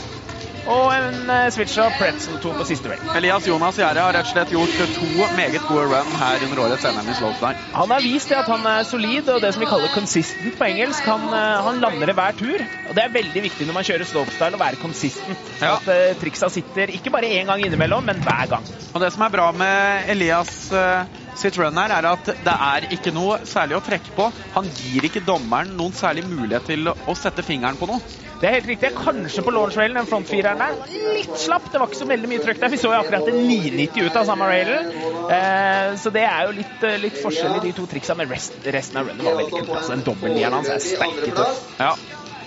Og 0.66 0.88
en 0.90 1.30
eh, 1.30 1.48
switch 1.54 1.76
av 1.78 1.94
pretzel-to 1.94 2.52
på 2.58 2.64
siste 2.66 2.90
vei. 2.90 2.96
Elias 3.18 3.46
Jonas 3.46 3.76
Gjære 3.78 4.02
har 4.02 4.16
rett 4.16 4.26
og 4.26 4.32
slett 4.32 4.54
gjort 4.54 4.80
to 4.96 5.28
meget 5.38 5.62
gode 5.68 5.84
run 5.92 6.14
her 6.18 6.42
under 6.42 6.62
årets 6.64 6.86
NM 6.90 7.10
i 7.12 7.14
slopestyle. 7.14 7.68
Han 7.76 7.94
har 7.94 8.02
vist 8.02 8.32
det 8.32 8.40
at 8.40 8.50
han 8.50 8.66
er 8.66 8.86
solid, 8.88 9.30
og 9.30 9.44
det 9.44 9.52
som 9.54 9.62
vi 9.62 9.68
kaller 9.70 9.92
consistent 9.94 10.58
på 10.58 10.66
engelsk. 10.66 11.06
Han, 11.06 11.28
eh, 11.30 11.60
han 11.68 11.78
lander 11.84 12.10
det 12.10 12.16
hver 12.18 12.38
tur. 12.40 12.64
Og 12.88 12.98
det 12.98 13.04
er 13.04 13.14
veldig 13.14 13.44
viktig 13.46 13.68
når 13.68 13.78
man 13.78 13.86
kjører 13.86 14.10
slopestyle 14.10 14.58
å 14.58 14.62
være 14.64 14.80
consistent. 14.82 15.52
Ja. 15.60 15.76
At 15.76 15.86
uh, 15.88 16.16
triksa 16.20 16.50
sitter 16.52 16.90
ikke 16.94 17.12
bare 17.14 17.30
én 17.38 17.46
gang 17.48 17.62
innimellom, 17.62 18.04
men 18.06 18.18
hver 18.24 18.50
gang. 18.50 18.66
Og 18.92 19.02
det 19.02 19.12
som 19.14 19.22
er 19.26 19.32
bra 19.32 19.50
med 19.54 20.10
Elias 20.12 20.52
eh, 20.72 21.16
sitt 21.40 21.58
run 21.60 21.78
her, 21.80 21.92
er 21.98 22.10
at 22.10 22.30
det 22.44 22.56
er 22.68 22.86
ikke 22.96 23.12
noe 23.14 23.40
særlig 23.48 23.78
å 23.78 23.84
trekke 23.84 24.14
på. 24.16 24.28
Han 24.56 24.70
gir 24.80 25.08
ikke 25.08 25.24
dommeren 25.26 25.74
noen 25.78 25.94
særlig 25.96 26.26
mulighet 26.28 26.68
til 26.72 26.92
å 26.92 27.16
sette 27.18 27.44
fingeren 27.46 27.78
på 27.80 27.88
noe. 27.90 28.00
Det 28.36 28.48
er 28.48 28.58
helt 28.58 28.68
riktig. 28.68 28.90
Kanskje 28.96 29.42
på 29.46 29.52
launch 29.54 29.78
railen, 29.78 29.96
den 29.96 30.08
frontfireren 30.10 30.60
der. 30.60 30.74
Litt 31.16 31.38
slapp. 31.40 31.70
Det 31.72 31.80
var 31.80 31.88
ikke 31.88 32.00
så 32.02 32.08
veldig 32.10 32.28
mye 32.28 32.42
trøkk 32.44 32.60
der. 32.60 32.72
Vi 32.74 32.80
så 32.82 32.90
jo 32.92 32.98
akkurat 32.98 33.30
en 33.32 33.38
990 33.48 34.10
ut 34.10 34.18
av 34.20 34.28
samme 34.28 34.48
railen. 34.50 34.90
Eh, 35.32 35.94
så 36.02 36.12
det 36.12 36.26
er 36.28 36.42
jo 36.44 36.52
litt, 36.58 36.84
eh, 36.84 36.98
litt 37.00 37.16
forskjell 37.22 37.56
i 37.56 37.64
de 37.64 37.72
to 37.78 37.86
triksa, 37.88 38.16
men 38.18 38.28
rest, 38.28 38.58
resten 38.76 39.00
av 39.00 39.08
runnen 39.08 39.24
var 39.24 39.40
veldig 39.40 39.56
kult. 39.56 39.72
Altså, 39.78 39.94
den 39.94 40.04
dobbeltnieren 40.10 40.58
hans 40.58 40.68
er 40.74 40.84
sterk 40.84 41.24
tøff. 41.38 41.62
Ja, 41.80 41.94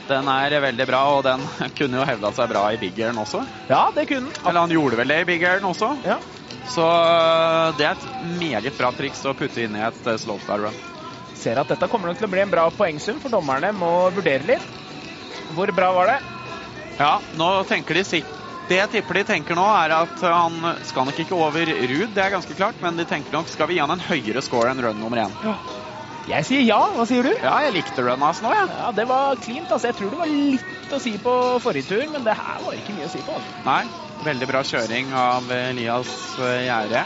den 0.09 0.29
er 0.33 0.59
veldig 0.61 0.87
bra, 0.89 1.01
og 1.17 1.23
den 1.25 1.41
kunne 1.77 2.01
jo 2.01 2.05
hevda 2.05 2.31
seg 2.37 2.53
bra 2.53 2.67
i 2.73 2.77
big 2.81 3.01
airen 3.01 3.17
også. 3.21 3.41
Ja, 3.69 3.87
det 3.95 4.07
kunne 4.11 4.29
den. 4.29 4.45
Eller 4.45 4.67
han 4.67 4.75
gjorde 4.77 5.01
vel 5.01 5.15
det 5.15 5.23
i 5.23 5.29
big 5.33 5.45
airen 5.45 5.67
også. 5.69 5.95
Ja. 6.05 6.19
Så 6.69 6.85
øh, 6.85 7.71
det 7.77 7.85
er 7.87 7.95
et 7.97 8.07
meget 8.21 8.75
bra 8.77 8.91
triks 8.95 9.23
å 9.25 9.33
putte 9.37 9.63
inn 9.65 9.77
i 9.77 9.81
et 9.87 10.07
øh, 10.07 10.17
slopestyle 10.21 10.69
run. 10.69 10.77
Ser 11.39 11.57
at 11.61 11.69
dette 11.71 11.87
kommer 11.89 12.11
nok 12.11 12.19
til 12.19 12.27
å 12.27 12.31
bli 12.33 12.43
en 12.43 12.51
bra 12.51 12.67
poengsum, 12.73 13.17
for 13.23 13.31
dommerne 13.33 13.71
må 13.75 13.89
vurdere 14.13 14.45
litt. 14.45 14.67
Hvor 15.55 15.71
bra 15.73 15.89
var 15.95 16.11
det? 16.11 16.19
Ja, 16.99 17.13
nå 17.39 17.47
tenker 17.69 17.95
de 17.95 18.03
sikkert 18.03 18.35
Det 18.69 18.75
jeg 18.77 18.89
tipper 18.91 19.17
de 19.17 19.21
tenker 19.25 19.57
nå, 19.57 19.63
er 19.65 19.93
at 19.95 20.19
han 20.21 20.59
skal 20.85 21.07
nok 21.07 21.21
ikke 21.23 21.37
over 21.37 21.65
Ruud, 21.65 22.11
det 22.13 22.21
er 22.21 22.33
ganske 22.35 22.53
klart, 22.53 22.77
men 22.83 22.99
de 22.99 23.05
tenker 23.09 23.33
nok 23.33 23.49
skal 23.49 23.69
vi 23.71 23.79
gi 23.79 23.81
han 23.81 23.95
en 23.95 24.03
høyere 24.11 24.43
score 24.45 24.69
enn 24.69 24.83
run 24.83 24.99
nummer 25.01 25.23
én. 25.23 25.33
Jeg 26.29 26.45
sier 26.45 26.61
ja. 26.67 26.77
Hva 26.93 27.07
sier 27.09 27.25
du? 27.25 27.31
Ja, 27.41 27.55
jeg 27.65 27.73
likte 27.79 28.03
run 28.05 28.21
hans 28.21 28.43
nå, 28.45 28.51
jeg. 28.53 28.67
Ja, 28.75 28.91
Det 28.93 29.07
var 29.09 29.39
cleant. 29.41 29.71
altså. 29.73 29.89
Jeg 29.89 29.97
tror 29.97 30.13
det 30.13 30.19
var 30.21 30.29
litt 30.29 30.93
å 30.93 30.99
si 31.01 31.15
på 31.23 31.33
forrige 31.63 31.89
tur, 31.95 32.05
men 32.13 32.27
det 32.27 32.35
her 32.37 32.61
var 32.67 32.77
ikke 32.77 32.93
mye 32.99 33.09
å 33.09 33.13
si 33.15 33.23
på. 33.25 33.39
altså. 33.39 33.57
Nei, 33.65 33.81
veldig 34.25 34.47
bra 34.49 34.63
kjøring 34.65 35.13
av 35.15 35.51
Elias 35.53 36.15
Gjerde. 36.39 36.67
Gjære. 36.69 37.03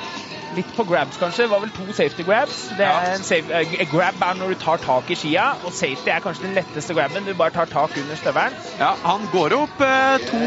Litt 0.54 0.70
på 0.78 0.84
grabs, 0.86 1.18
kanskje. 1.18 1.46
Det 1.46 1.52
var 1.52 1.62
vel 1.64 1.72
to 1.74 1.86
safety 1.96 2.24
grabs. 2.28 2.60
Det 2.78 2.86
er 2.86 3.16
en 3.16 3.24
safe, 3.26 3.50
uh, 3.50 3.84
grab 3.90 4.22
er 4.22 4.38
når 4.38 4.54
du 4.54 4.60
tar 4.62 4.82
tak 4.84 5.10
i 5.10 5.18
skia, 5.18 5.46
og 5.64 5.74
safety 5.74 6.12
er 6.14 6.22
kanskje 6.24 6.46
den 6.46 6.58
letteste 6.58 6.94
grabben. 6.94 7.26
Du 7.26 7.34
bare 7.38 7.56
tar 7.56 7.70
tak 7.72 7.96
under 7.98 8.20
støvelen. 8.20 8.58
Ja, 8.80 8.92
han 9.04 9.26
går 9.34 9.56
opp 9.58 9.82
uh, 9.82 10.28
2, 10.30 10.42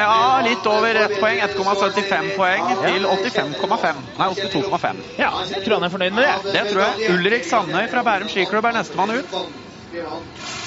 ja, 0.00 0.14
litt 0.46 0.66
over 0.70 1.02
ett 1.04 1.18
poeng. 1.20 1.42
1,75 1.46 2.32
poeng 2.38 2.72
til 2.82 3.06
85,5. 3.06 4.00
Nei, 4.18 4.30
82,5. 4.40 5.04
Ja, 5.20 5.30
tror 5.60 5.78
han 5.78 5.86
er 5.86 5.94
fornøyd 5.94 6.16
med 6.16 6.26
det. 6.26 6.56
Det 6.56 6.64
tror 6.72 6.86
jeg. 6.86 7.12
Ulrik 7.14 7.46
Sandøy 7.46 7.84
fra 7.92 8.06
Bærum 8.06 8.32
skiklubb 8.32 8.72
er 8.72 8.80
nestemann 8.80 9.14
ut. 9.20 10.59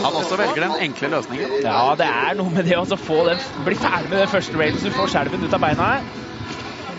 Han. 0.00 0.14
Også 0.14 0.36
velger 0.38 0.62
den 0.62 0.76
enkle 0.86 1.08
løsningen. 1.16 1.56
Ja, 1.64 1.94
det 1.98 2.06
er 2.06 2.36
noe 2.38 2.52
med 2.54 2.68
det 2.68 2.78
å 2.78 2.84
få 3.00 3.24
den, 3.28 3.40
bli 3.66 3.76
ferdig 3.78 4.12
med 4.12 4.22
den 4.22 4.30
første 4.30 4.60
railen, 4.60 4.78
så 4.78 4.90
du 4.90 4.94
får 4.96 5.10
skjelven 5.14 5.46
ut 5.46 5.56
av 5.56 5.64
beina. 5.64 5.88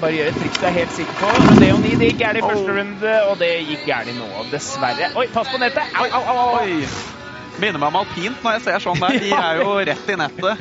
Bare 0.02 0.13
gjøre 0.15 0.34
et 0.34 0.39
triks 0.41 0.60
du 0.60 0.67
er 0.67 0.76
helt 0.76 0.93
sikker 0.95 1.15
på. 1.21 1.32
9 1.62 1.95
det 2.02 2.12
gikk 2.12 2.21
gærent 2.24 2.41
i 2.41 2.45
første 2.45 2.76
runde, 2.78 3.15
og 3.30 3.34
det 3.41 3.52
gikk 3.69 3.88
gærent 3.88 4.17
nå, 4.19 4.30
dessverre. 4.52 5.12
Oi, 5.15 5.28
pass 5.34 5.52
på 5.52 5.62
nettet! 5.62 5.84
Au, 5.95 6.08
au, 6.19 6.24
au! 6.36 6.62
au. 6.62 7.19
Minner 7.60 7.82
meg 7.82 7.91
om 7.91 8.00
alpint 8.00 8.45
når 8.45 8.58
jeg 8.58 8.63
ser 8.67 8.84
sånn 8.84 9.02
der. 9.02 9.19
De 9.21 9.32
er 9.47 9.62
jo 9.62 9.76
rett 9.91 10.10
i 10.10 10.17
nettet. 10.19 10.56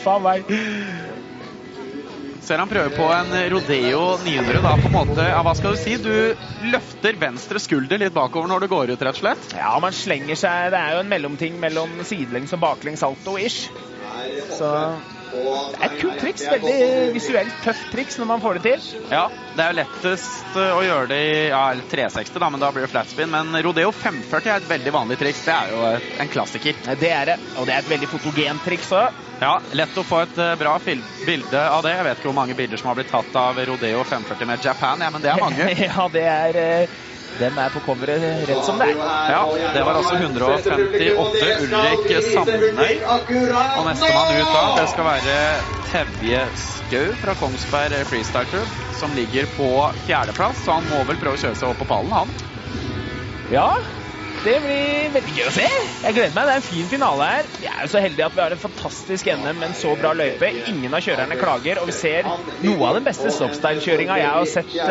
Faen 0.00 0.24
meg. 0.24 0.52
Ser 2.48 2.62
han 2.62 2.70
prøver 2.70 2.94
på 2.96 3.04
en 3.12 3.34
Rodeo 3.52 4.04
900 4.24 4.62
da, 4.64 4.70
på 4.80 4.88
en 4.88 4.94
måte, 4.94 5.20
ja, 5.20 5.42
hva 5.44 5.52
skal 5.52 5.74
du 5.74 5.80
si? 5.82 5.98
Du 6.00 6.70
løfter 6.72 7.18
venstre 7.20 7.60
skulder 7.60 8.00
litt 8.00 8.14
bakover 8.16 8.48
når 8.48 8.64
du 8.64 8.70
går 8.72 8.92
ut, 8.94 9.04
rett 9.04 9.18
og 9.18 9.20
slett. 9.20 9.50
Ja, 9.52 9.74
man 9.84 9.92
slenger 9.92 10.38
seg 10.40 10.70
Det 10.72 10.80
er 10.80 10.96
jo 10.96 11.02
en 11.02 11.12
mellomting 11.12 11.58
mellom 11.60 11.98
sidelengs 12.08 12.56
og 12.56 12.62
baklengs 12.64 13.04
salto-ish. 13.04 13.68
Så 14.56 14.72
Det 15.28 15.78
er 15.78 15.84
et 15.88 15.98
kult 16.00 16.18
triks. 16.22 16.44
Veldig 16.48 17.12
visuelt 17.14 17.56
tøft 17.64 17.88
triks 17.92 18.18
når 18.20 18.28
man 18.30 18.42
får 18.42 18.58
det 18.58 18.62
til. 18.68 18.86
Ja, 19.12 19.26
det 19.56 19.64
er 19.64 19.72
jo 19.72 19.78
lettest 19.80 20.56
å 20.58 20.80
gjøre 20.86 21.08
det 21.10 21.18
i 21.20 21.32
ja, 21.50 21.62
360, 21.90 22.38
da, 22.40 22.50
men 22.54 22.62
da 22.62 22.70
blir 22.74 22.86
det 22.86 22.92
flatspin. 22.92 23.30
Men 23.32 23.52
Rodeo 23.64 23.92
540 23.92 24.52
er 24.54 24.62
et 24.62 24.70
veldig 24.70 24.94
vanlig 24.94 25.18
triks. 25.20 25.44
Det 25.46 25.54
er 25.54 25.72
jo 25.74 25.82
et- 25.92 26.20
en 26.24 26.32
klassiker. 26.32 26.80
Det 26.98 27.10
er 27.12 27.32
det. 27.32 27.38
Og 27.56 27.66
det 27.68 27.74
er 27.74 27.84
et 27.84 27.92
veldig 27.94 28.08
fotogent 28.08 28.64
triks 28.64 28.92
òg. 28.96 29.24
Ja, 29.40 29.58
Lett 29.78 29.94
å 29.94 30.02
få 30.02 30.22
et 30.24 30.38
eh, 30.42 30.54
bra 30.58 30.78
bilde 30.82 31.60
av 31.60 31.82
det. 31.84 31.92
Jeg 31.94 32.04
vet 32.08 32.18
ikke 32.18 32.28
hvor 32.32 32.34
mange 32.40 32.56
bilder 32.58 32.80
som 32.80 32.88
har 32.88 32.96
blitt 32.98 33.10
tatt 33.12 33.36
av 33.38 33.60
Rodeo 33.68 34.02
540 34.02 34.46
med 34.46 34.64
Japan, 34.64 35.00
ja, 35.04 35.10
men 35.14 35.22
det 35.22 35.30
er 35.30 35.38
mange. 35.40 35.68
ja, 35.88 36.08
det 36.08 36.24
er 36.24 36.56
eh, 36.58 36.96
Dem 37.36 37.58
er 37.60 37.68
på 37.70 37.80
coveret 37.84 38.22
rett 38.48 38.64
som 38.64 38.78
det 38.80 38.88
er. 38.88 39.00
Ja, 39.30 39.42
det 39.74 39.82
var 39.84 39.98
altså 40.00 40.14
158 40.16 41.50
Ulrik 41.60 42.08
Sandøy. 42.24 43.02
Og 43.04 43.84
nestemann 43.86 44.32
ut 44.32 44.48
da, 44.54 44.62
det 44.78 44.86
skal 44.94 45.08
være 45.10 45.36
Tevje 45.90 46.40
Skau 46.56 47.12
fra 47.20 47.36
Kongsberg 47.38 48.00
Freestyle 48.08 48.48
Club, 48.48 48.72
som 48.96 49.14
ligger 49.16 49.50
på 49.52 49.68
fjerdeplass. 50.06 50.64
Så 50.64 50.78
han 50.78 50.88
må 50.88 51.04
vel 51.08 51.20
prøve 51.20 51.36
å 51.36 51.42
kjøre 51.44 51.58
seg 51.60 51.68
opp 51.68 51.82
på 51.84 51.90
pallen, 51.92 52.16
han. 52.16 52.32
Ja, 53.52 53.68
det 54.44 54.54
blir 54.62 55.10
veldig 55.14 55.34
gøy 55.34 55.46
å 55.48 55.52
se. 55.54 55.66
Jeg 55.66 56.14
gleder 56.16 56.34
meg. 56.36 56.46
Det 56.48 56.52
er 56.52 56.60
en 56.60 56.66
fin 56.66 56.90
finale 56.90 57.28
her. 57.28 57.48
Vi 57.58 57.68
er 57.68 57.80
jo 57.82 57.90
så 57.92 58.02
heldige 58.02 58.28
at 58.28 58.36
vi 58.36 58.42
har 58.44 58.54
en 58.54 58.62
fantastisk 58.62 59.30
NM 59.32 59.58
med 59.58 59.66
en 59.70 59.76
så 59.78 59.94
bra 59.98 60.12
løype. 60.16 60.50
Ingen 60.70 60.94
av 60.94 61.02
kjørerne 61.04 61.38
klager, 61.40 61.80
og 61.82 61.90
vi 61.90 61.96
ser 61.96 62.28
noe 62.28 62.88
av 62.88 62.98
den 62.98 63.06
beste 63.08 63.32
slopestyle-kjøringa 63.34 64.20
jeg 64.20 64.30
har 64.34 64.48
sett, 64.52 64.76
i 64.78 64.86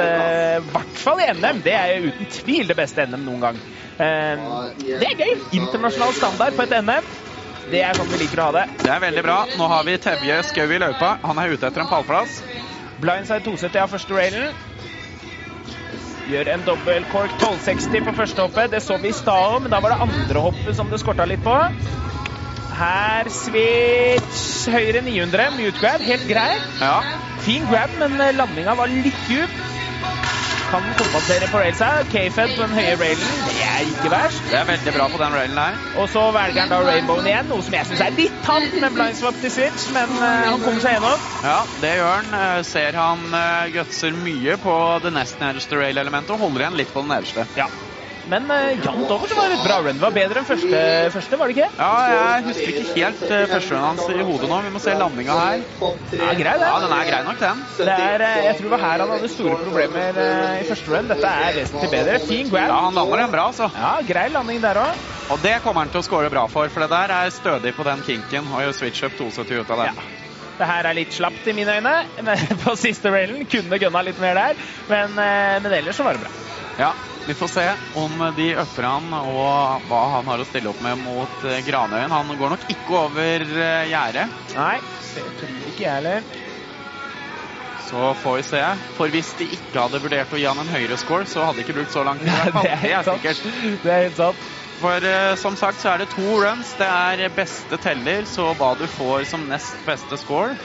i 0.57 0.65
hvert 0.73 0.99
fall 0.99 1.21
i 1.23 1.29
NM. 1.37 1.61
Det 1.65 1.75
er 1.77 1.93
jo 1.95 2.11
uten 2.11 2.29
tvil 2.39 2.67
det 2.69 2.77
beste 2.77 3.05
NM 3.07 3.23
noen 3.27 3.45
gang. 3.45 3.63
Uh, 3.97 4.73
det 4.75 5.13
er 5.13 5.23
gøy. 5.23 5.33
Internasjonal 5.61 6.15
standard 6.17 6.57
på 6.57 6.67
et 6.67 6.77
NM. 6.81 7.09
Det 7.67 7.81
er 7.83 7.97
sånn 7.97 8.07
vi 8.11 8.21
liker 8.21 8.39
å 8.39 8.49
ha 8.49 8.55
det. 8.61 8.65
Det 8.83 8.93
er 8.93 9.03
veldig 9.03 9.23
bra. 9.25 9.41
Nå 9.59 9.67
har 9.71 9.83
vi 9.87 9.97
Tevje 9.99 10.39
Skau 10.47 10.67
i 10.71 10.79
løypa. 10.79 11.17
Han 11.27 11.39
er 11.41 11.51
ute 11.51 11.67
etter 11.67 11.83
en 11.83 11.91
pallplass. 11.91 12.39
Blindside 12.97 13.43
270 13.45 13.83
av 13.83 13.91
første 13.91 14.15
railen. 14.15 14.55
Gjør 16.27 16.49
en 16.51 16.63
dobbel 16.67 17.05
cork 17.07 17.31
1260 17.37 18.01
på 18.03 18.13
første 18.17 18.43
hoppet. 18.43 18.71
Det 18.73 18.81
så 18.83 18.97
vi 18.99 19.13
i 19.13 19.15
stad 19.15 19.53
òg, 19.53 19.61
men 19.63 19.71
da 19.71 19.79
var 19.83 19.93
det 19.93 19.99
andre 20.03 20.41
hoppet 20.43 20.75
som 20.75 20.89
det 20.91 20.99
skorta 20.99 21.23
litt 21.29 21.39
på. 21.45 21.55
Her 22.77 23.29
switch 23.31 24.67
høyre 24.73 25.05
900, 25.05 25.53
mute 25.55 25.79
grab, 25.79 26.03
helt 26.03 26.27
grei. 26.27 26.49
Ja, 26.81 26.97
Fin 27.45 27.63
grab, 27.69 27.95
men 28.01 28.19
landinga 28.35 28.75
var 28.75 28.91
litt 28.91 29.31
djup. 29.31 29.55
Kan 30.67 30.83
kompensere 30.99 31.47
på 31.51 31.61
railsa. 31.61 31.89
K-fed 32.11 32.55
på 32.57 32.65
den 32.65 32.73
høye 32.75 32.95
railen, 32.99 33.29
det 33.47 33.55
er 33.63 33.85
ikke 33.87 34.11
verst. 34.11 34.43
det 34.51 34.57
er 34.59 34.67
veldig 34.67 34.93
bra 34.97 35.07
på 35.13 35.21
den 35.21 35.37
railen 35.37 35.55
der. 35.59 35.79
Og 36.01 36.09
så 36.11 36.25
velger 36.35 36.61
han 36.61 36.73
da 36.73 36.81
rainbowen 36.83 37.29
igjen, 37.31 37.47
noe 37.51 37.63
som 37.63 37.77
jeg 37.77 37.89
syns 37.89 38.03
er 38.03 38.15
litt 38.17 38.37
tamt 38.45 38.75
med 38.81 38.95
blindswap 38.97 39.39
til 39.43 39.53
switch, 39.53 39.87
men 39.95 40.11
uh, 40.19 40.27
han 40.51 40.63
kommer 40.65 40.83
seg 40.83 40.97
gjennom. 40.97 41.27
Ja, 41.47 41.57
det 41.81 41.93
gjør 41.99 42.13
han. 42.17 42.39
Eh, 42.41 42.61
Ser 42.67 42.99
han 42.99 43.27
uh, 43.31 43.67
gutser 43.71 44.15
mye 44.27 44.57
på 44.61 44.77
det 45.03 45.13
nest 45.15 45.39
nederste 45.43 45.79
rail-elementet 45.79 46.35
og 46.35 46.43
holder 46.47 46.67
igjen 46.67 46.81
litt 46.83 46.91
på 46.95 47.05
det 47.05 47.13
nederste. 47.15 47.47
Ja. 47.55 47.71
Men 48.27 48.49
uh, 48.51 48.73
jevnt 48.75 49.11
over 49.13 49.29
så 49.31 49.37
var 49.37 49.51
det 49.51 49.57
et 49.57 49.63
bra 49.63 49.77
run. 49.79 49.95
Det 49.95 50.03
var 50.03 50.15
bedre 50.15 50.41
enn 50.41 50.47
første, 50.47 50.81
første 51.13 51.39
var 51.39 51.51
det 51.51 51.55
ikke? 51.55 51.69
Ja, 51.79 51.91
jeg 52.11 52.45
husker 52.49 52.71
ikke 52.73 52.95
helt 52.97 53.23
uh, 53.23 53.43
førsterunden 53.53 53.85
hans 53.87 54.09
i 54.11 54.25
hodet 54.27 54.49
nå. 54.51 54.59
Vi 54.65 54.73
må 54.73 54.81
se 54.83 54.95
landinga 54.99 55.37
her. 55.37 55.63
Ja, 55.79 56.31
grei 56.41 56.55
det. 56.59 56.67
Ja, 56.67 56.81
den 56.83 56.95
er 56.97 57.09
grei 57.11 57.21
nok, 57.27 57.39
den. 57.43 57.63
Det 57.79 57.95
er, 57.95 58.25
uh, 58.25 58.41
jeg 58.49 58.57
tror 58.59 58.67
det 58.67 58.73
var 58.75 58.83
her 58.83 59.05
han 59.05 59.13
hadde 59.15 59.31
store 59.31 59.59
problemer 59.63 60.19
uh, 60.19 60.57
i 60.59 60.67
første 60.67 60.93
run. 60.93 61.11
Dette 61.13 61.33
er 61.47 61.57
vesentlig 61.61 61.91
bedre. 61.95 62.19
Fin 62.27 62.51
grab. 62.51 62.67
Ja, 62.73 62.83
han 62.89 62.99
lander 62.99 63.23
den 63.23 63.33
bra, 63.37 63.47
altså. 63.53 63.71
Ja, 63.77 63.95
grei 64.11 64.27
landing 64.35 64.61
der 64.63 64.83
òg. 64.83 65.07
Og 65.31 65.41
det 65.43 65.57
kommer 65.63 65.83
han 65.83 65.91
til 65.91 66.03
å 66.03 66.05
score 66.07 66.31
bra 66.31 66.45
for, 66.51 66.71
for 66.71 66.83
det 66.83 66.91
der 66.91 67.15
er 67.15 67.33
stødig 67.35 67.75
på 67.75 67.87
den 67.87 68.03
kinken. 68.07 68.47
Og 68.51 68.63
gjør 68.63 68.79
switch 68.83 69.07
up 69.07 69.15
72 69.19 69.63
ut 69.63 69.75
av 69.75 69.85
den. 69.85 69.99
Ja. 69.99 70.23
Det 70.57 70.65
her 70.65 70.87
er 70.89 70.97
litt 70.97 71.13
slapt 71.13 71.45
i 71.47 71.53
mine 71.53 71.75
øyne 71.77 71.93
men 72.25 72.47
på 72.63 72.75
siste 72.79 73.11
railen. 73.13 73.45
Kunne 73.51 73.79
gunna 73.79 74.03
litt 74.03 74.19
mer 74.19 74.39
der, 74.39 74.65
men, 74.89 75.19
eh, 75.21 75.59
men 75.63 75.77
ellers 75.79 75.99
så 75.99 76.07
var 76.07 76.17
det 76.17 76.25
bra. 76.25 76.33
Ja, 76.77 76.91
vi 77.27 77.35
får 77.35 77.47
se 77.47 77.65
om 77.99 78.33
de 78.35 78.55
upper 78.55 78.85
han 78.87 79.13
og 79.19 79.87
hva 79.89 80.01
han 80.15 80.29
har 80.31 80.39
å 80.39 80.47
stille 80.47 80.71
opp 80.71 80.79
med 80.83 80.99
mot 81.01 81.43
eh, 81.43 81.59
Granøyen. 81.67 82.13
Han 82.13 82.29
går 82.39 82.53
nok 82.53 82.67
ikke 82.71 82.99
over 83.01 83.43
eh, 83.43 83.89
gjerdet, 83.91 84.29
Nei, 84.55 84.77
det 85.11 85.25
tror 85.41 85.57
ikke 85.67 85.83
jeg 85.83 85.91
heller. 85.97 86.29
så 87.87 88.13
får 88.21 88.37
vi 88.37 88.45
se. 88.47 88.61
For 88.95 89.11
hvis 89.11 89.33
de 89.41 89.49
ikke 89.57 89.83
hadde 89.83 90.01
vurdert 90.03 90.31
å 90.31 90.39
gi 90.39 90.47
han 90.47 90.63
en 90.63 90.71
høyere 90.71 90.99
score, 90.99 91.27
så 91.27 91.43
hadde 91.43 91.59
de 91.59 91.67
ikke 91.67 91.75
brukt 91.81 91.91
så 91.95 92.05
lang 92.07 92.23
tid. 92.23 92.31
det 92.61 92.71
er 92.71 92.81
helt 92.85 93.11
sant. 93.11 93.43
Det 93.83 93.91
er 93.91 94.07
helt 94.07 94.19
sant. 94.19 94.47
For 94.77 95.09
uh, 95.09 95.35
som 95.41 95.59
sagt 95.59 95.81
så 95.81 95.91
er 95.93 96.03
det 96.03 96.09
to 96.13 96.39
runs. 96.43 96.73
Det 96.79 96.87
er 96.87 97.27
beste 97.35 97.79
teller, 97.81 98.23
så 98.29 98.53
hva 98.55 98.71
du 98.79 98.87
får 98.91 99.27
som 99.27 99.47
nest 99.49 99.79
beste 99.87 100.19
score 100.21 100.55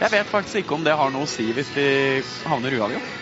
Jeg 0.00 0.14
vet 0.14 0.30
faktisk 0.30 0.62
ikke 0.62 0.78
om 0.78 0.86
det 0.86 0.94
har 0.98 1.10
noe 1.14 1.26
å 1.26 1.30
si 1.30 1.50
hvis 1.54 1.74
de 1.74 1.88
havner 2.46 2.78
uavgjort. 2.78 3.17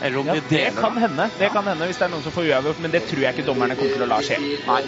Eller 0.00 0.18
om 0.18 0.26
Ja, 0.26 0.34
de 0.34 0.40
det 0.48 0.74
kan 0.76 0.96
hende 0.96 1.30
Det 1.38 1.50
kan 1.52 1.66
hende 1.68 1.86
hvis 1.88 1.98
det 2.00 2.06
er 2.06 2.12
noen 2.12 2.22
som 2.24 2.32
får 2.32 2.46
uavgjort, 2.48 2.78
men 2.80 2.92
det 2.94 3.02
tror 3.08 3.20
jeg 3.24 3.34
ikke 3.36 3.46
dommerne 3.46 3.76
kommer 3.76 3.92
til 3.98 4.04
å 4.06 4.08
la 4.08 4.20
skje. 4.24 4.38
Nei. 4.66 4.80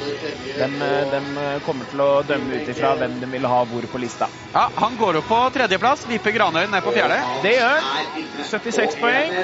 De, 1.12 1.60
kommer 1.66 1.90
til 1.90 2.00
å 2.04 2.08
dømme 2.26 2.62
ut 2.62 2.70
ifra 2.72 2.94
hvem 3.00 3.18
de 3.20 3.28
vil 3.34 3.48
ha 3.52 3.60
hvor 3.68 3.86
på 3.92 4.00
lista. 4.00 4.30
Ja, 4.54 4.68
Han 4.76 4.96
går 4.96 5.20
opp 5.20 5.28
på 5.28 5.40
tredjeplass. 5.58 6.06
Viper 6.08 6.34
Granøy 6.38 6.64
ned 6.72 6.84
på 6.84 6.94
fjerde. 6.96 7.20
Det 7.44 7.54
gjør 7.58 7.86
han. 7.90 8.16
76 8.48 8.98
poeng. 9.02 9.36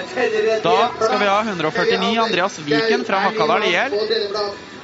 Da 0.65 0.77
skal 0.97 1.21
vi 1.21 1.31
ha 1.31 1.39
149 1.45 2.17
Andreas 2.25 2.59
Viken 2.65 3.05
fra 3.09 3.23
Hakadal 3.29 3.69
IL. 3.69 3.99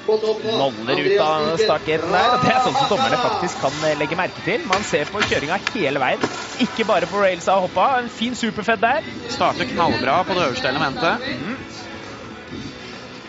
Noller 0.07 1.01
ut 1.01 1.21
av 1.21 1.57
startgaten 1.57 2.11
der. 2.13 2.27
og 2.35 2.43
Det 2.45 2.51
er 2.53 2.59
sånn 2.67 2.77
som 2.77 2.91
dommerne 2.93 3.21
faktisk 3.23 3.61
kan 3.63 3.77
eh, 3.89 3.95
legge 3.97 4.19
merke 4.19 4.43
til. 4.45 4.65
Man 4.69 4.85
ser 4.85 5.09
på 5.09 5.23
kjøringa 5.25 5.57
hele 5.73 6.03
veien, 6.03 6.27
ikke 6.67 6.85
bare 6.89 7.09
på 7.09 7.23
railsa 7.23 7.57
og 7.57 7.69
hoppa. 7.69 7.87
En 8.03 8.11
fin 8.13 8.37
superfed 8.37 8.83
der. 8.85 9.07
Starter 9.33 9.71
knallbra 9.71 10.19
på 10.29 10.37
det 10.37 10.45
øverste 10.49 10.69
elementet. 10.69 11.25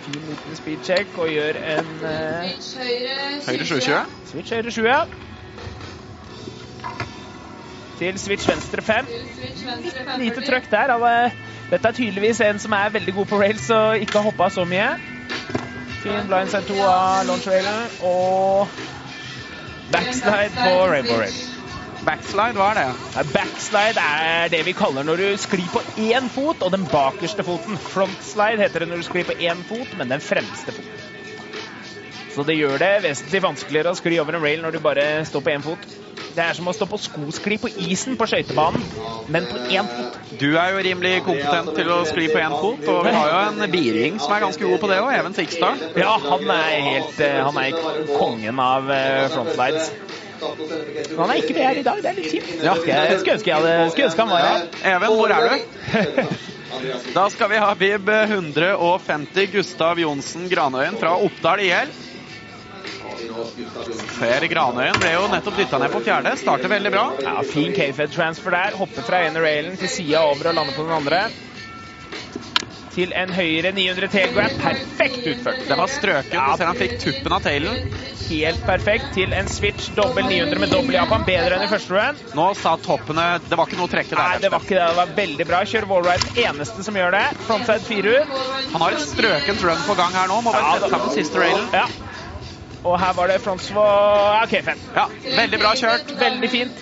Fin 0.06 0.20
liten 0.28 0.60
speedcheck 0.60 1.16
og 1.18 1.32
gjør 1.32 1.62
en 1.78 1.94
eh, 2.12 2.52
Høyre 3.48 3.66
720. 3.66 4.04
switch 4.34 4.54
høyre 4.54 4.76
7, 4.76 4.84
ja. 4.90 5.00
Til 7.96 8.20
switch 8.20 8.50
venstre 8.52 8.84
5. 8.84 9.12
Lite 10.20 10.44
trøkk 10.44 10.72
der. 10.76 10.98
Eh, 11.00 11.44
Dette 11.72 11.88
er 11.88 11.98
tydeligvis 11.98 12.44
en 12.46 12.60
som 12.62 12.76
er 12.78 12.92
veldig 12.94 13.14
god 13.16 13.26
på 13.32 13.40
rails 13.42 13.70
og 13.74 14.04
ikke 14.04 14.20
har 14.20 14.28
hoppa 14.28 14.52
så 14.54 14.68
mye. 14.70 14.92
Fin 16.06 16.28
blindside 16.30 16.68
2 16.70 16.76
av 16.86 17.24
launch 17.26 17.48
railen 17.50 17.88
og 18.06 18.68
backslide 19.90 20.52
på 20.54 20.74
rainbow 20.92 21.18
rail. 21.18 21.40
Backslide, 22.06 22.54
hva 22.60 22.68
er 22.76 22.78
det? 22.78 23.24
Backslide 23.34 24.04
er 24.04 24.52
det 24.54 24.60
vi 24.68 24.76
kaller 24.78 25.08
når 25.08 25.24
du 25.24 25.26
sklir 25.42 25.72
på 25.74 25.82
én 25.98 26.30
fot 26.30 26.62
og 26.62 26.76
den 26.76 26.86
bakerste 26.92 27.42
foten. 27.48 27.80
Frontslide 27.82 28.62
heter 28.62 28.86
det 28.86 28.92
når 28.92 29.02
du 29.02 29.08
sklir 29.08 29.26
på 29.26 29.38
én 29.50 29.66
fot, 29.66 29.98
men 29.98 30.14
den 30.14 30.22
fremste 30.22 30.76
foten. 30.76 31.02
Så 32.30 32.46
det 32.46 32.60
gjør 32.60 32.78
det 32.84 32.92
vesentlig 33.08 33.42
vanskeligere 33.42 33.96
å 33.96 33.98
skli 33.98 34.20
over 34.22 34.38
en 34.38 34.46
rail 34.46 34.62
når 34.62 34.78
du 34.78 34.84
bare 34.86 35.08
står 35.26 35.42
på 35.42 35.56
én 35.56 35.66
fot. 35.66 35.90
Det 36.36 36.44
er 36.44 36.58
som 36.58 36.68
å 36.68 36.74
stå 36.76 36.88
på 36.92 36.98
skoskli 37.00 37.58
på 37.62 37.70
isen 37.88 38.18
på 38.20 38.28
skøytebanen, 38.28 38.82
men 39.32 39.46
på 39.48 39.62
én 39.72 39.88
fot. 39.88 40.18
Du 40.36 40.50
er 40.60 40.74
jo 40.74 40.82
rimelig 40.84 41.14
kompetent 41.24 41.72
til 41.78 41.92
å 41.96 42.02
skli 42.10 42.28
på 42.34 42.42
én 42.44 42.56
fot, 42.60 42.84
og 42.92 43.06
vi 43.08 43.14
har 43.16 43.32
jo 43.32 43.38
en 43.54 43.72
biring 43.72 44.20
som 44.20 44.36
er 44.36 44.44
ganske 44.44 44.68
god 44.68 44.82
på 44.84 44.92
det 44.92 45.00
òg, 45.04 45.14
Even 45.16 45.38
Sikstad. 45.38 45.86
Ja, 45.96 46.18
han 46.26 46.44
er 46.58 46.74
helt 46.90 47.24
eh, 47.24 47.40
Han 47.46 47.62
er 47.62 47.80
kongen 48.18 48.60
av 48.60 48.92
frontlides. 49.32 49.94
Men 50.42 51.22
han 51.22 51.32
er 51.32 51.40
ikke 51.40 51.56
med 51.56 51.64
her 51.64 51.80
i 51.80 51.86
dag, 51.86 52.02
det 52.04 52.12
er 52.12 52.20
litt 52.20 52.34
kjipt. 52.34 52.52
Ja. 52.60 52.76
Jeg 52.76 53.22
skulle 53.22 53.38
ønske, 53.38 53.50
jeg 53.50 53.56
hadde, 53.56 53.76
skulle 53.94 54.10
ønske 54.10 54.26
han 54.26 54.34
var 54.34 54.50
her. 54.50 54.68
Even, 54.92 55.16
hvor 55.16 55.32
er 55.32 55.48
du? 55.48 55.56
Da 57.16 57.30
skal 57.32 57.50
vi 57.54 57.62
ha 57.62 57.70
Bib 57.80 58.10
150 58.12 59.48
Gustav 59.54 60.00
Johnsen 60.02 60.50
Granøyen 60.52 61.00
fra 61.00 61.16
Oppdal 61.24 61.64
IL. 61.64 61.94
Ser 64.16 64.46
Granøyen 64.52 65.00
ble 65.02 65.12
jo 65.16 65.26
nettopp 65.32 65.58
dytta 65.60 65.80
ned 65.82 65.92
på 65.94 66.04
fjerde. 66.06 66.36
Starter 66.40 66.72
veldig 66.72 66.92
bra. 66.94 67.06
Ja, 67.26 67.40
Fin 67.48 67.74
K-Fed 67.76 68.14
transfer 68.16 68.56
der. 68.56 68.78
Hopper 68.80 69.04
fra 69.08 69.26
ene 69.28 69.44
railen 69.44 69.76
til 69.80 69.92
sida 69.92 70.24
over 70.30 70.52
og 70.52 70.58
lander 70.60 70.78
på 70.78 70.86
den 70.88 70.96
andre. 70.96 71.26
Til 72.96 73.12
en 73.12 73.34
høyre 73.36 73.74
900 73.76 74.08
tailgrab. 74.08 74.54
Perfekt 74.62 75.26
utført. 75.28 75.66
Det 75.68 75.76
var 75.76 75.92
strøket. 75.92 76.32
Du 76.32 76.56
ser 76.62 76.70
han 76.70 76.78
fikk 76.80 76.94
tuppen 77.02 77.36
av 77.36 77.44
tailen. 77.44 77.82
Helt 78.30 78.62
perfekt 78.66 79.12
til 79.18 79.36
en 79.36 79.50
switch 79.52 79.90
dobbel 79.98 80.30
900 80.32 80.62
med 80.64 80.72
dobbel 80.72 80.96
Japan. 80.96 81.28
Bedre 81.28 81.58
enn 81.60 81.68
i 81.68 81.70
første 81.74 81.92
run. 81.92 82.24
Nå 82.40 82.48
sa 82.58 82.78
toppene 82.82 83.28
Det 83.44 83.60
var 83.60 83.68
ikke 83.68 83.82
noe 83.82 83.90
å 83.90 83.92
trekke 83.92 84.16
Nei, 84.16 84.40
det 84.46 84.54
var 84.54 84.64
ikke 84.64 84.80
det. 84.80 84.88
Det 84.88 85.00
var 85.02 85.12
veldig 85.20 85.50
bra. 85.52 85.60
Kjører 85.68 85.92
wallride. 85.92 86.32
Eneste 86.48 86.88
som 86.88 86.96
gjør 86.96 87.18
det. 87.20 87.26
Frontside 87.50 87.84
4 87.92 88.16
ut. 88.16 88.40
Han 88.72 88.88
har 88.88 88.96
et 88.96 89.04
strøkent 89.12 89.68
run 89.68 89.86
på 89.92 90.00
gang 90.00 90.16
her 90.16 90.32
nå. 90.32 90.40
Må 90.48 90.56
bare 90.56 90.64
Ja, 90.64 90.80
sette 90.80 90.96
sammen 90.96 91.16
siste 91.20 91.44
railen. 91.44 91.68
Ja. 91.76 91.90
Og 92.86 93.00
her 93.02 93.14
var 93.18 93.32
det 93.32 93.40
Francois 93.42 94.44
OK, 94.46 94.52
K5. 94.62 94.82
Ja, 94.94 95.08
veldig 95.40 95.60
bra 95.62 95.72
kjørt. 95.80 96.12
Veldig 96.20 96.50
fint. 96.54 96.82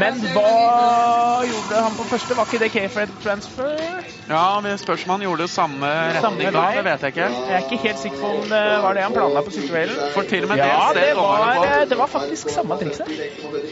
Men 0.00 0.16
hva 0.32 1.42
gjorde 1.44 1.82
han 1.84 1.96
på 1.98 2.06
første? 2.08 2.36
Var 2.38 2.48
ikke 2.48 2.60
det 2.62 2.70
K-Fred 2.72 3.12
transfer? 3.22 3.82
Ja, 4.30 4.44
vi 4.64 4.72
spørs 4.80 5.02
om 5.04 5.12
han 5.16 5.24
gjorde 5.26 5.48
samme 5.52 5.90
retning 6.16 6.54
da. 6.54 6.62
Det 6.78 6.84
vet 6.86 7.04
jeg 7.04 7.12
ikke. 7.14 7.26
Jeg 7.50 7.56
er 7.58 7.66
ikke 7.66 7.80
helt 7.84 8.00
sikker 8.00 8.22
på 8.22 8.30
om 8.38 8.46
det 8.48 8.62
var 8.86 8.96
det 8.96 9.04
han 9.04 9.16
planla 9.16 9.42
på 9.44 9.52
situasjonen. 9.52 10.00
For 10.16 10.30
til 10.30 10.46
og 10.46 10.52
med 10.54 10.62
Ja, 10.62 10.78
det 10.96 11.04
det 11.10 11.16
var, 11.18 11.84
det 11.92 11.98
var 12.00 12.10
faktisk 12.14 12.52
samme 12.54 12.78
trikset. 12.80 13.12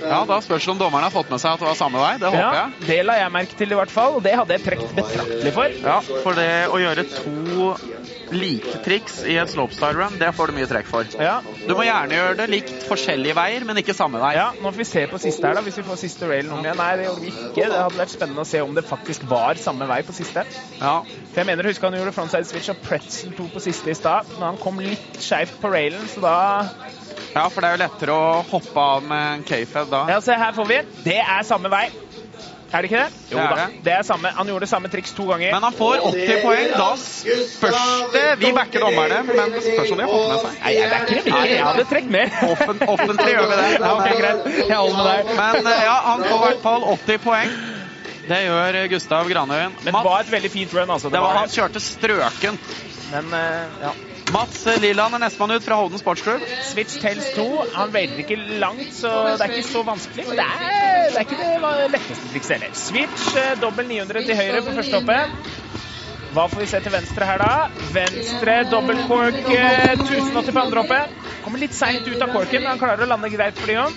Ja, 0.03 0.21
Da 0.29 0.41
spørs 0.45 0.67
det 0.69 0.75
om 0.75 0.83
dommeren 0.85 1.07
har 1.09 1.15
fått 1.15 1.31
med 1.33 1.41
seg 1.41 1.55
at 1.57 1.65
det 1.65 1.71
var 1.71 1.79
samme 1.81 2.03
vei. 2.03 2.13
Det 2.21 2.29
håper 2.29 2.45
Ja, 2.45 2.53
jeg. 2.67 2.87
det 2.91 3.01
la 3.09 3.17
jeg 3.23 3.33
merke 3.39 3.57
til 3.63 3.73
i 3.73 3.81
hvert 3.81 3.95
fall, 3.95 4.19
og 4.21 4.23
det 4.27 4.37
hadde 4.37 4.59
jeg 4.59 4.67
trukket 4.69 4.95
betraktelig 5.01 5.55
for. 5.57 5.79
Ja, 5.87 5.99
For 6.27 6.37
det 6.37 6.51
å 6.69 6.83
gjøre 6.83 7.07
to 7.09 7.75
like 8.31 8.79
triks 8.85 9.23
i 9.27 9.35
et 9.43 9.51
slopestyle 9.51 9.97
run, 9.99 10.19
det 10.21 10.29
får 10.37 10.51
du 10.53 10.59
mye 10.61 10.69
trekk 10.71 10.87
for. 10.87 11.09
Ja, 11.19 11.41
Du 11.71 11.77
må 11.79 11.85
gjerne 11.87 12.17
gjøre 12.17 12.37
det 12.41 12.47
likt 12.51 12.83
forskjellige 12.83 13.37
veier, 13.39 13.65
men 13.69 13.79
ikke 13.79 13.95
samme 13.95 14.19
vei. 14.23 14.33
ja, 14.35 14.49
Nå 14.59 14.73
får 14.73 14.81
vi 14.81 14.89
se 14.89 15.05
på 15.11 15.21
siste 15.23 15.47
her, 15.47 15.55
da, 15.55 15.63
hvis 15.63 15.79
vi 15.79 15.85
får 15.87 16.01
siste 16.03 16.27
railen 16.27 16.51
om 16.57 16.65
igjen. 16.65 16.81
Nei, 16.81 16.91
det 16.99 17.07
gjorde 17.07 17.23
vi 17.23 17.31
ikke. 17.31 17.69
Det 17.71 17.79
hadde 17.79 18.01
vært 18.01 18.15
spennende 18.17 18.43
å 18.43 18.51
se 18.51 18.63
om 18.65 18.75
det 18.75 18.85
faktisk 18.89 19.29
var 19.31 19.61
samme 19.63 19.87
vei 19.91 20.01
på 20.07 20.17
siste. 20.17 20.43
Ja. 20.81 20.97
For 21.31 21.43
jeg 21.43 21.51
mener, 21.53 21.71
husker 21.71 21.87
han 21.87 22.01
gjorde 22.01 22.17
frontside 22.17 22.51
switch 22.51 22.73
og 22.75 22.83
pretzel 22.83 23.37
2 23.39 23.49
på 23.55 23.63
siste 23.63 23.95
i 23.95 23.99
stad, 23.99 24.35
men 24.35 24.49
han 24.49 24.61
kom 24.63 24.83
litt 24.83 25.23
skeivt 25.23 25.61
på 25.63 25.71
railen, 25.71 26.11
så 26.11 26.27
da 26.27 26.37
ja, 27.31 27.45
for 27.47 27.63
det 27.63 27.69
er 27.69 27.77
jo 27.77 27.83
lettere 27.85 28.15
å 28.19 28.31
hoppe 28.51 28.83
av 28.83 29.05
med 29.07 29.27
en 29.37 29.43
K-Fed 29.47 29.91
da. 29.93 30.01
Ja, 30.11 30.19
se 30.25 30.35
her 30.35 30.55
får 30.57 30.67
vi. 30.67 30.79
Det 31.07 31.21
er 31.23 31.45
samme 31.47 31.71
vei. 31.71 31.85
Er 32.71 32.85
det 32.85 32.91
ikke 32.91 33.01
det? 33.03 33.13
Jo 33.33 33.37
Det 33.37 33.45
er 33.45 33.51
da. 33.51 33.63
det. 33.67 33.79
Det 33.85 33.93
er 33.93 34.03
samme. 34.07 34.31
Han 34.37 34.47
gjorde 34.47 34.67
samme 34.71 34.89
triks 34.93 35.13
to 35.17 35.25
ganger. 35.27 35.55
Men 35.55 35.65
han 35.67 35.75
får 35.75 36.05
80 36.11 36.43
poeng. 36.45 36.69
Da 36.77 36.89
spørs 37.01 37.81
det 38.15 38.23
Vi 38.39 38.53
backer 38.55 38.85
dommerne, 38.85 39.23
men 39.27 39.55
det 39.57 39.63
spørs 39.65 39.91
om 39.91 39.99
de 39.99 40.07
har 40.07 40.13
fått 40.13 40.29
med 40.31 40.45
seg. 40.45 40.61
Nei, 40.63 40.75
jeg 40.77 40.93
backer 40.93 41.19
dem 41.19 41.31
ikke. 41.33 41.43
Jeg 41.51 41.65
hadde 41.67 41.87
trukket 41.91 42.15
mer. 42.15 42.37
Offen, 42.53 42.83
offentlig 42.95 43.35
gjør 43.35 43.51
vi 43.51 43.59
det. 43.63 43.69
Ja, 43.81 43.91
ok, 43.97 44.09
greit. 44.21 44.47
Jeg 44.69 44.77
holder 44.77 44.97
med 44.97 45.11
deg. 45.11 45.35
Men 45.41 45.73
eh, 45.73 45.83
ja, 45.89 45.97
han 46.07 46.25
får 46.29 46.37
i 46.37 46.43
hvert 46.47 46.63
fall 46.69 46.87
80 46.95 47.23
poeng. 47.27 47.57
Det 48.31 48.39
gjør 48.45 48.79
Gustav 48.93 49.31
Granøyen. 49.33 49.75
Men 49.83 49.97
det 49.97 50.05
var 50.07 50.23
et 50.23 50.33
veldig 50.33 50.51
fint 50.55 50.75
run, 50.77 50.91
altså. 50.95 51.11
det 51.11 51.23
var 51.25 51.41
han 51.41 51.51
kjørte 51.51 51.83
strøken. 51.83 52.61
Men 53.11 53.35
eh, 53.35 53.83
ja. 53.83 53.93
Mats 54.31 54.63
Lilland 54.79 55.17
er 55.17 55.23
nestemann 55.25 55.57
ut 55.57 55.65
fra 55.65 55.77
Holden 55.81 55.99
Sportsklubb. 55.99 56.43
Switch 56.69 57.01
tells 57.03 57.33
2. 57.35 57.47
Han 57.75 57.93
velger 57.95 58.23
ikke 58.23 58.37
langt, 58.63 58.93
så 58.95 59.11
det 59.35 59.47
er 59.47 59.55
ikke 59.57 59.69
så 59.69 59.83
vanskelig. 59.87 60.27
Men 60.29 60.39
det 60.39 60.47
er, 60.47 61.09
det 61.11 61.19
er 61.19 61.27
ikke 61.27 61.39
det 61.41 61.91
letteste 61.97 62.31
trikset 62.31 62.57
heller. 62.57 62.77
Switch 62.79 63.27
eh, 63.41 63.53
dobbel 63.63 63.91
900 63.91 64.25
til 64.29 64.39
høyre 64.39 64.63
på 64.67 64.77
første 64.79 65.01
hoppet. 65.01 65.51
Hva 66.31 66.47
får 66.47 66.63
vi 66.63 66.69
se 66.71 66.81
til 66.85 66.95
venstre 66.95 67.27
her, 67.27 67.43
da? 67.43 67.85
Venstre 67.97 68.57
dobbel 68.71 69.03
cork 69.11 69.41
eh, 69.51 69.97
1080 69.99 70.53
på 70.55 70.63
andre 70.63 70.85
hoppet. 70.85 71.31
Kommer 71.43 71.65
litt 71.65 71.75
seint 71.75 72.07
ut 72.07 72.23
av 72.23 72.31
corken, 72.31 72.63
men 72.63 72.71
han 72.75 72.83
klarer 72.83 73.03
å 73.03 73.11
lande 73.11 73.33
greit 73.35 73.59
for 73.59 73.73
de 73.73 73.81
òg. 73.83 73.97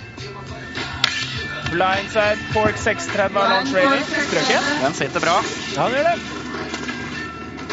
Blindside 1.74 2.54
cork 2.54 2.80
630 2.82 3.38
av 3.38 3.52
launch 3.54 3.76
railing. 3.78 4.08
Strøken. 4.30 4.72
Den 4.82 4.98
sitter 4.98 5.28
bra. 5.30 5.42
Ja, 5.76 5.86
han 5.86 6.00
gjør 6.00 6.10
det. 6.10 6.43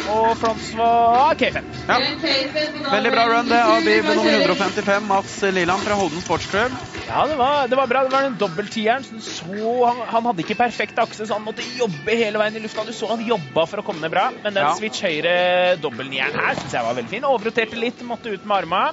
Og 0.09 0.31
Francois 0.39 1.35
K5. 1.37 1.67
Ja. 1.87 1.97
Veldig 2.91 3.11
bra 3.13 3.25
run, 3.29 3.49
det, 3.51 3.59
av 3.61 3.83
bil 3.85 4.01
nummer 4.07 4.33
155, 4.47 5.05
Mats 5.07 5.35
Lilland 5.53 5.83
fra 5.85 5.97
Holden 5.99 6.23
Sportsklubb. 6.23 6.73
Ja, 7.07 7.25
det 7.29 7.37
var, 7.39 7.67
det 7.67 7.77
var 7.79 7.87
bra. 7.91 8.01
Det 8.07 8.11
var 8.13 8.25
den 8.27 8.37
dobbelttieren. 8.41 9.05
så 9.21 9.85
han, 9.85 10.01
han 10.09 10.25
hadde 10.29 10.43
ikke 10.45 10.57
perfekt 10.59 10.99
akse, 11.01 11.27
så 11.27 11.37
han 11.37 11.45
måtte 11.45 11.65
jobbe 11.77 12.15
hele 12.17 12.41
veien 12.41 12.57
i 12.57 12.63
lufta. 12.63 12.85
Du 12.87 12.93
så 12.95 13.11
han 13.13 13.23
jobba 13.27 13.65
for 13.69 13.83
å 13.83 13.85
komme 13.85 14.01
ned 14.03 14.13
bra, 14.13 14.29
men 14.43 14.53
den 14.57 14.63
Ja. 14.63 14.73
switch 14.77 15.01
høyre 15.05 15.77
dobbeltnieren 15.81 16.37
her 16.39 16.55
syns 16.59 16.73
jeg 16.77 16.85
var 16.87 16.97
veldig 16.97 17.11
fin. 17.11 17.27
Overroterte 17.27 17.77
litt, 17.79 18.01
måtte 18.07 18.33
ut 18.33 18.45
med 18.45 18.57
arma. 18.63 18.83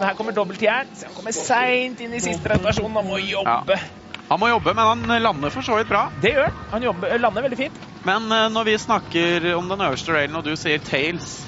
Men 0.00 0.08
her 0.08 0.14
kommer 0.18 0.32
dobbelttieren. 0.36 0.90
Så 0.96 1.08
han 1.10 1.14
kommer 1.16 1.32
seint 1.36 2.00
inn 2.00 2.14
i 2.14 2.20
siste 2.22 2.48
rotasjon 2.52 2.90
og 2.96 3.04
må 3.06 3.18
jobbe. 3.22 3.78
Han 4.30 4.38
må 4.38 4.48
jobbe, 4.52 4.74
men 4.78 5.06
han 5.08 5.22
lander 5.24 5.50
for 5.50 5.66
så 5.66 5.76
vidt 5.80 5.88
bra. 5.90 6.08
Det 6.22 6.34
gjør 6.36 6.46
han. 6.50 6.58
Han 6.76 6.82
jobber, 6.90 7.18
lander 7.18 7.42
veldig 7.48 7.58
fint. 7.58 7.80
Men 8.06 8.30
eh, 8.32 8.48
når 8.52 8.68
vi 8.70 8.76
snakker 8.80 9.50
om 9.56 9.68
den 9.68 9.82
øverste 9.84 10.14
railen, 10.14 10.36
og 10.38 10.46
du 10.46 10.54
sier 10.56 10.80
tails 10.84 11.40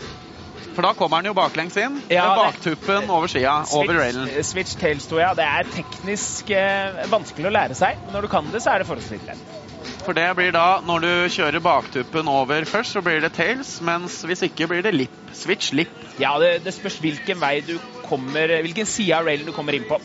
For 0.73 0.85
da 0.85 0.93
kommer 0.97 1.21
den 1.21 1.33
jo 1.33 1.37
baklengs 1.37 1.77
inn, 1.81 1.99
Ja, 2.13 2.29
med 2.29 2.43
baktuppen 2.47 3.11
over 3.13 3.29
skia, 3.29 3.59
over 3.77 3.99
railen. 3.99 4.29
Switch, 4.29 4.53
switch 4.53 4.79
tails, 4.81 5.09
tror 5.09 5.21
jeg. 5.21 5.37
Det 5.41 5.49
er 5.49 5.73
teknisk 5.75 6.53
eh, 6.57 7.03
vanskelig 7.13 7.51
å 7.51 7.57
lære 7.59 7.77
seg. 7.77 8.01
Men 8.07 8.17
når 8.17 8.27
du 8.29 8.33
kan 8.33 8.49
det, 8.53 8.63
så 8.65 8.73
er 8.73 8.83
det 8.83 8.89
forholdsvis 8.89 9.27
lett. 9.29 9.59
For 10.03 10.17
det 10.17 10.29
blir 10.39 10.55
da, 10.55 10.81
når 10.87 11.05
du 11.05 11.11
kjører 11.35 11.63
baktuppen 11.63 12.31
over 12.31 12.65
først, 12.67 12.97
så 12.97 13.03
blir 13.05 13.21
det 13.23 13.35
tails, 13.37 13.77
mens 13.85 14.21
hvis 14.27 14.47
ikke 14.49 14.71
blir 14.71 14.83
det 14.87 14.95
lip. 14.97 15.19
Switch 15.37 15.73
lip. 15.77 15.93
Ja, 16.23 16.35
det, 16.43 16.63
det 16.65 16.75
spørs 16.77 16.99
hvilken 17.03 17.41
vei 17.41 17.59
du 17.67 17.77
kommer 18.07 18.51
Hvilken 18.61 18.89
side 18.89 19.17
av 19.17 19.29
railen 19.29 19.49
du 19.49 19.55
kommer 19.57 19.77
inn 19.77 19.87
på. 19.89 20.01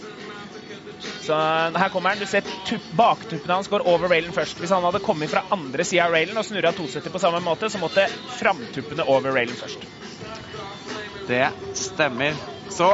Så 1.27 1.35
her 1.75 1.89
kommer 1.91 2.13
han. 2.13 2.21
Du 2.23 2.29
ser 2.29 2.45
tupp, 2.67 2.85
baktuppene 2.95 3.57
hans 3.59 3.67
går 3.71 3.83
over 3.87 4.07
railen 4.13 4.31
først. 4.35 4.59
Hvis 4.63 4.71
han 4.71 4.85
hadde 4.87 5.01
kommet 5.03 5.31
fra 5.31 5.43
andre 5.51 5.83
sida 5.87 6.05
av 6.07 6.15
railen 6.15 6.37
og 6.39 6.45
snurra 6.47 6.71
270 6.77 7.11
på 7.13 7.19
samme 7.23 7.41
måte, 7.43 7.67
så 7.73 7.81
måtte 7.81 8.07
framtuppene 8.37 9.03
over 9.11 9.35
railen 9.35 9.57
først. 9.59 9.83
Det 11.27 11.49
stemmer. 11.75 12.37
Så 12.71 12.93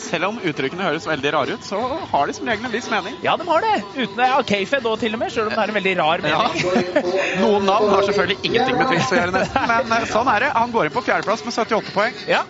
selv 0.00 0.30
om 0.30 0.38
uttrykkene 0.48 0.86
høres 0.86 1.04
veldig 1.04 1.30
rare 1.34 1.56
ut, 1.58 1.64
så 1.66 1.76
har 2.08 2.30
de 2.30 2.32
som 2.36 2.48
regel 2.48 2.64
en 2.64 2.72
viss 2.72 2.88
mening. 2.88 3.18
Ja, 3.24 3.34
de 3.36 3.44
har 3.48 3.64
det. 3.66 3.74
Uten. 3.98 4.22
Ja, 4.24 4.38
K-Fed 4.48 4.86
òg, 4.88 4.96
til 5.02 5.12
og 5.16 5.20
med, 5.20 5.32
selv 5.34 5.50
om 5.50 5.56
det 5.58 5.60
er 5.66 5.72
en 5.74 5.76
veldig 5.76 5.92
rar 6.00 6.24
Ja. 6.24 6.38
mening. 6.48 7.04
Noen 7.42 7.68
navn 7.68 7.92
har 7.92 8.06
selvfølgelig 8.08 8.38
ingenting 8.48 8.78
med 8.80 8.88
triks 8.94 9.12
å 9.12 9.18
gjøre, 9.18 9.34
nesten. 9.36 9.68
Men 9.74 9.92
eh, 9.98 10.06
sånn 10.08 10.30
er 10.32 10.46
det. 10.46 10.50
Han 10.56 10.72
går 10.72 10.88
inn 10.88 10.96
på 10.96 11.04
fjerdeplass 11.04 11.44
med 11.44 11.52
78 11.58 11.92
poeng. 11.98 12.16
Ja. 12.30 12.40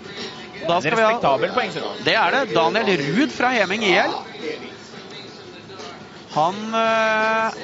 Da 0.61 0.79
skal 0.85 0.95
vi 0.95 1.03
ha 1.03 1.09
respektabel 1.11 1.55
poengsum. 1.57 1.91
Det 2.07 2.15
er 2.21 2.37
det. 2.37 2.43
Daniel 2.55 2.91
Ruud 3.03 3.35
fra 3.35 3.51
Heming 3.57 3.83
IL. 3.91 4.15
Han 6.31 6.75
eh, 6.79 7.59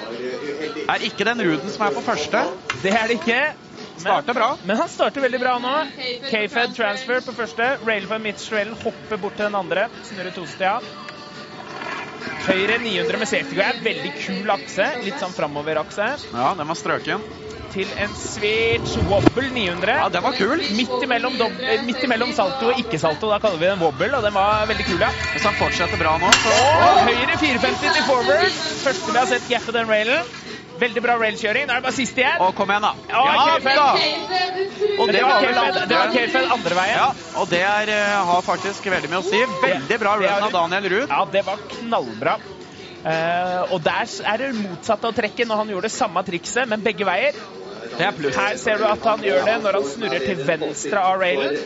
er 0.90 1.04
ikke 1.06 1.26
den 1.28 1.42
Ruden 1.46 1.70
som 1.70 1.86
er 1.86 1.94
på 1.94 2.02
første. 2.02 2.42
Det 2.82 2.90
er 2.90 3.06
det 3.06 3.20
ikke. 3.20 3.40
Starter 3.96 4.34
bra. 4.36 4.48
Men 4.66 4.80
han 4.80 4.90
starter 4.90 5.24
veldig 5.24 5.40
bra 5.40 5.56
nå. 5.62 5.74
K-Fed 6.26 6.74
transfer 6.76 7.22
på 7.24 7.34
første. 7.36 7.76
Railway 7.86 8.34
for 8.42 8.74
hopper 8.84 9.22
bort 9.22 9.38
til 9.38 9.46
den 9.48 9.54
andre. 9.54 9.88
Snurrer 10.02 10.34
tostia. 10.34 10.80
Høyre 12.46 12.78
900 12.82 13.18
med 13.22 13.30
safety 13.30 13.56
grab. 13.58 13.82
Veldig 13.86 14.12
kul 14.18 14.54
akse. 14.58 14.90
Litt 15.06 15.18
sånn 15.22 15.34
framoverakse. 15.36 16.12
Ja, 16.34 16.52
den 16.58 16.66
var 16.66 16.78
strøken. 16.78 17.45
Til 17.76 17.90
en 18.00 18.12
switch 18.16 18.94
wobble 19.04 19.50
900. 19.52 19.96
Ja, 20.00 20.08
den 20.08 20.22
var 20.24 20.32
kul. 20.32 20.62
Midt 20.78 21.02
imellom, 21.04 21.34
eh, 21.44 21.82
midt 21.84 22.04
imellom 22.06 22.32
salto 22.32 22.70
og 22.70 22.78
ikke-salto. 22.80 23.28
Da 23.28 23.36
kaller 23.42 23.60
vi 23.60 23.68
den 23.68 23.82
wobble, 23.84 24.08
og 24.16 24.24
den 24.24 24.32
var 24.32 24.64
veldig 24.70 24.86
kul, 24.88 25.02
ja. 25.04 25.10
Hvis 25.34 25.44
han 25.44 25.58
fortsetter 25.58 26.00
bra 26.00 26.14
nå, 26.22 26.30
så 26.40 26.54
Og 26.56 27.02
høyre 27.10 27.36
450 27.36 27.92
til 27.98 28.06
forward. 28.08 28.56
Første 28.86 29.12
vi 29.12 29.18
har 29.18 29.28
sett 29.28 29.48
gappe 29.50 29.76
den 29.76 29.92
railen. 29.92 30.32
Veldig 30.80 31.02
bra 31.04 31.18
railkjøring. 31.20 31.68
Nå 31.68 31.72
er 31.72 31.82
det 31.82 31.86
bare 31.90 31.96
siste 31.98 32.24
igjen. 32.24 32.40
Å, 32.40 32.48
kom 32.56 32.72
igjen, 32.72 32.88
da. 32.88 32.94
Ja, 33.12 33.44
K-Fed. 33.44 33.76
da! 33.76 33.90
Og 34.96 35.06
Men 35.06 35.14
det 35.14 35.22
var 35.26 35.86
det 35.86 36.00
var 36.00 36.16
K-Fed 36.16 36.50
andre 36.56 36.80
veien. 36.80 36.96
Ja, 36.96 37.12
og 37.42 37.48
det 37.52 37.60
er, 37.60 37.92
eh, 37.92 38.18
har 38.32 38.42
faktisk 38.48 38.88
veldig 38.96 39.12
mye 39.12 39.20
å 39.20 39.28
si. 39.28 39.44
Veldig 39.68 40.00
bra 40.00 40.16
Det 40.16 40.32
run 40.32 40.48
av 40.48 40.52
Daniel 40.62 40.90
Ruud. 40.94 41.08
Ja, 41.08 41.24
det 41.24 41.44
var 41.44 41.60
knallbra. 41.76 42.38
Uh, 43.06 43.62
og 43.70 43.84
der 43.84 44.08
er 44.26 44.40
det 44.40 44.48
motsatt 44.56 45.04
av 45.06 45.12
trekket 45.14 45.46
når 45.46 45.60
han 45.60 45.68
gjorde 45.70 45.86
det 45.86 45.94
samme 45.94 46.22
trikset, 46.26 46.66
men 46.66 46.82
begge 46.82 47.06
veier. 47.06 47.36
Er. 47.98 48.12
Her 48.36 48.56
ser 48.60 48.78
du 48.78 48.84
at 48.88 49.04
han 49.06 49.22
gjør 49.24 49.46
det 49.48 49.56
når 49.64 49.78
han 49.78 49.86
snurrer 49.88 50.24
til 50.26 50.42
venstre 50.48 51.02
av 51.10 51.20
railen, 51.22 51.58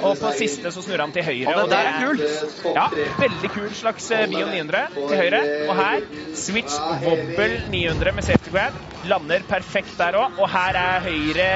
og 0.00 0.16
på 0.20 0.32
siste 0.38 0.72
så 0.74 0.82
snurrer 0.84 1.04
han 1.06 1.14
til 1.14 1.26
høyre. 1.26 1.54
Og 1.54 1.70
det 1.70 1.76
der 1.76 1.90
er 1.90 1.98
kult. 2.02 2.66
Ja, 2.76 2.86
veldig 3.22 3.50
kul 3.54 3.70
slags 3.80 4.10
eh, 4.14 4.26
Bio 4.32 4.46
900 4.50 4.84
til 4.96 5.16
høyre. 5.22 5.42
Og 5.68 5.74
her 5.80 6.06
switch 6.34 6.78
wobble 7.04 7.62
900 7.72 8.16
med 8.18 8.26
safety 8.26 8.54
grab. 8.54 8.78
Lander 9.06 9.46
perfekt 9.48 9.94
der 10.00 10.18
òg. 10.18 10.40
Og 10.42 10.50
her 10.50 10.80
er 10.82 11.06
høyre 11.06 11.50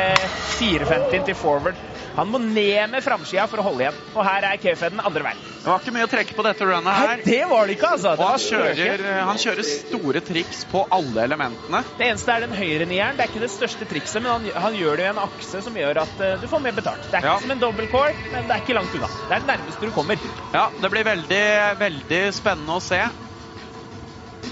450 0.58 1.26
til 1.30 1.38
forward. 1.38 1.89
Han 2.16 2.28
må 2.32 2.38
ned 2.42 2.90
med 2.90 3.04
framsida 3.04 3.46
for 3.50 3.62
å 3.62 3.64
holde 3.68 3.84
igjen. 3.86 3.98
Og 4.16 4.24
her 4.26 4.46
er 4.50 4.58
K-Fed 4.60 4.94
den 4.96 5.02
andre 5.06 5.22
veien. 5.28 5.40
Det 5.60 5.68
var 5.68 5.82
ikke 5.82 5.92
mye 5.94 6.06
å 6.06 6.10
trekke 6.10 6.34
på 6.38 6.44
dette 6.46 6.64
runnet 6.66 6.86
Nei, 6.88 6.94
her. 6.96 7.22
det 7.26 7.40
var 7.50 7.68
det 7.68 7.74
ikke, 7.76 7.90
altså. 7.94 8.14
Og 8.16 8.24
han 8.24 8.40
kjører, 8.42 9.02
han 9.28 9.40
kjører 9.42 9.66
store 9.68 10.22
triks 10.24 10.62
på 10.70 10.82
alle 10.96 11.26
elementene. 11.28 11.82
det 11.98 12.08
eneste 12.08 12.32
er 12.32 12.46
den 12.46 12.56
høyre 12.56 12.86
nieren. 12.88 13.18
Det 13.18 13.26
er 13.26 13.32
ikke 13.32 13.44
det 13.44 13.52
største 13.52 13.88
trikset, 13.90 14.22
men 14.24 14.30
han, 14.32 14.48
han 14.66 14.78
gjør 14.80 14.96
det 15.02 15.06
i 15.06 15.10
en 15.12 15.20
akse 15.22 15.62
som 15.66 15.76
gjør 15.76 16.00
at 16.06 16.22
uh, 16.24 16.34
du 16.40 16.48
får 16.50 16.64
mer 16.64 16.76
betalt. 16.80 17.04
Det 17.10 17.18
er 17.20 17.24
ikke 17.26 17.34
Ja. 17.36 17.40
som 17.44 17.54
en 17.54 17.60
dobbeltcore, 17.62 18.14
men 18.32 18.48
det 18.48 18.56
er 18.56 18.64
ikke 18.64 18.78
langt 18.80 18.96
unna. 18.98 19.10
Det 19.28 19.36
er 19.36 19.44
det 19.44 19.52
nærmeste 19.52 19.86
du 19.90 19.92
kommer. 19.94 20.24
Ja, 20.56 20.66
det 20.80 20.90
blir 20.96 21.04
veldig, 21.12 21.44
veldig 21.84 22.22
spennende 22.40 22.80
å 22.80 22.82
se. 22.84 23.04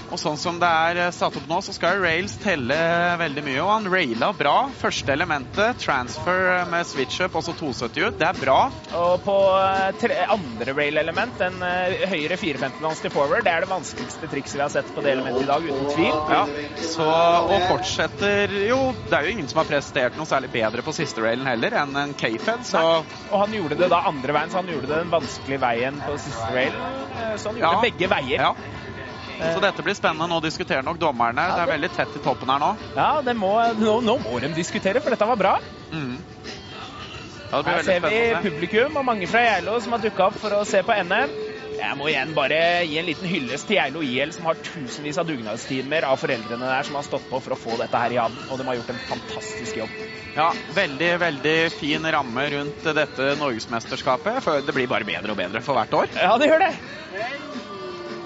Og 0.08 0.16
sånn 0.16 0.38
som 0.40 0.56
det 0.60 0.68
er 0.68 0.98
eh, 1.02 1.10
satt 1.12 1.36
opp 1.36 1.48
nå, 1.50 1.58
så 1.64 1.74
skal 1.76 1.98
rails 2.00 2.38
telle 2.40 2.76
veldig 3.20 3.42
mye. 3.44 3.58
Og 3.60 3.70
han 3.74 3.88
raila 3.92 4.30
bra. 4.36 4.54
Første 4.78 5.12
elementet, 5.12 5.82
transfer 5.82 6.64
med 6.70 6.88
switch-up, 6.88 7.36
også 7.36 7.52
270 7.58 8.06
ut. 8.06 8.16
Det 8.20 8.28
er 8.28 8.38
bra. 8.40 8.58
Og 8.96 9.20
på 9.26 9.36
eh, 9.58 9.90
tre, 10.00 10.16
andre 10.32 10.76
rail-element, 10.78 11.36
den 11.42 11.60
høyere 11.60 12.08
høyre 12.08 12.38
450 12.40 12.86
hans 12.88 13.02
til 13.04 13.12
forward, 13.12 13.44
det 13.44 13.52
er 13.52 13.66
det 13.66 13.70
vanskeligste 13.70 14.30
trikset 14.32 14.56
vi 14.58 14.64
har 14.64 14.72
sett 14.72 14.88
på 14.96 15.04
det 15.04 15.12
elementet 15.12 15.44
i 15.44 15.50
dag, 15.50 15.68
uten 15.68 15.92
tvil. 15.92 16.16
Ja, 16.32 16.40
så, 16.88 17.06
og 17.52 17.68
fortsetter 17.68 18.56
Jo, 18.64 18.78
det 19.10 19.18
er 19.18 19.28
jo 19.28 19.34
ingen 19.36 19.48
som 19.50 19.60
har 19.60 19.68
prestert 19.68 20.16
noe 20.18 20.28
særlig 20.28 20.50
bedre 20.56 20.82
på 20.86 20.94
siste 20.96 21.22
railen 21.24 21.46
heller 21.48 21.76
enn 21.82 21.94
en 22.00 22.16
K-Fed, 22.18 22.64
så 22.68 22.82
Og 22.98 23.36
han 23.42 23.54
gjorde 23.54 23.76
det 23.78 23.90
da 23.92 24.00
andre 24.08 24.34
veien, 24.34 24.50
så 24.52 24.62
han 24.62 24.72
gjorde 24.72 24.88
det 24.88 25.02
den 25.04 25.12
vanskelige 25.12 25.62
veien 25.62 26.00
på 26.04 26.16
siste 26.22 26.48
rail. 26.54 26.76
Så 27.36 27.50
han 27.52 27.60
gjorde 27.60 27.76
Ja. 27.76 27.80
begge 27.84 28.08
veier. 28.10 28.46
Ja. 28.48 28.77
Så 29.38 29.60
dette 29.62 29.84
blir 29.86 29.94
spennende. 29.94 30.26
Nå 30.30 30.40
diskuterer 30.44 30.82
nok 30.86 30.98
dommerne. 31.00 31.44
Det 31.54 31.64
er 31.64 31.72
veldig 31.74 31.90
tett 31.94 32.16
i 32.18 32.22
toppen 32.22 32.50
her 32.50 32.62
nå. 32.62 32.72
Ja, 32.96 33.10
det 33.24 33.36
må, 33.38 33.52
nå, 33.78 34.00
nå 34.04 34.18
må 34.24 34.40
de 34.42 34.50
diskutere, 34.56 35.02
for 35.04 35.14
dette 35.14 35.28
var 35.28 35.38
bra. 35.38 35.54
Mm. 35.92 36.18
Ja, 37.48 37.62
det 37.64 37.76
Her 37.78 37.86
ser 37.86 38.02
vi 38.04 38.50
publikum 38.50 38.98
og 39.00 39.06
mange 39.08 39.28
fra 39.30 39.40
Geilo 39.40 39.78
som 39.80 39.94
har 39.96 40.02
dukka 40.02 40.26
opp 40.28 40.36
for 40.42 40.58
å 40.58 40.64
se 40.68 40.82
på 40.84 40.96
NM. 41.06 41.32
Jeg 41.78 41.94
må 41.94 42.08
igjen 42.10 42.32
bare 42.34 42.58
gi 42.84 42.98
en 42.98 43.06
liten 43.06 43.28
hyllest 43.30 43.68
til 43.70 43.78
Geilo 43.78 44.02
IL, 44.02 44.32
som 44.34 44.48
har 44.50 44.58
tusenvis 44.66 45.20
av 45.22 45.28
dugnadstimer 45.28 46.04
av 46.08 46.18
foreldrene 46.20 46.68
der 46.68 46.88
som 46.88 46.98
har 46.98 47.06
stått 47.06 47.28
på 47.30 47.40
for 47.44 47.54
å 47.54 47.60
få 47.60 47.78
dette 47.80 48.02
her 48.02 48.16
i 48.16 48.18
havn. 48.18 48.40
Og 48.50 48.58
de 48.58 48.66
har 48.68 48.80
gjort 48.80 48.92
en 48.96 49.00
fantastisk 49.14 49.78
jobb. 49.80 49.94
Ja, 50.34 50.50
veldig, 50.74 51.12
veldig 51.22 51.56
fin 51.78 52.10
ramme 52.18 52.44
rundt 52.52 52.90
dette 52.98 53.30
norgesmesterskapet. 53.38 54.42
For 54.44 54.66
Det 54.66 54.74
blir 54.76 54.90
bare 54.90 55.08
bedre 55.08 55.32
og 55.32 55.40
bedre 55.40 55.62
for 55.64 55.78
hvert 55.78 55.94
år. 56.02 56.12
Ja, 56.18 56.34
det 56.42 56.50
gjør 56.50 56.66
det. 56.66 56.74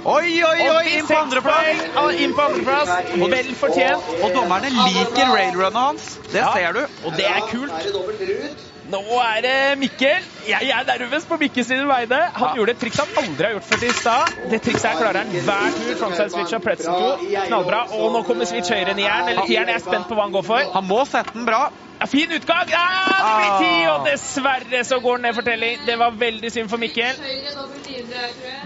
Oi, 0.02 0.42
oi, 0.42 0.62
oi! 0.66 0.86
Inn 0.98 1.06
på 1.06 1.14
86 1.14 1.18
andreplass! 1.22 1.82
Inn 2.18 2.32
på 2.34 2.42
andreplass. 2.42 2.88
Vel 3.30 3.50
fortjent. 3.54 4.08
Og 4.18 4.32
dommerne 4.34 4.70
liker 4.74 5.30
railrunnet 5.30 5.78
hans. 5.78 6.08
Det 6.32 6.42
ser 6.42 6.74
du. 6.74 6.80
Og 7.06 7.14
det 7.14 7.28
er 7.30 7.44
kult. 7.46 8.66
Nå 8.90 9.02
er 9.22 9.38
det 9.44 9.54
Mikkel. 9.78 10.24
Jeg 10.48 10.72
er 10.74 10.88
nervøs 10.88 11.28
på 11.30 11.38
Mikkel 11.38 11.64
sine 11.68 11.86
vegne. 11.86 12.18
Han 12.34 12.48
Ja. 12.48 12.54
gjorde 12.58 12.74
et 12.74 12.80
triks 12.82 12.98
han 12.98 13.14
aldri 13.22 13.46
har 13.46 13.52
gjort 13.54 13.68
før 13.70 13.84
i 13.86 13.92
stad. 13.94 14.34
Det 14.50 14.62
trikset 14.66 14.90
her 14.90 14.98
klarer 14.98 15.22
han 15.22 15.30
hver 15.30 15.70
tur. 15.78 15.94
Frontside 16.02 16.30
switch 16.34 16.54
og 16.58 16.62
pretzel 16.66 16.90
2. 16.90 17.46
Knallbra. 17.46 17.84
Og 17.94 18.12
nå 18.12 18.24
kommer 18.26 18.44
switch 18.44 18.70
høyre 18.74 18.96
jern. 18.98 19.28
eller 19.28 19.46
tieren. 19.46 19.68
Jeg 19.70 19.76
er 19.76 19.86
spent 19.86 20.08
på 20.08 20.18
hva 20.18 20.22
han 20.26 20.32
går 20.34 20.42
for. 20.42 20.58
Han 20.74 20.84
må 20.88 21.04
sette 21.06 21.32
den 21.38 21.46
bra. 21.46 21.68
Ja, 22.02 22.06
fin 22.10 22.32
utgang! 22.34 22.64
Ja, 22.68 22.86
det 23.18 23.34
blir 23.38 23.58
ti, 23.62 23.84
Ah. 23.86 23.90
og 23.94 24.06
dessverre 24.08 24.80
så 24.84 24.96
går 25.00 25.16
den 25.20 25.22
ned 25.28 25.34
for 25.36 25.42
telling. 25.46 25.84
Det 25.86 25.94
var 26.00 26.10
veldig 26.18 26.50
synd 26.50 26.70
for 26.70 26.80
Mikkel. 26.82 27.14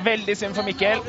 Veldig 0.05 0.37
synd 0.41 0.55
for 0.57 0.63
Mikkel. 0.65 1.03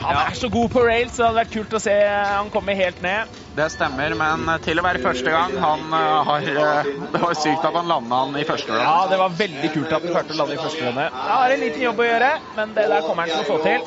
Han 0.00 0.16
er 0.16 0.34
så 0.34 0.48
god 0.48 0.70
på 0.72 0.80
rails, 0.86 1.12
så 1.12 1.22
det 1.22 1.26
hadde 1.26 1.40
vært 1.42 1.52
kult 1.52 1.76
å 1.76 1.80
se 1.84 1.96
han 2.08 2.48
komme 2.54 2.74
helt 2.78 3.02
ned. 3.04 3.28
Det 3.58 3.66
stemmer, 3.74 4.14
men 4.16 4.48
til 4.64 4.80
å 4.80 4.86
være 4.86 5.02
første 5.04 5.30
gang 5.34 5.56
han 5.60 5.84
eh, 5.92 6.24
har 6.30 6.48
eh, 6.48 6.90
Det 7.12 7.20
var 7.20 7.34
sykt 7.34 7.64
at 7.66 7.74
han 7.76 7.88
landa 7.92 8.22
han 8.24 8.36
i 8.40 8.44
første 8.48 8.72
runde. 8.72 8.84
Ja, 8.88 9.06
det 9.10 9.18
var 9.20 9.36
veldig 9.44 9.72
kult 9.74 9.92
at 9.92 10.00
han 10.06 10.12
klarte 10.14 10.32
å 10.36 10.40
lande 10.40 10.54
i 10.56 10.62
første 10.64 10.84
runde. 10.86 11.08
Da 11.12 11.40
har 11.42 11.50
en 11.56 11.60
liten 11.66 11.82
jobb 11.90 12.00
å 12.04 12.08
gjøre, 12.08 12.30
men 12.56 12.76
det 12.78 12.88
der 12.88 13.04
kommer 13.04 13.26
han 13.26 13.34
til 13.36 13.44
å 13.44 13.50
få 13.52 13.58
til. 13.66 13.84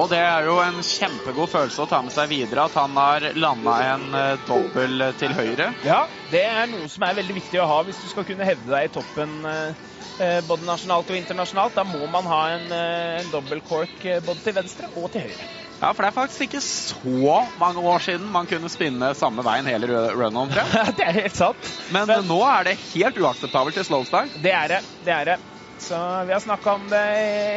Og 0.00 0.08
det 0.10 0.18
er 0.24 0.46
jo 0.48 0.56
en 0.64 0.80
kjempegod 0.86 1.50
følelse 1.52 1.84
å 1.84 1.88
ta 1.90 2.00
med 2.04 2.14
seg 2.14 2.30
videre 2.32 2.64
at 2.68 2.76
han 2.80 2.96
har 2.96 3.26
landa 3.36 3.74
en 3.92 4.06
eh, 4.16 4.34
dobbel 4.48 5.08
til 5.20 5.34
høyre. 5.36 5.72
Ja, 5.84 6.06
det 6.32 6.44
er 6.48 6.70
noe 6.72 6.88
som 6.90 7.04
er 7.06 7.18
veldig 7.20 7.36
viktig 7.42 7.60
å 7.60 7.68
ha 7.68 7.80
hvis 7.86 8.00
du 8.02 8.08
skal 8.10 8.26
kunne 8.28 8.46
hevde 8.48 8.70
deg 8.72 8.88
i 8.88 8.92
toppen 8.94 9.42
eh, 9.48 9.74
eh, 10.16 10.38
både 10.48 10.66
nasjonalt 10.68 11.12
og 11.12 11.18
internasjonalt. 11.20 11.76
Da 11.76 11.84
må 11.88 12.06
man 12.10 12.28
ha 12.30 12.40
en, 12.56 12.70
eh, 12.72 13.18
en 13.20 13.32
dobbel 13.34 13.60
cork 13.66 14.06
eh, 14.08 14.22
både 14.24 14.42
til 14.48 14.56
venstre 14.62 14.88
og 14.96 15.10
til 15.14 15.28
høyre. 15.28 15.50
Ja, 15.82 15.90
for 15.92 16.04
det 16.06 16.12
er 16.12 16.14
faktisk 16.14 16.44
ikke 16.46 16.60
så 16.62 17.36
mange 17.58 17.82
år 17.82 18.04
siden 18.04 18.28
man 18.30 18.46
kunne 18.46 18.70
spinne 18.70 19.12
samme 19.18 19.42
veien 19.42 19.66
hele 19.66 19.88
ru- 19.90 20.12
runnen 20.14 20.44
omtrent. 20.46 20.76
det 20.98 21.08
er 21.08 21.16
helt 21.24 21.38
sant. 21.38 21.72
Men 21.90 22.10
nå 22.28 22.38
er 22.46 22.68
det 22.70 22.76
helt 22.92 23.18
uakseptabelt 23.18 23.80
i 23.82 23.86
slowstyle. 23.88 24.30
Det 24.44 24.52
er 24.54 24.76
det. 24.76 24.82
Det 25.02 25.16
er 25.16 25.32
det. 25.32 25.40
Så 25.82 25.98
Vi 26.26 26.32
har 26.32 26.40
snakka 26.40 26.74
om 26.78 26.84
det 26.90 27.02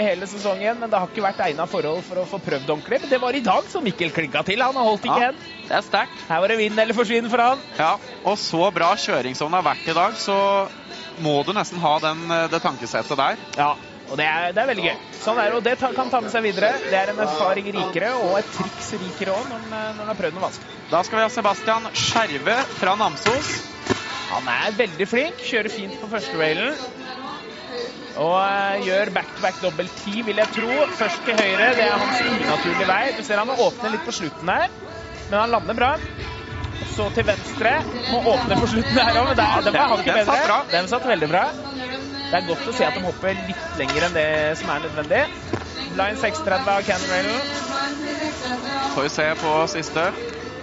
hele 0.02 0.26
sesongen, 0.28 0.80
men 0.82 0.90
det 0.90 0.98
har 0.98 1.08
ikke 1.12 1.22
vært 1.26 1.44
egna 1.46 1.68
forhold 1.70 2.02
for 2.08 2.18
å 2.24 2.26
få 2.30 2.40
prøvd 2.42 2.72
ordentlig. 2.74 3.02
Men 3.04 3.12
det 3.12 3.20
var 3.22 3.38
i 3.38 3.44
dag 3.46 3.68
som 3.70 3.86
Mikkel 3.86 4.10
klinka 4.16 4.42
til. 4.48 4.64
Han 4.66 4.76
har 4.80 4.88
holdt 4.88 5.06
ikke 5.06 5.20
Ja, 5.22 5.28
hen. 5.30 5.38
det 5.70 5.76
er 5.78 5.86
sterkt. 5.86 6.24
Her 6.30 6.42
var 6.42 6.48
det 6.50 6.58
vinn 6.58 6.80
eller 6.82 6.98
forsvinn 6.98 7.30
for 7.30 7.38
han. 7.44 7.62
Ja, 7.78 7.92
og 8.26 8.38
så 8.42 8.72
bra 8.74 8.94
kjøring 8.98 9.36
som 9.38 9.52
det 9.54 9.62
har 9.62 9.68
vært 9.76 9.92
i 9.94 9.98
dag, 9.98 10.18
så 10.18 10.38
må 11.22 11.44
du 11.46 11.54
nesten 11.54 11.78
ha 11.80 12.00
den, 12.00 12.26
eh, 12.32 12.48
det 12.52 12.62
tankesettet 12.66 13.16
der. 13.18 13.38
Ja, 13.58 13.76
og 14.10 14.18
det 14.18 14.26
er, 14.26 14.52
det 14.54 14.62
er 14.64 14.68
veldig 14.74 14.84
gøy. 14.90 14.98
Sånn 15.22 15.38
er 15.40 15.50
det, 15.50 15.56
og 15.56 15.64
det 15.64 15.78
kan 15.96 16.10
ta 16.10 16.22
med 16.22 16.32
seg 16.34 16.44
videre. 16.44 16.74
Det 16.90 16.94
er 16.98 17.14
en 17.14 17.20
erfaring 17.28 17.70
rikere, 17.78 18.12
og 18.18 18.40
et 18.42 18.52
triks 18.58 18.92
rikere 18.98 19.38
òg, 19.38 19.48
når, 19.50 19.62
en- 19.62 19.70
når 19.98 20.02
en 20.02 20.08
har 20.12 20.20
prøvd 20.20 20.34
noe 20.34 20.48
vanskelig. 20.50 20.76
Da 20.90 21.04
skal 21.04 21.18
vi 21.22 21.24
ha 21.24 21.30
Sebastian 21.30 21.88
Skjerve 21.94 22.58
fra 22.82 22.96
Namsos. 22.96 23.54
Han 24.34 24.48
er 24.50 24.72
veldig 24.74 25.08
flink, 25.08 25.38
kjører 25.38 25.70
fint 25.70 26.00
på 26.02 26.10
første 26.10 26.34
railen. 26.38 26.74
Og 28.16 28.36
eh, 28.40 28.86
gjør 28.88 29.12
back-to-back 29.16 29.58
dobbel 29.64 29.90
ti, 30.00 30.22
vil 30.24 30.40
jeg 30.40 30.52
tro. 30.56 30.72
Først 30.96 31.24
til 31.28 31.36
høyre, 31.36 31.72
det 31.76 31.84
er 31.84 31.96
hans 32.00 32.22
unaturlige 32.24 32.88
vei. 32.88 33.02
Du 33.18 33.24
ser 33.28 33.42
han 33.42 33.50
må 33.50 33.58
åpne 33.68 33.92
litt 33.96 34.06
på 34.08 34.16
slutten 34.16 34.52
her, 34.52 34.70
men 35.28 35.40
han 35.42 35.52
lander 35.52 35.78
bra. 35.78 35.92
Så 36.96 37.10
til 37.16 37.26
venstre. 37.28 37.74
Må 38.12 38.22
åpne 38.36 38.56
på 38.60 38.70
slutten 38.72 39.00
her 39.00 39.20
òg, 39.20 39.32
men 39.32 39.40
der, 39.40 39.66
den 39.68 39.76
var 39.76 39.92
hakket 39.96 40.14
satt 40.14 40.32
bedre. 40.32 40.46
bra. 40.48 40.60
Den 40.72 40.88
satt 40.92 41.10
veldig 41.12 41.30
bra. 41.32 41.44
Det 42.26 42.40
er 42.40 42.48
godt 42.48 42.70
å 42.72 42.76
se 42.76 42.88
at 42.88 42.96
de 42.96 43.04
hopper 43.04 43.36
litt 43.48 43.66
lenger 43.80 44.08
enn 44.08 44.16
det 44.16 44.30
som 44.62 44.72
er 44.74 44.88
nødvendig. 44.88 45.26
Line 45.96 46.18
630 46.20 46.72
av 46.72 46.88
Cannon 46.88 47.12
Railen. 47.12 47.52
Får 48.96 49.06
vi 49.06 49.12
se 49.12 49.28
på 49.44 49.54
siste. 49.76 50.08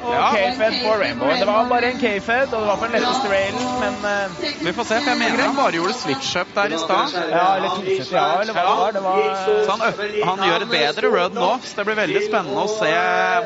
Og 0.03 0.13
Ja. 0.13 0.29
K-Fed 0.35 0.75
på 0.85 0.93
Rainbow. 1.03 1.31
Det 1.39 1.47
var 1.47 1.69
bare 1.71 1.91
en 1.93 1.99
K-Fed, 1.99 2.53
og 2.55 2.61
det 2.61 2.69
var 2.69 2.77
på 2.81 2.87
den 2.89 2.95
letteste 2.97 3.29
railen, 3.33 3.67
men 3.83 3.95
uh, 4.03 4.67
Vi 4.67 4.73
får 4.73 4.85
se, 4.91 4.99
for 5.03 5.11
jeg 5.13 5.19
mener 5.23 5.43
han 5.43 5.57
bare 5.57 5.77
gjorde 5.79 5.95
switch-up 5.99 6.49
der 6.57 6.75
i 6.75 6.79
stad. 6.79 7.15
Ja, 7.33 7.45
eller 7.57 7.69
270, 7.77 8.13
ja, 8.17 8.25
eller 8.43 8.57
hva 8.57 8.63
det 8.63 8.75
var. 8.79 8.93
Det 8.97 9.03
var 9.03 9.63
Så 9.67 9.71
han, 9.71 9.81
han 10.31 10.43
gjør 10.49 10.67
et 10.67 10.73
bedre 10.73 11.13
run 11.15 11.37
nå, 11.39 11.51
så 11.65 11.77
det 11.79 11.87
blir 11.89 11.99
veldig 12.03 12.23
spennende 12.27 12.65
å 12.67 12.71
se 12.73 12.91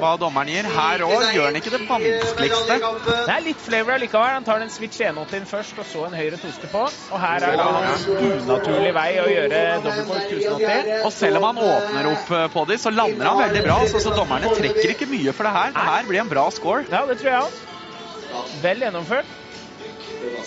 hva 0.00 0.12
dommeren 0.20 0.52
gir. 0.54 0.70
Her 0.76 1.04
òg 1.06 1.26
gjør 1.36 1.48
han 1.50 1.60
ikke 1.60 1.74
det 1.76 1.82
vanskeligste. 1.90 2.78
Det 3.10 3.34
er 3.36 3.44
litt 3.46 3.60
flavor 3.66 3.96
allikevel. 3.98 4.34
Han 4.38 4.48
tar 4.48 4.62
den 4.64 4.72
switch 4.72 5.00
180 5.00 5.46
først, 5.50 5.78
og 5.82 5.88
så 5.92 6.06
en 6.08 6.16
høyre 6.18 6.40
toste 6.40 6.70
på. 6.72 6.86
Og 7.12 7.20
her 7.22 7.46
er 7.46 7.56
det 7.60 7.66
en 7.66 8.40
unaturlig 8.46 8.92
vei 8.96 9.08
å 9.22 9.26
gjøre 9.30 9.62
dobbeltkork 9.84 10.32
1080. 10.32 10.92
Og 11.06 11.12
selv 11.14 11.40
om 11.42 11.48
han 11.50 11.62
åpner 11.66 12.10
opp 12.14 12.32
eh, 12.40 12.46
på 12.56 12.64
de, 12.70 12.78
så 12.80 12.92
lander 12.94 13.28
han 13.30 13.40
veldig 13.44 13.62
bra. 13.66 13.78
Så, 13.92 14.00
så 14.06 14.14
dommerne 14.16 14.52
trekker 14.56 14.94
ikke 14.96 15.08
mye 15.10 15.34
for 15.36 15.48
det 15.48 15.54
her. 15.56 15.74
Det 15.76 15.86
her 15.90 16.08
blir 16.10 16.22
en 16.24 16.30
bra 16.32 16.45
score. 16.54 16.84
Ja, 16.92 17.04
det 17.08 17.18
tror 17.20 17.32
jeg 17.32 17.46
òg. 17.46 18.54
Vel 18.62 18.86
gjennomført. 18.86 19.34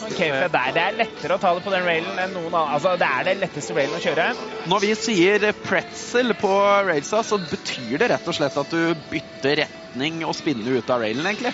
Okay, 0.09 0.29
for 0.31 0.49
der, 0.51 0.71
Det 0.73 0.81
er 0.81 0.95
lettere 0.97 1.35
å 1.35 1.41
ta 1.41 1.51
det 1.55 1.63
på 1.65 1.71
den 1.73 1.85
railen 1.85 2.17
enn 2.21 2.31
noen 2.33 2.49
annen. 2.49 2.73
Altså, 2.75 2.95
Det 2.99 3.07
er 3.07 3.27
det 3.27 3.35
letteste 3.41 3.75
railen 3.77 3.97
å 3.97 4.01
kjøre. 4.03 4.27
Når 4.71 4.83
vi 4.85 4.93
sier 4.97 5.45
pretzel 5.63 6.33
på 6.39 6.53
railsa, 6.87 7.21
så 7.25 7.39
betyr 7.41 7.99
det 8.01 8.09
rett 8.13 8.27
og 8.31 8.37
slett 8.37 8.57
at 8.57 8.73
du 8.73 8.95
bytter 9.11 9.63
retning 9.65 10.23
og 10.25 10.35
spinner 10.37 10.79
ut 10.79 10.89
av 10.89 11.03
railen, 11.03 11.25
egentlig. 11.29 11.53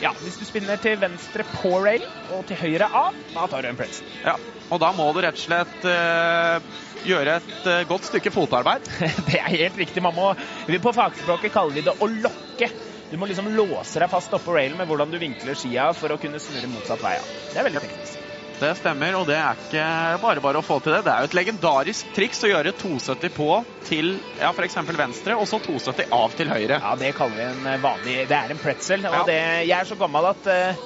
Ja, 0.00 0.14
Hvis 0.22 0.38
du 0.40 0.46
spinner 0.48 0.80
til 0.80 0.96
venstre 1.00 1.44
på 1.44 1.74
rail 1.84 2.06
og 2.32 2.46
til 2.48 2.56
høyre 2.56 2.88
av, 2.88 3.16
da 3.34 3.46
tar 3.52 3.66
du 3.66 3.68
en 3.68 3.76
pretzel. 3.76 4.08
Ja, 4.24 4.38
Og 4.70 4.80
da 4.80 4.92
må 4.96 5.10
du 5.12 5.20
rett 5.20 5.36
og 5.36 5.42
slett 5.42 5.84
uh, 5.84 6.62
gjøre 7.04 7.40
et 7.40 7.66
uh, 7.66 7.82
godt 7.90 8.06
stykke 8.08 8.32
fotarbeid. 8.32 8.86
Det 9.28 9.36
er 9.36 9.50
helt 9.58 9.76
riktig. 9.76 10.00
Man 10.02 10.16
må, 10.16 10.30
på 10.70 10.94
fagspråket 10.96 11.52
kaller 11.52 11.76
vi 11.76 11.84
det 11.84 11.96
å 12.00 12.08
lokke. 12.08 12.70
Du 13.10 13.16
må 13.18 13.26
liksom 13.26 13.48
låse 13.50 13.98
deg 13.98 14.10
fast 14.10 14.34
oppå 14.36 14.54
railen 14.54 14.78
med 14.78 14.86
hvordan 14.86 15.10
du 15.10 15.18
vinkler 15.18 15.58
skia 15.58 15.88
for 15.98 16.14
å 16.14 16.18
kunne 16.20 16.38
snurre 16.42 16.70
motsatt 16.70 17.02
vei. 17.02 17.16
Ja. 17.18 17.24
Det 17.50 17.58
er 17.58 17.66
veldig 17.66 17.82
teknisk. 17.82 18.28
Det 18.60 18.70
stemmer, 18.76 19.14
og 19.16 19.24
det 19.26 19.38
er 19.40 19.56
ikke 19.56 19.84
bare 20.20 20.42
bare 20.44 20.60
å 20.60 20.64
få 20.64 20.76
til 20.84 20.92
det. 20.92 21.00
Det 21.06 21.12
er 21.12 21.24
jo 21.24 21.30
et 21.30 21.36
legendarisk 21.38 22.10
triks 22.14 22.44
å 22.44 22.50
gjøre 22.50 22.74
270 22.76 23.32
på 23.34 23.48
til 23.88 24.10
ja, 24.36 24.50
f.eks. 24.52 24.76
venstre, 25.00 25.36
og 25.40 25.48
så 25.48 25.58
270 25.64 26.12
av 26.12 26.36
til 26.36 26.52
høyre. 26.52 26.76
Ja, 26.76 26.92
det 27.00 27.14
kaller 27.16 27.40
vi 27.40 27.46
en 27.48 27.70
eh, 27.72 27.80
vanlig 27.80 28.16
Det 28.30 28.36
er 28.36 28.52
en 28.52 28.60
pretzel. 28.60 29.06
Ja. 29.08 29.22
Og 29.22 29.30
det, 29.30 29.40
jeg 29.64 29.76
er 29.78 29.88
så 29.88 29.96
gammel 29.98 30.28
at, 30.30 30.50
eh, 30.52 30.82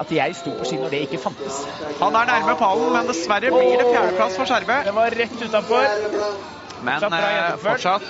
at 0.00 0.14
jeg 0.16 0.38
sto 0.40 0.56
på 0.56 0.70
ski 0.70 0.80
når 0.80 0.96
det 0.96 1.04
ikke 1.06 1.20
fantes. 1.22 1.60
Han 2.00 2.16
er 2.22 2.32
nærme 2.32 2.56
pallen, 2.58 2.88
men 2.96 3.12
dessverre 3.12 3.52
blir 3.52 3.76
det 3.78 3.90
fjerdeplass 3.92 4.40
for 4.40 4.50
Skjervø. 4.50 4.80
Det 4.88 4.96
var 4.96 5.20
rett 5.22 5.44
utafor. 5.44 6.58
Men 6.82 7.00
Fortsatt 7.00 7.26
eh, 7.30 7.56
fortsatt 7.64 8.02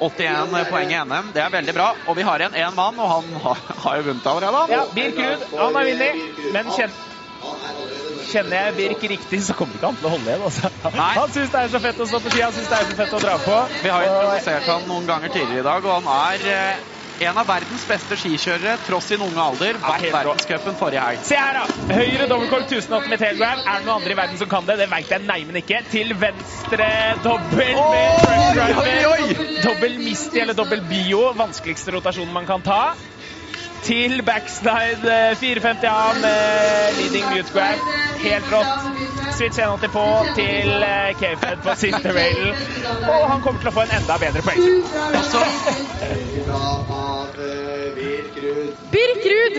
81 0.00 0.70
poeng 0.70 0.92
i 0.94 0.98
NM. 1.04 1.32
Det 1.34 1.42
er 1.44 1.52
veldig 1.52 1.74
bra. 1.76 1.88
Og 2.08 2.16
vi 2.16 2.24
har 2.28 2.40
igjen 2.44 2.56
én 2.56 2.74
mann, 2.76 2.98
og 2.98 3.10
han 3.12 3.36
har, 3.44 3.60
har 3.84 4.00
jo 4.00 4.08
vunnet 4.08 4.26
allerede. 4.32 4.72
Ja. 4.72 4.82
Birk 4.96 5.20
Ruud, 5.20 5.46
han 5.58 5.78
har 5.80 5.90
vunnet. 5.92 6.42
Men 6.56 6.70
kjen, 6.76 6.94
kjenner 8.28 8.56
jeg 8.58 8.76
Birk 8.78 9.04
riktig, 9.14 9.40
så 9.46 9.56
kommer 9.58 9.78
ikke 9.78 9.90
han 9.92 9.98
til 10.00 10.08
å 10.10 10.14
holde 10.16 10.30
igjen. 10.32 10.44
Altså. 10.48 10.70
Han 10.98 11.32
syns 11.34 11.52
det 11.54 11.64
er 11.64 11.72
så 11.74 11.80
fett 11.84 12.00
å 12.04 12.08
stå 12.10 12.20
på 12.24 12.32
ski, 12.34 12.44
han 12.44 12.54
syns 12.56 12.70
det 12.72 12.78
er 12.80 12.90
så 12.92 12.98
fett 13.02 13.16
å 13.18 13.24
dra 13.24 13.36
på. 13.44 13.58
Vi 13.82 13.92
har 13.92 14.04
Og- 14.04 14.14
introdusert 14.14 14.70
han 14.72 14.88
noen 14.90 15.06
ganger 15.08 15.34
tidligere 15.34 15.64
i 15.64 15.68
dag, 15.68 15.84
og 15.88 16.00
han 16.00 16.14
er 16.34 16.48
eh, 16.54 16.86
en 17.18 17.38
av 17.40 17.46
verdens 17.48 17.84
beste 17.88 18.16
skikjørere 18.18 18.76
tross 18.86 19.08
sin 19.10 19.22
unge 19.24 19.42
alder. 19.42 19.78
Vant 19.82 20.02
helt 20.02 20.14
verdenscupen 20.14 20.76
forrige 20.78 21.02
helg. 21.02 21.24
Se 21.26 21.38
her, 21.38 21.58
da. 21.58 21.96
Høyre 21.98 22.28
dobbeltkork 22.30 22.68
1008 22.68 23.10
med 23.10 23.22
tailgrab. 23.22 23.62
Er 23.64 23.80
det 23.80 23.88
noen 23.88 23.96
andre 23.98 24.14
i 24.14 24.18
verden 24.20 24.40
som 24.40 24.50
kan 24.50 24.68
det? 24.68 24.78
Det 24.82 24.88
veit 24.92 25.14
jeg 25.14 25.26
neimen 25.26 25.60
ikke. 25.62 25.82
Til 25.90 26.14
venstre 26.20 26.88
dobbel 27.24 27.74
med 27.74 28.22
truck 28.22 28.48
driver. 28.54 29.44
Dobbel 29.66 29.98
Misty 30.04 30.42
eller 30.44 30.58
dobbel 30.58 30.84
Bio. 30.88 31.24
Vanskeligste 31.38 31.96
rotasjonen 31.96 32.34
man 32.34 32.46
kan 32.48 32.64
ta. 32.66 32.82
Til 33.82 34.22
backslide 34.26 35.12
eh, 35.12 35.36
450A 35.40 36.20
med 36.22 36.96
leading 36.98 37.26
mute 37.32 37.52
grab. 37.52 37.82
Helt 38.22 38.48
rått. 38.52 38.88
Switch 39.36 39.58
180 39.58 39.92
på 39.94 40.06
til 40.36 40.82
eh, 40.82 41.10
K-Fed 41.20 41.62
på 41.64 41.74
siste 41.78 42.14
railen. 42.16 42.54
Og 43.08 43.28
han 43.30 43.44
kommer 43.44 43.60
til 43.62 43.70
å 43.70 43.74
få 43.76 43.86
en 43.86 43.94
enda 44.00 44.18
bedre 44.22 44.42
poeng. 44.42 44.60
Altså, 45.20 45.44
Birkrud. 47.98 48.74
Birk 48.92 49.24
Ruud, 49.32 49.56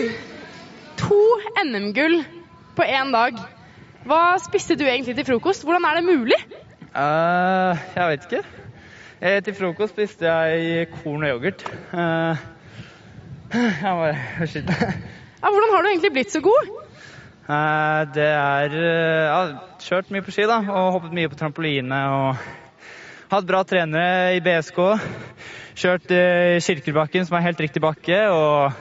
to 1.00 1.22
NM-gull 1.64 2.20
på 2.76 2.86
én 2.86 3.12
dag. 3.14 3.40
Hva 4.08 4.22
spiste 4.40 4.76
du 4.80 4.86
egentlig 4.86 5.16
til 5.18 5.26
frokost? 5.28 5.64
Hvordan 5.64 5.84
er 5.88 6.00
det 6.00 6.04
mulig? 6.08 6.38
Uh, 6.94 7.76
jeg 7.96 8.08
vet 8.10 8.26
ikke. 8.28 8.42
Eh, 9.20 9.42
til 9.44 9.54
frokost 9.54 9.92
spiste 9.92 10.24
jeg 10.24 10.86
korn 10.94 11.26
og 11.26 11.34
yoghurt. 11.34 11.64
Eh, 11.92 12.44
jeg 13.50 13.96
var 13.98 14.20
skitten. 14.46 15.02
Ja, 15.40 15.48
hvordan 15.48 15.72
har 15.74 15.82
du 15.82 15.88
egentlig 15.90 16.12
blitt 16.14 16.32
så 16.34 16.42
god? 16.44 16.70
Eh, 17.50 18.00
det 18.14 18.26
er 18.28 18.74
eh, 18.76 19.22
Jeg 19.24 19.30
har 19.34 19.54
kjørt 19.82 20.10
mye 20.14 20.24
på 20.26 20.34
ski 20.34 20.44
da, 20.46 20.60
og 20.68 20.90
hoppet 20.98 21.14
mye 21.16 21.30
på 21.32 21.38
trampoline. 21.40 22.00
og 22.14 23.30
Hatt 23.30 23.46
bra 23.46 23.62
trenere 23.66 24.36
i 24.36 24.42
BSK. 24.44 24.78
Kjørt 25.80 26.12
eh, 26.14 26.58
Kirkelbakken, 26.62 27.26
som 27.26 27.38
er 27.38 27.46
helt 27.48 27.62
riktig 27.62 27.82
bakke, 27.82 28.20
og 28.34 28.74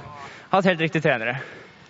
hatt 0.52 0.70
helt 0.70 0.82
riktige 0.84 1.06
trenere. 1.06 1.38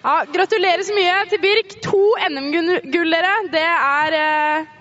Ja, 0.03 0.21
gratulerer 0.32 0.84
så 0.88 0.95
mye 0.95 1.17
til 1.32 1.41
Birk. 1.43 1.75
To 1.84 2.03
NM-gull, 2.30 3.11
dere. 3.15 3.34
Det 3.51 3.65
er 3.65 4.17
eh, 4.19 4.71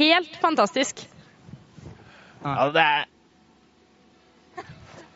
helt 0.00 0.34
fantastisk. 0.42 1.04
Ja, 2.42 2.70
det 2.74 2.82
er 2.82 3.06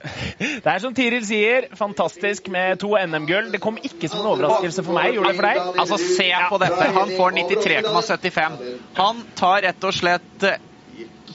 Det 0.02 0.66
er 0.66 0.82
som 0.82 0.94
Tiril 0.96 1.24
sier, 1.26 1.68
fantastisk 1.78 2.48
med 2.52 2.80
to 2.82 2.92
NM-gull. 2.98 3.52
Det 3.52 3.60
kom 3.62 3.78
ikke 3.78 4.10
som 4.10 4.22
en 4.22 4.32
overraskelse 4.34 4.84
for 4.86 4.98
meg. 4.98 5.14
Gjorde 5.16 5.32
det 5.32 5.38
for 5.38 5.48
deg? 5.48 5.80
altså, 5.84 6.00
se 6.02 6.28
på 6.50 6.60
dette. 6.62 6.90
Han 6.98 7.14
får 7.16 7.38
93,75. 7.38 8.60
Han 8.98 9.24
tar 9.38 9.64
rett 9.68 9.88
og 9.88 9.96
slett 9.96 10.46
eh, 10.48 10.60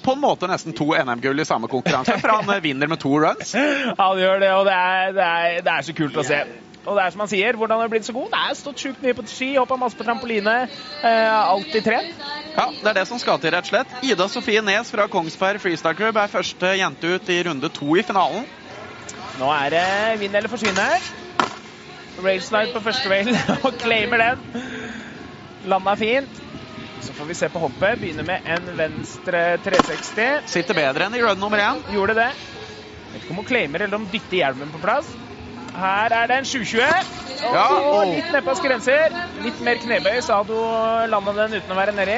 på 0.03 0.15
en 0.15 0.22
måte 0.22 0.49
nesten 0.51 0.76
to 0.78 0.91
NM-gull 0.95 1.43
i 1.43 1.47
samme 1.47 1.72
konkurranse, 1.72 2.20
for 2.22 2.36
han 2.38 2.55
eh, 2.55 2.63
vinner 2.63 2.91
med 2.91 3.01
to 3.01 3.11
runs. 3.24 3.55
Han 4.01 4.22
gjør 4.22 4.39
det, 4.43 4.53
og 4.55 4.65
det 4.68 4.78
er, 4.78 5.11
det 5.18 5.28
er, 5.28 5.59
det 5.65 5.74
er 5.74 5.88
så 5.88 5.95
kult 5.97 6.18
å 6.20 6.26
se. 6.28 6.39
Og 6.88 6.95
det 6.95 7.03
er 7.03 7.11
som 7.11 7.20
han 7.26 7.28
sier, 7.28 7.57
hvordan 7.59 7.82
har 7.84 7.89
blitt 7.91 8.07
så 8.07 8.13
god? 8.15 8.30
Det 8.32 8.43
er 8.47 8.55
stått 8.55 8.80
sjukt 8.80 9.01
mye 9.03 9.15
på 9.18 9.26
ski, 9.28 9.49
hoppa 9.57 9.76
masse 9.80 9.97
på 9.99 10.05
trampoline. 10.07 10.53
Eh, 11.03 11.34
alltid 11.36 11.84
trent. 11.84 12.22
Ja, 12.55 12.70
det 12.72 12.88
er 12.93 12.95
det 13.01 13.03
som 13.09 13.20
skal 13.20 13.41
til, 13.43 13.51
rett 13.53 13.68
og 13.68 13.74
slett. 13.74 13.97
Ida 14.07 14.30
Sofie 14.32 14.63
Nes 14.63 14.93
fra 14.93 15.09
Kongsberg 15.11 15.59
Freestyle 15.61 15.97
Club 15.99 16.18
er 16.18 16.32
første 16.32 16.72
jente 16.80 17.18
ut 17.18 17.34
i 17.34 17.41
runde 17.49 17.70
to 17.76 17.97
i 17.99 18.05
finalen. 18.07 18.47
Nå 19.38 19.47
er 19.53 19.69
det 19.73 19.85
vinn 20.23 20.35
eller 20.35 20.49
forsvinn 20.49 20.79
her. 20.81 21.03
Railslide 22.17 22.73
på 22.73 22.81
første 22.81 23.09
rail 23.11 23.29
og 23.67 23.77
claimer 23.77 24.23
den. 24.23 24.45
Landa 25.69 25.93
fint. 25.99 26.41
Så 27.05 27.13
får 27.13 27.29
vi 27.29 27.35
se 27.38 27.49
på 27.53 27.61
hoppet. 27.61 27.99
Begynner 28.01 28.25
med 28.25 28.47
en 28.49 28.71
venstre 28.79 29.43
360. 29.61 30.49
Sitter 30.49 30.77
bedre 30.77 31.05
enn 31.05 31.17
i 31.17 31.21
run 31.21 31.38
nummer 31.41 31.61
én. 31.61 31.83
Gjorde 31.93 32.17
det. 32.17 32.31
Vet 33.13 33.21
ikke 33.23 33.35
om 33.35 33.43
hun 33.43 33.47
claimer 33.47 33.85
eller 33.85 33.99
om 34.01 34.09
dytter 34.09 34.41
hjelmen 34.41 34.73
på 34.73 34.81
plass. 34.81 35.13
Her 35.77 36.15
er 36.23 36.31
det 36.31 36.39
en 36.41 36.49
720. 36.49 36.81
Og 37.38 37.53
Ja. 37.53 37.67
litt 38.09 38.33
nedpås 38.33 38.63
grenser. 38.65 39.13
Litt 39.45 39.61
mer 39.61 39.77
knebøy, 39.83 40.17
så 40.25 40.39
hadde 40.41 40.57
hun 40.57 41.11
landa 41.13 41.35
den 41.43 41.59
uten 41.59 41.75
å 41.75 41.77
være 41.77 41.93
nedi. 41.93 42.17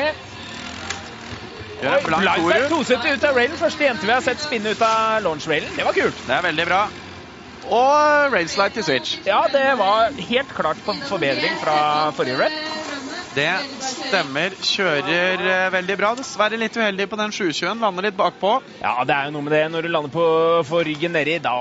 Blank. 1.80 2.48
270 2.72 3.14
ut 3.18 3.24
av 3.28 3.36
railen. 3.36 3.60
Første 3.60 3.84
jente 3.84 4.08
vi 4.08 4.16
har 4.16 4.24
sett 4.24 4.40
spinne 4.44 4.72
ut 4.72 4.82
av 4.82 5.22
launch-railen. 5.24 5.76
Det 5.76 5.84
var 5.88 5.96
kult. 5.96 6.24
Det 6.26 6.36
er 6.36 6.48
veldig 6.48 6.66
bra. 6.72 6.82
Og 7.70 8.34
railslide 8.34 8.70
til 8.70 8.84
switch. 8.84 9.20
Ja, 9.30 9.42
det 9.54 9.78
var 9.78 10.10
helt 10.30 10.54
klart 10.56 10.78
forbedring 11.10 11.54
fra 11.64 12.10
forrige 12.18 12.38
rep. 12.42 12.79
Det 13.36 13.50
stemmer. 13.86 14.56
Kjører 14.66 15.42
eh, 15.46 15.66
veldig 15.74 15.96
bra. 16.00 16.10
Dessverre 16.18 16.58
litt 16.60 16.76
uheldig 16.80 17.06
på 17.12 17.20
den 17.20 17.34
720-en. 17.36 17.82
Lander 17.84 18.08
litt 18.08 18.18
bakpå. 18.18 18.56
Ja, 18.82 18.96
det 19.06 19.16
er 19.16 19.28
jo 19.30 19.36
noe 19.36 19.46
med 19.46 19.54
det 19.54 19.62
når 19.74 19.86
du 19.86 19.92
lander 19.94 20.14
på 20.14 20.26
for 20.68 20.88
ryggen 20.88 21.14
nedi. 21.16 21.38
Da 21.44 21.54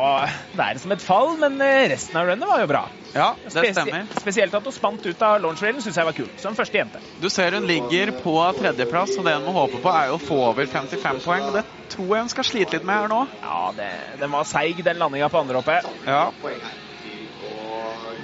det 0.55 0.65
er 0.65 0.79
det 0.79 0.83
som 0.85 0.95
et 0.97 1.05
fall, 1.05 1.35
men 1.43 1.61
eh, 1.65 1.85
resten 1.93 2.17
av 2.21 2.31
runnet 2.31 2.49
var 2.49 2.65
jo 2.65 2.71
bra. 2.71 2.83
Ja, 3.15 3.29
det 3.45 3.53
Spesi- 3.55 3.75
stemmer. 3.77 4.09
Spesielt 4.21 4.57
at 4.59 4.67
hun 4.69 4.75
spant 4.77 5.07
ut 5.07 5.23
av 5.25 5.39
launch-railen 5.45 5.85
syns 5.85 5.97
jeg 6.01 6.09
var 6.09 6.17
kult. 6.17 6.35
Som 6.41 6.57
første 6.59 6.81
jente. 6.81 7.01
Du 7.21 7.29
ser 7.33 7.57
hun 7.57 7.69
ligger 7.69 8.13
på 8.25 8.35
tredjeplass, 8.59 9.15
og 9.21 9.29
det 9.29 9.37
hun 9.39 9.47
må 9.49 9.55
håpe 9.61 9.81
på, 9.85 9.93
er 9.93 10.13
å 10.13 10.21
få 10.21 10.41
over 10.51 10.69
55 10.69 11.23
poeng. 11.25 11.49
Det 11.55 11.65
tror 11.95 12.13
jeg 12.17 12.27
hun 12.27 12.33
skal 12.33 12.49
slite 12.49 12.77
litt 12.79 12.85
med 12.89 13.03
her 13.05 13.13
nå. 13.13 13.23
Ja, 13.45 13.61
det, 13.77 13.89
den 14.21 14.33
var 14.35 14.49
seig, 14.49 14.81
den 14.85 15.01
landinga 15.01 15.31
på 15.33 15.41
andre 15.45 15.61
hoppet. 15.63 15.89
Ja. 16.09 16.29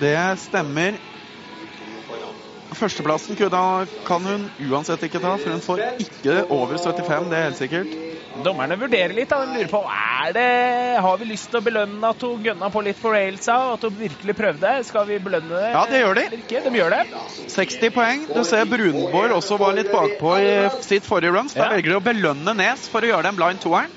Det 0.01 0.17
stemmer. 0.49 0.97
Førsteplassen 2.79 3.37
kan 3.39 4.25
hun 4.27 4.47
uansett 4.71 5.03
ikke 5.07 5.21
ta, 5.23 5.35
for 5.41 5.55
hun 5.55 5.63
får 5.65 5.83
ikke 6.05 6.37
over 6.53 6.77
75, 6.79 7.29
det 7.31 7.39
er 7.39 7.47
helt 7.49 7.61
sikkert. 7.61 7.95
Dommerne 8.45 8.77
vurderer 8.81 9.15
litt. 9.15 9.31
Da. 9.31 9.45
De 9.47 9.55
lurer 9.55 9.71
på 9.71 9.81
er 9.87 10.33
det, 10.35 10.47
har 11.05 11.19
vi 11.21 11.29
lyst 11.29 11.51
til 11.53 11.61
å 11.61 11.65
belønne 11.65 12.11
at 12.11 12.25
hun 12.25 12.43
gønna 12.45 12.71
på 12.75 12.83
litt 12.87 12.99
for 13.01 13.15
railsa, 13.15 13.57
og 13.69 13.77
at 13.79 13.87
hun 13.89 13.99
virkelig 14.01 14.35
prøvde. 14.39 14.73
Skal 14.89 15.07
vi 15.11 15.21
belønne 15.23 15.55
det? 15.63 15.71
Ja, 15.75 15.85
det 15.91 16.03
gjør 16.03 16.19
de. 16.19 16.27
Ikke? 16.41 16.65
De 16.67 16.75
gjør 16.81 16.97
det. 16.97 17.03
60 17.55 17.95
poeng. 17.95 18.27
Du 18.35 18.43
ser 18.49 18.67
Brunborg 18.71 19.37
også 19.39 19.59
var 19.61 19.77
litt 19.79 19.93
bakpå 19.95 20.35
i 20.43 20.53
sitt 20.85 21.07
forrige 21.07 21.35
runs. 21.37 21.55
Da 21.55 21.69
Ja. 21.69 21.71
velger 21.77 21.95
de 21.95 22.01
å 22.01 22.05
belønne 22.05 22.57
Nes 22.59 22.89
for 22.91 23.01
å 23.05 23.11
gjøre 23.13 23.29
den 23.31 23.37
blind 23.39 23.63
toeren. 23.63 23.91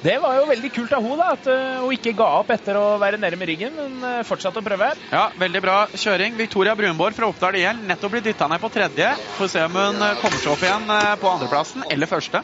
Det 0.00 0.14
var 0.16 0.38
jo 0.38 0.46
veldig 0.48 0.70
kult 0.72 0.92
av 0.96 1.04
henne 1.04 1.24
at 1.34 1.48
uh, 1.50 1.82
hun 1.84 1.92
ikke 1.92 2.14
ga 2.16 2.28
opp 2.38 2.50
etter 2.54 2.78
å 2.80 2.84
være 3.00 3.18
nede 3.20 3.36
med 3.36 3.50
ryggen, 3.50 3.74
men 3.76 3.98
uh, 4.00 4.22
fortsatte 4.24 4.62
å 4.62 4.64
prøve. 4.64 4.88
Ja, 5.12 5.26
veldig 5.40 5.60
bra 5.60 5.74
kjøring. 5.92 6.38
Victoria 6.38 6.72
Brunborg 6.78 7.18
fra 7.18 7.28
Oppdal 7.28 7.58
IL 7.60 7.82
nettopp 7.84 8.14
blitt 8.14 8.30
dytta 8.30 8.48
ned 8.48 8.62
på 8.62 8.72
tredje. 8.72 9.10
Får 9.36 9.52
se 9.52 9.66
om 9.66 9.76
hun 9.76 10.00
eh, 10.00 10.16
kommer 10.22 10.40
seg 10.40 10.54
opp 10.54 10.64
igjen 10.64 10.88
eh, 10.94 11.12
på 11.20 11.28
andreplassen 11.34 11.84
eller 11.92 12.08
første. 12.08 12.40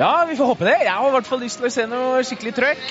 Ja, 0.00 0.10
vi 0.26 0.34
får 0.38 0.50
håpe 0.50 0.66
det. 0.66 0.76
Jeg 0.82 0.96
har 0.96 1.06
i 1.06 1.14
hvert 1.14 1.30
fall 1.30 1.42
lyst 1.44 1.60
til 1.60 1.68
å 1.68 1.72
se 1.74 1.86
noe 1.90 2.22
skikkelig 2.26 2.56
trøkk. 2.58 2.84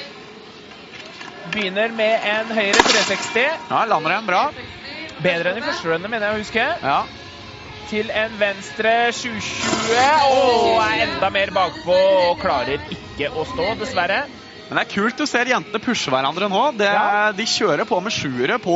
Begynner 1.51 1.91
med 1.99 2.27
en 2.31 2.51
høyre 2.53 2.79
360. 2.79 3.47
Ja, 3.71 3.83
lander 3.89 4.15
den 4.15 4.29
bra. 4.29 4.43
Bedre 5.19 5.51
enn 5.51 5.59
i 5.59 5.65
første 5.65 5.89
runde, 5.89 6.11
mener 6.11 6.29
jeg 6.29 6.37
å 6.37 6.43
huske. 6.45 6.67
Ja. 6.79 6.99
Til 7.89 8.11
en 8.13 8.35
venstre 8.37 8.91
720. 9.17 9.95
Og 10.29 10.77
er 10.83 11.07
enda 11.07 11.29
mer 11.33 11.49
bakpå 11.55 11.95
og 11.95 12.37
klarer 12.41 12.83
ikke 12.93 13.31
å 13.33 13.45
stå, 13.49 13.71
dessverre. 13.79 14.27
Men 14.69 14.77
det 14.77 14.83
er 14.83 14.91
kult 14.91 15.17
du 15.17 15.25
ser 15.25 15.49
jentene 15.49 15.81
pushe 15.81 16.13
hverandre 16.13 16.49
nå. 16.51 16.61
Det, 16.77 16.85
Ja. 16.85 17.31
De 17.33 17.45
kjører 17.49 17.89
på 17.89 17.97
med 18.05 18.13
sjuere 18.13 18.59
på 18.61 18.75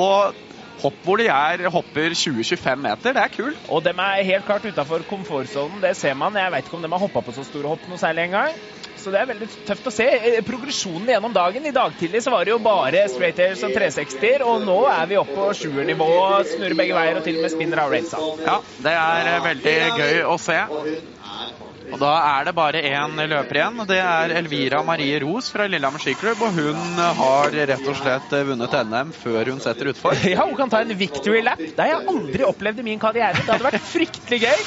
hopp 0.81 1.05
hvor 1.05 1.21
de 1.21 1.27
er, 1.29 1.67
hopper 1.69 2.15
20-25 2.17 2.81
meter. 2.81 3.13
Det 3.13 3.21
er 3.21 3.29
kult. 3.29 3.59
Og 3.69 3.83
de 3.85 3.93
er 3.93 4.23
helt 4.25 4.47
klart 4.47 4.65
utafor 4.65 5.05
komfortsonen, 5.05 5.77
det 5.83 5.93
ser 5.97 6.17
man. 6.17 6.33
Jeg 6.33 6.51
veit 6.51 6.65
ikke 6.65 6.79
om 6.79 6.81
de 6.81 6.89
har 6.89 7.05
hoppa 7.05 7.21
på 7.21 7.35
så 7.35 7.45
store 7.45 7.69
hopp 7.69 7.85
noe 7.87 8.01
særlig 8.01 8.31
engang. 8.31 8.57
Så 8.99 9.11
det 9.11 9.19
er 9.19 9.29
veldig 9.29 9.47
tøft 9.67 9.89
å 9.89 9.93
se. 9.93 10.05
Eh, 10.07 10.39
Progresjonen 10.45 11.09
gjennom 11.13 11.33
dagen. 11.35 11.65
I 11.65 11.73
dag 11.75 11.95
tidlig 11.99 12.23
så 12.23 12.33
var 12.33 12.45
det 12.45 12.53
jo 12.53 12.59
bare 12.63 13.05
straight 13.11 13.41
airs 13.43 13.63
og 13.65 13.73
360-er, 13.75 14.45
og 14.47 14.63
nå 14.67 14.77
er 14.91 15.09
vi 15.09 15.19
oppe 15.19 15.35
på 15.37 15.49
sjuernivå, 15.63 16.09
snurrer 16.53 16.77
begge 16.79 16.97
veier 16.97 17.19
og 17.19 17.27
til 17.27 17.39
og 17.39 17.47
med 17.47 17.55
spinner 17.55 17.83
av 17.83 17.91
railsa. 17.93 18.21
Ja, 18.45 18.59
det 18.85 18.95
er 19.01 19.33
eh, 19.33 19.43
veldig 19.49 19.77
gøy 19.99 20.23
å 20.29 20.39
se. 20.41 20.61
Og 21.93 21.99
da 22.01 22.13
er 22.39 22.47
det 22.47 22.53
bare 22.57 22.79
én 22.87 23.19
løper 23.29 23.59
igjen, 23.59 23.81
det 23.89 23.99
er 24.01 24.31
Elvira 24.39 24.79
Marie 24.87 25.19
Ros 25.21 25.51
fra 25.53 25.67
Lillehammer 25.69 26.01
skiklubb. 26.01 26.41
Og 26.47 26.55
hun 26.55 27.01
har 27.19 27.53
rett 27.73 27.83
og 27.89 27.99
slett 27.99 28.33
eh, 28.33 28.45
vunnet 28.47 28.77
NM 28.87 29.11
før 29.17 29.51
hun 29.53 29.61
setter 29.63 29.91
utfor. 29.91 30.17
Ja, 30.33 30.47
hun 30.47 30.55
kan 30.57 30.71
ta 30.71 30.81
en 30.81 30.95
victory 30.97 31.43
lap. 31.45 31.61
Det 31.61 31.77
har 31.77 31.91
jeg 31.91 32.07
aldri 32.15 32.47
opplevd 32.47 32.81
i 32.81 32.87
min 32.87 33.01
karriere. 33.01 33.37
Det 33.43 33.51
hadde 33.51 33.67
vært 33.67 33.85
fryktelig 33.91 34.41
gøy. 34.47 34.65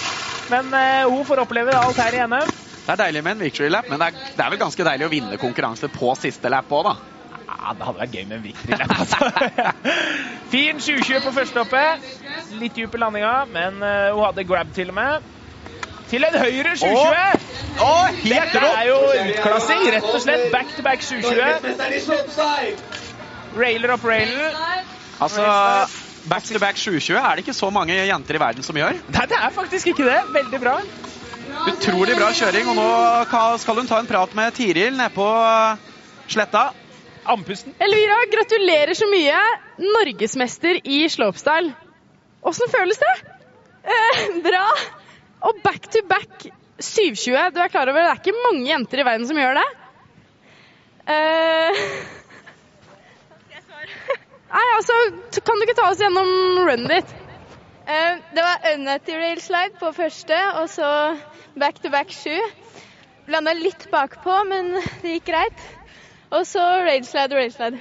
Men 0.52 0.70
uh, 0.70 1.08
hun 1.10 1.24
får 1.26 1.42
oppleve 1.42 1.74
alt 1.74 1.98
her 1.98 2.14
i 2.14 2.22
NM. 2.28 2.52
Det 2.86 2.94
er 2.94 3.00
deilig 3.00 3.22
med 3.26 3.32
en 3.34 3.40
victory 3.42 3.68
lap, 3.72 3.88
men 3.90 3.98
det 3.98 4.06
er, 4.06 4.18
det 4.36 4.42
er 4.44 4.50
vel 4.52 4.60
ganske 4.60 4.84
deilig 4.86 5.06
å 5.08 5.10
vinne 5.10 5.38
konkurranse 5.42 5.88
på 5.90 6.12
siste 6.20 6.50
lap 6.52 6.70
òg, 6.70 6.86
da. 6.86 6.94
Ja, 7.46 7.72
det 7.74 7.86
hadde 7.86 7.98
vært 7.98 8.14
gøy 8.14 8.24
med 8.28 8.36
en 8.36 8.44
victory 8.44 8.78
lap. 8.78 8.92
Altså. 9.00 9.18
fin 10.52 10.78
720 10.82 11.24
på 11.24 11.32
første 11.34 11.64
hoppet. 11.64 12.12
Litt 12.60 12.76
dyp 12.78 12.94
i 12.94 13.00
landinga, 13.02 13.32
men 13.50 13.82
eh, 13.82 14.12
hun 14.14 14.22
hadde 14.28 14.46
grab 14.46 14.70
til 14.76 14.92
og 14.94 14.98
med. 15.00 15.26
Til 16.06 16.22
en 16.28 16.36
høyre 16.38 16.76
720! 16.78 17.46
Å, 17.82 17.90
helt 18.22 18.54
Dette 18.54 18.62
er 18.70 18.84
jo 18.86 18.98
utklassing, 19.24 19.82
rett 19.96 20.06
og 20.06 20.20
slett. 20.22 20.46
Back 20.54 20.70
to 20.76 20.84
back 20.86 21.02
720. 21.02 21.66
Railer 23.56 23.96
opp 23.96 24.06
railen. 24.06 24.54
Altså, 25.18 25.42
back 26.30 26.46
to 26.46 26.62
back 26.62 26.78
720 26.78 27.18
er 27.18 27.34
det 27.34 27.46
ikke 27.48 27.56
så 27.56 27.72
mange 27.74 27.98
jenter 27.98 28.38
i 28.38 28.42
verden 28.46 28.66
som 28.66 28.78
gjør. 28.78 29.02
Nei, 29.10 29.26
det 29.32 29.42
er 29.42 29.50
faktisk 29.58 29.90
ikke 29.90 30.06
det. 30.06 30.20
Veldig 30.38 30.62
bra. 30.62 30.76
Utrolig 31.66 32.16
bra 32.18 32.32
kjøring, 32.34 32.68
og 32.70 32.76
nå 32.78 32.88
skal 33.62 33.80
hun 33.80 33.88
ta 33.90 34.00
en 34.02 34.08
prat 34.08 34.34
med 34.38 34.54
Tiril 34.56 34.96
nede 34.96 35.12
på 35.14 35.26
Sletta. 36.30 36.68
Andpusten. 37.26 37.74
Elvira, 37.82 38.20
gratulerer 38.30 38.94
så 38.94 39.08
mye. 39.10 39.38
Norgesmester 39.82 40.78
i 40.86 41.00
slopestyle. 41.10 41.72
Åssen 42.46 42.70
føles 42.70 43.00
det? 43.02 43.14
Eh, 43.86 44.20
bra. 44.44 44.62
Og 45.50 45.58
back 45.64 45.88
to 45.90 46.02
back 46.06 46.46
720. 46.78 47.50
Du 47.54 47.60
er 47.62 47.72
klar 47.72 47.90
over 47.90 48.04
det 48.04 48.12
er 48.12 48.20
ikke 48.22 48.44
mange 48.44 48.68
jenter 48.70 49.02
i 49.02 49.06
verden 49.08 49.26
som 49.26 49.40
gjør 49.40 49.58
det? 49.58 49.66
Eh, 51.16 51.82
Nei, 54.46 54.66
altså, 54.78 54.94
Kan 55.44 55.58
du 55.58 55.66
ikke 55.66 55.76
ta 55.78 55.90
oss 55.90 56.00
gjennom 56.00 56.28
runnet 56.66 56.92
ditt? 56.94 57.14
Eh, 57.86 58.22
det 58.34 58.44
var 58.44 58.68
unnet 58.74 59.08
rail 59.08 59.40
slide 59.42 59.78
på 59.80 59.92
første, 59.96 60.38
og 60.60 60.70
så 60.70 60.88
back 61.58 61.80
to 61.82 61.90
back 61.90 62.12
sju. 62.14 62.36
Landa 63.30 63.54
litt 63.58 63.88
bakpå, 63.90 64.38
men 64.46 64.74
det 65.02 65.16
gikk 65.16 65.30
greit. 65.32 65.62
Og 66.34 66.44
så 66.46 66.62
rail 66.86 67.06
slide 67.06 67.34
og 67.34 67.40
rail 67.40 67.54
slide. 67.54 67.80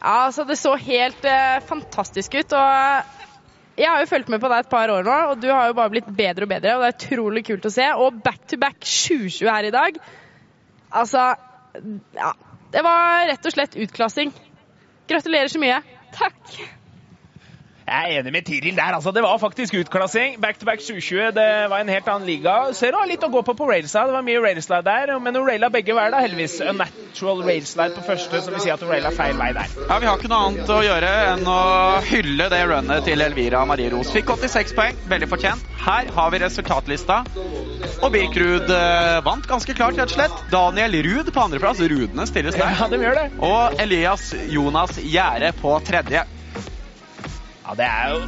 Ja, 0.00 0.26
altså, 0.26 0.44
Det 0.44 0.58
så 0.60 0.74
helt 0.76 1.24
eh, 1.24 1.60
fantastisk 1.68 2.34
ut. 2.34 2.52
og 2.52 3.76
Jeg 3.76 3.90
har 3.90 4.00
jo 4.00 4.10
fulgt 4.10 4.28
med 4.32 4.40
på 4.40 4.48
deg 4.52 4.64
et 4.64 4.70
par 4.72 4.92
år 4.92 5.04
nå, 5.04 5.16
og 5.30 5.40
du 5.40 5.48
har 5.50 5.68
jo 5.68 5.76
bare 5.76 5.92
blitt 5.92 6.08
bedre 6.08 6.44
og 6.44 6.52
bedre. 6.52 6.76
og 6.76 6.84
Det 6.84 6.88
er 6.88 6.98
utrolig 6.98 7.44
kult 7.46 7.68
å 7.68 7.72
se. 7.72 7.86
Og 7.96 8.20
back 8.24 8.46
to 8.48 8.60
back 8.60 8.80
720 8.84 9.50
her 9.50 9.70
i 9.70 9.74
dag. 9.74 10.00
Altså 10.92 11.34
Ja. 12.14 12.32
Det 12.72 12.82
var 12.82 13.28
rett 13.28 13.46
og 13.46 13.52
slett 13.54 13.76
utklassing. 13.78 14.32
Gratulerer 15.08 15.48
så 15.48 15.60
mye. 15.62 15.78
Takk. 16.12 16.56
Jeg 17.86 18.16
er 18.16 18.18
enig 18.18 18.32
med 18.34 18.42
Tiril 18.42 18.74
der, 18.74 18.96
altså. 18.96 19.12
Det 19.14 19.22
var 19.22 19.38
faktisk 19.38 19.74
utklassing. 19.78 20.40
Back 20.42 20.58
to 20.58 20.66
back 20.66 20.80
2020 20.82 21.28
det 21.36 21.50
var 21.70 21.78
en 21.84 21.90
helt 21.92 22.08
annen 22.10 22.26
liga. 22.26 22.54
Ser 22.74 22.90
du 22.90 22.98
har 22.98 23.06
litt 23.06 23.22
å 23.22 23.28
gå 23.30 23.42
på 23.46 23.54
på 23.54 23.68
railslide. 23.70 24.08
Det 24.10 24.16
var 24.16 24.24
mye 24.26 24.40
railslide 24.42 24.82
der, 24.88 25.12
men 25.22 25.38
hun 25.38 25.46
raila 25.46 25.68
begge 25.70 25.94
hver, 25.94 26.10
da, 26.10 26.18
heldigvis. 26.24 26.56
A 26.66 26.74
natural 26.74 27.44
railslide 27.46 27.94
på 27.94 28.02
første, 28.08 28.40
som 28.42 28.56
vil 28.56 28.64
si 28.64 28.72
at 28.74 28.82
hun 28.82 28.90
raila 28.90 29.12
feil 29.14 29.38
vei 29.38 29.52
der. 29.54 29.70
Ja, 29.86 30.00
Vi 30.02 30.10
har 30.10 30.18
ikke 30.18 30.32
noe 30.32 30.42
annet 30.48 30.72
å 30.74 30.80
gjøre 30.82 31.12
enn 31.30 31.46
å 31.52 31.60
hylle 32.10 32.50
det 32.56 32.62
runnet 32.72 33.06
til 33.06 33.22
Elvira 33.22 33.62
Marie 33.70 33.92
Ros. 33.94 34.10
Fikk 34.16 34.34
86 34.34 34.74
poeng, 34.80 34.98
veldig 35.14 35.30
fortjent. 35.30 35.70
Her 35.86 36.10
har 36.18 36.34
vi 36.34 36.42
resultatlista. 36.42 37.22
Og 38.02 38.10
Birk 38.12 38.34
Ruud 38.42 38.70
eh, 38.74 39.20
vant 39.24 39.46
ganske 39.46 39.78
klart, 39.78 39.94
rett 39.94 40.10
og 40.10 40.18
slett. 40.18 40.42
Daniel 40.50 40.98
Ruud 41.06 41.30
på 41.30 41.46
andreplass. 41.46 41.78
Rudene 41.86 42.26
stilles 42.26 42.58
der. 42.58 42.74
Ja, 42.80 42.90
de 42.90 42.98
gjør 42.98 43.20
det. 43.22 43.28
Og 43.46 43.78
Elias 43.86 44.32
Jonas 44.50 44.98
Gjære 44.98 45.54
på 45.62 45.78
tredje. 45.86 46.26
Ja, 47.66 47.74
det 47.74 47.86
er 47.90 48.12
jo 48.14 48.18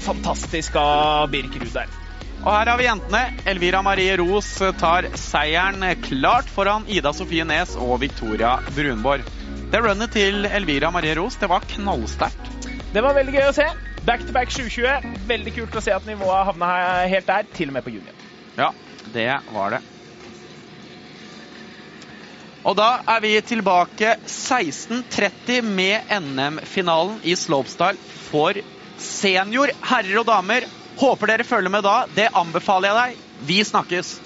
fantastisk 0.00 0.76
av 0.80 1.26
Birk 1.28 1.52
Ruud 1.60 1.74
der. 1.74 1.90
Og 2.38 2.48
her 2.54 2.70
har 2.70 2.78
vi 2.80 2.86
jentene. 2.86 3.20
Elvira 3.50 3.82
Marie 3.84 4.14
Ros 4.16 4.48
tar 4.80 5.10
seieren 5.20 5.84
klart 6.06 6.48
foran 6.48 6.86
Ida 6.88 7.12
Sofie 7.12 7.44
Nes 7.44 7.74
og 7.76 7.98
Victoria 8.00 8.54
Brunborg. 8.72 9.26
Det 9.68 9.82
runnet 9.84 10.14
til 10.16 10.48
Elvira 10.48 10.88
Marie 10.94 11.18
Ros, 11.18 11.36
det 11.36 11.50
var 11.52 11.66
knallsterkt. 11.74 12.48
Det 12.94 13.04
var 13.04 13.18
veldig 13.18 13.36
gøy 13.36 13.50
å 13.50 13.52
se. 13.58 13.68
Back 14.08 14.24
to 14.24 14.32
back 14.32 14.54
720. 14.54 15.20
Veldig 15.28 15.56
kult 15.58 15.76
å 15.76 15.84
se 15.84 15.92
at 15.92 16.08
nivået 16.08 16.48
havna 16.48 16.72
helt 17.10 17.28
der, 17.28 17.52
til 17.52 17.68
og 17.68 17.76
med 17.76 17.84
på 17.84 17.92
junior. 17.98 18.26
Ja, 18.56 18.72
det 19.12 19.28
var 19.52 19.76
det. 19.76 19.84
Og 22.68 22.74
da 22.76 22.98
er 23.08 23.22
vi 23.24 23.30
tilbake 23.48 24.10
16.30 24.28 25.62
med 25.64 26.10
NM-finalen 26.20 27.16
i 27.24 27.32
slopestyle 27.38 27.96
for 28.28 28.60
senior 29.00 29.72
herrer 29.88 30.20
og 30.20 30.26
damer. 30.28 30.66
Håper 31.00 31.32
dere 31.32 31.48
følger 31.48 31.72
med 31.72 31.86
da. 31.86 32.02
Det 32.12 32.28
anbefaler 32.36 32.92
jeg 32.92 32.98
deg. 32.98 33.22
Vi 33.48 33.62
snakkes! 33.64 34.18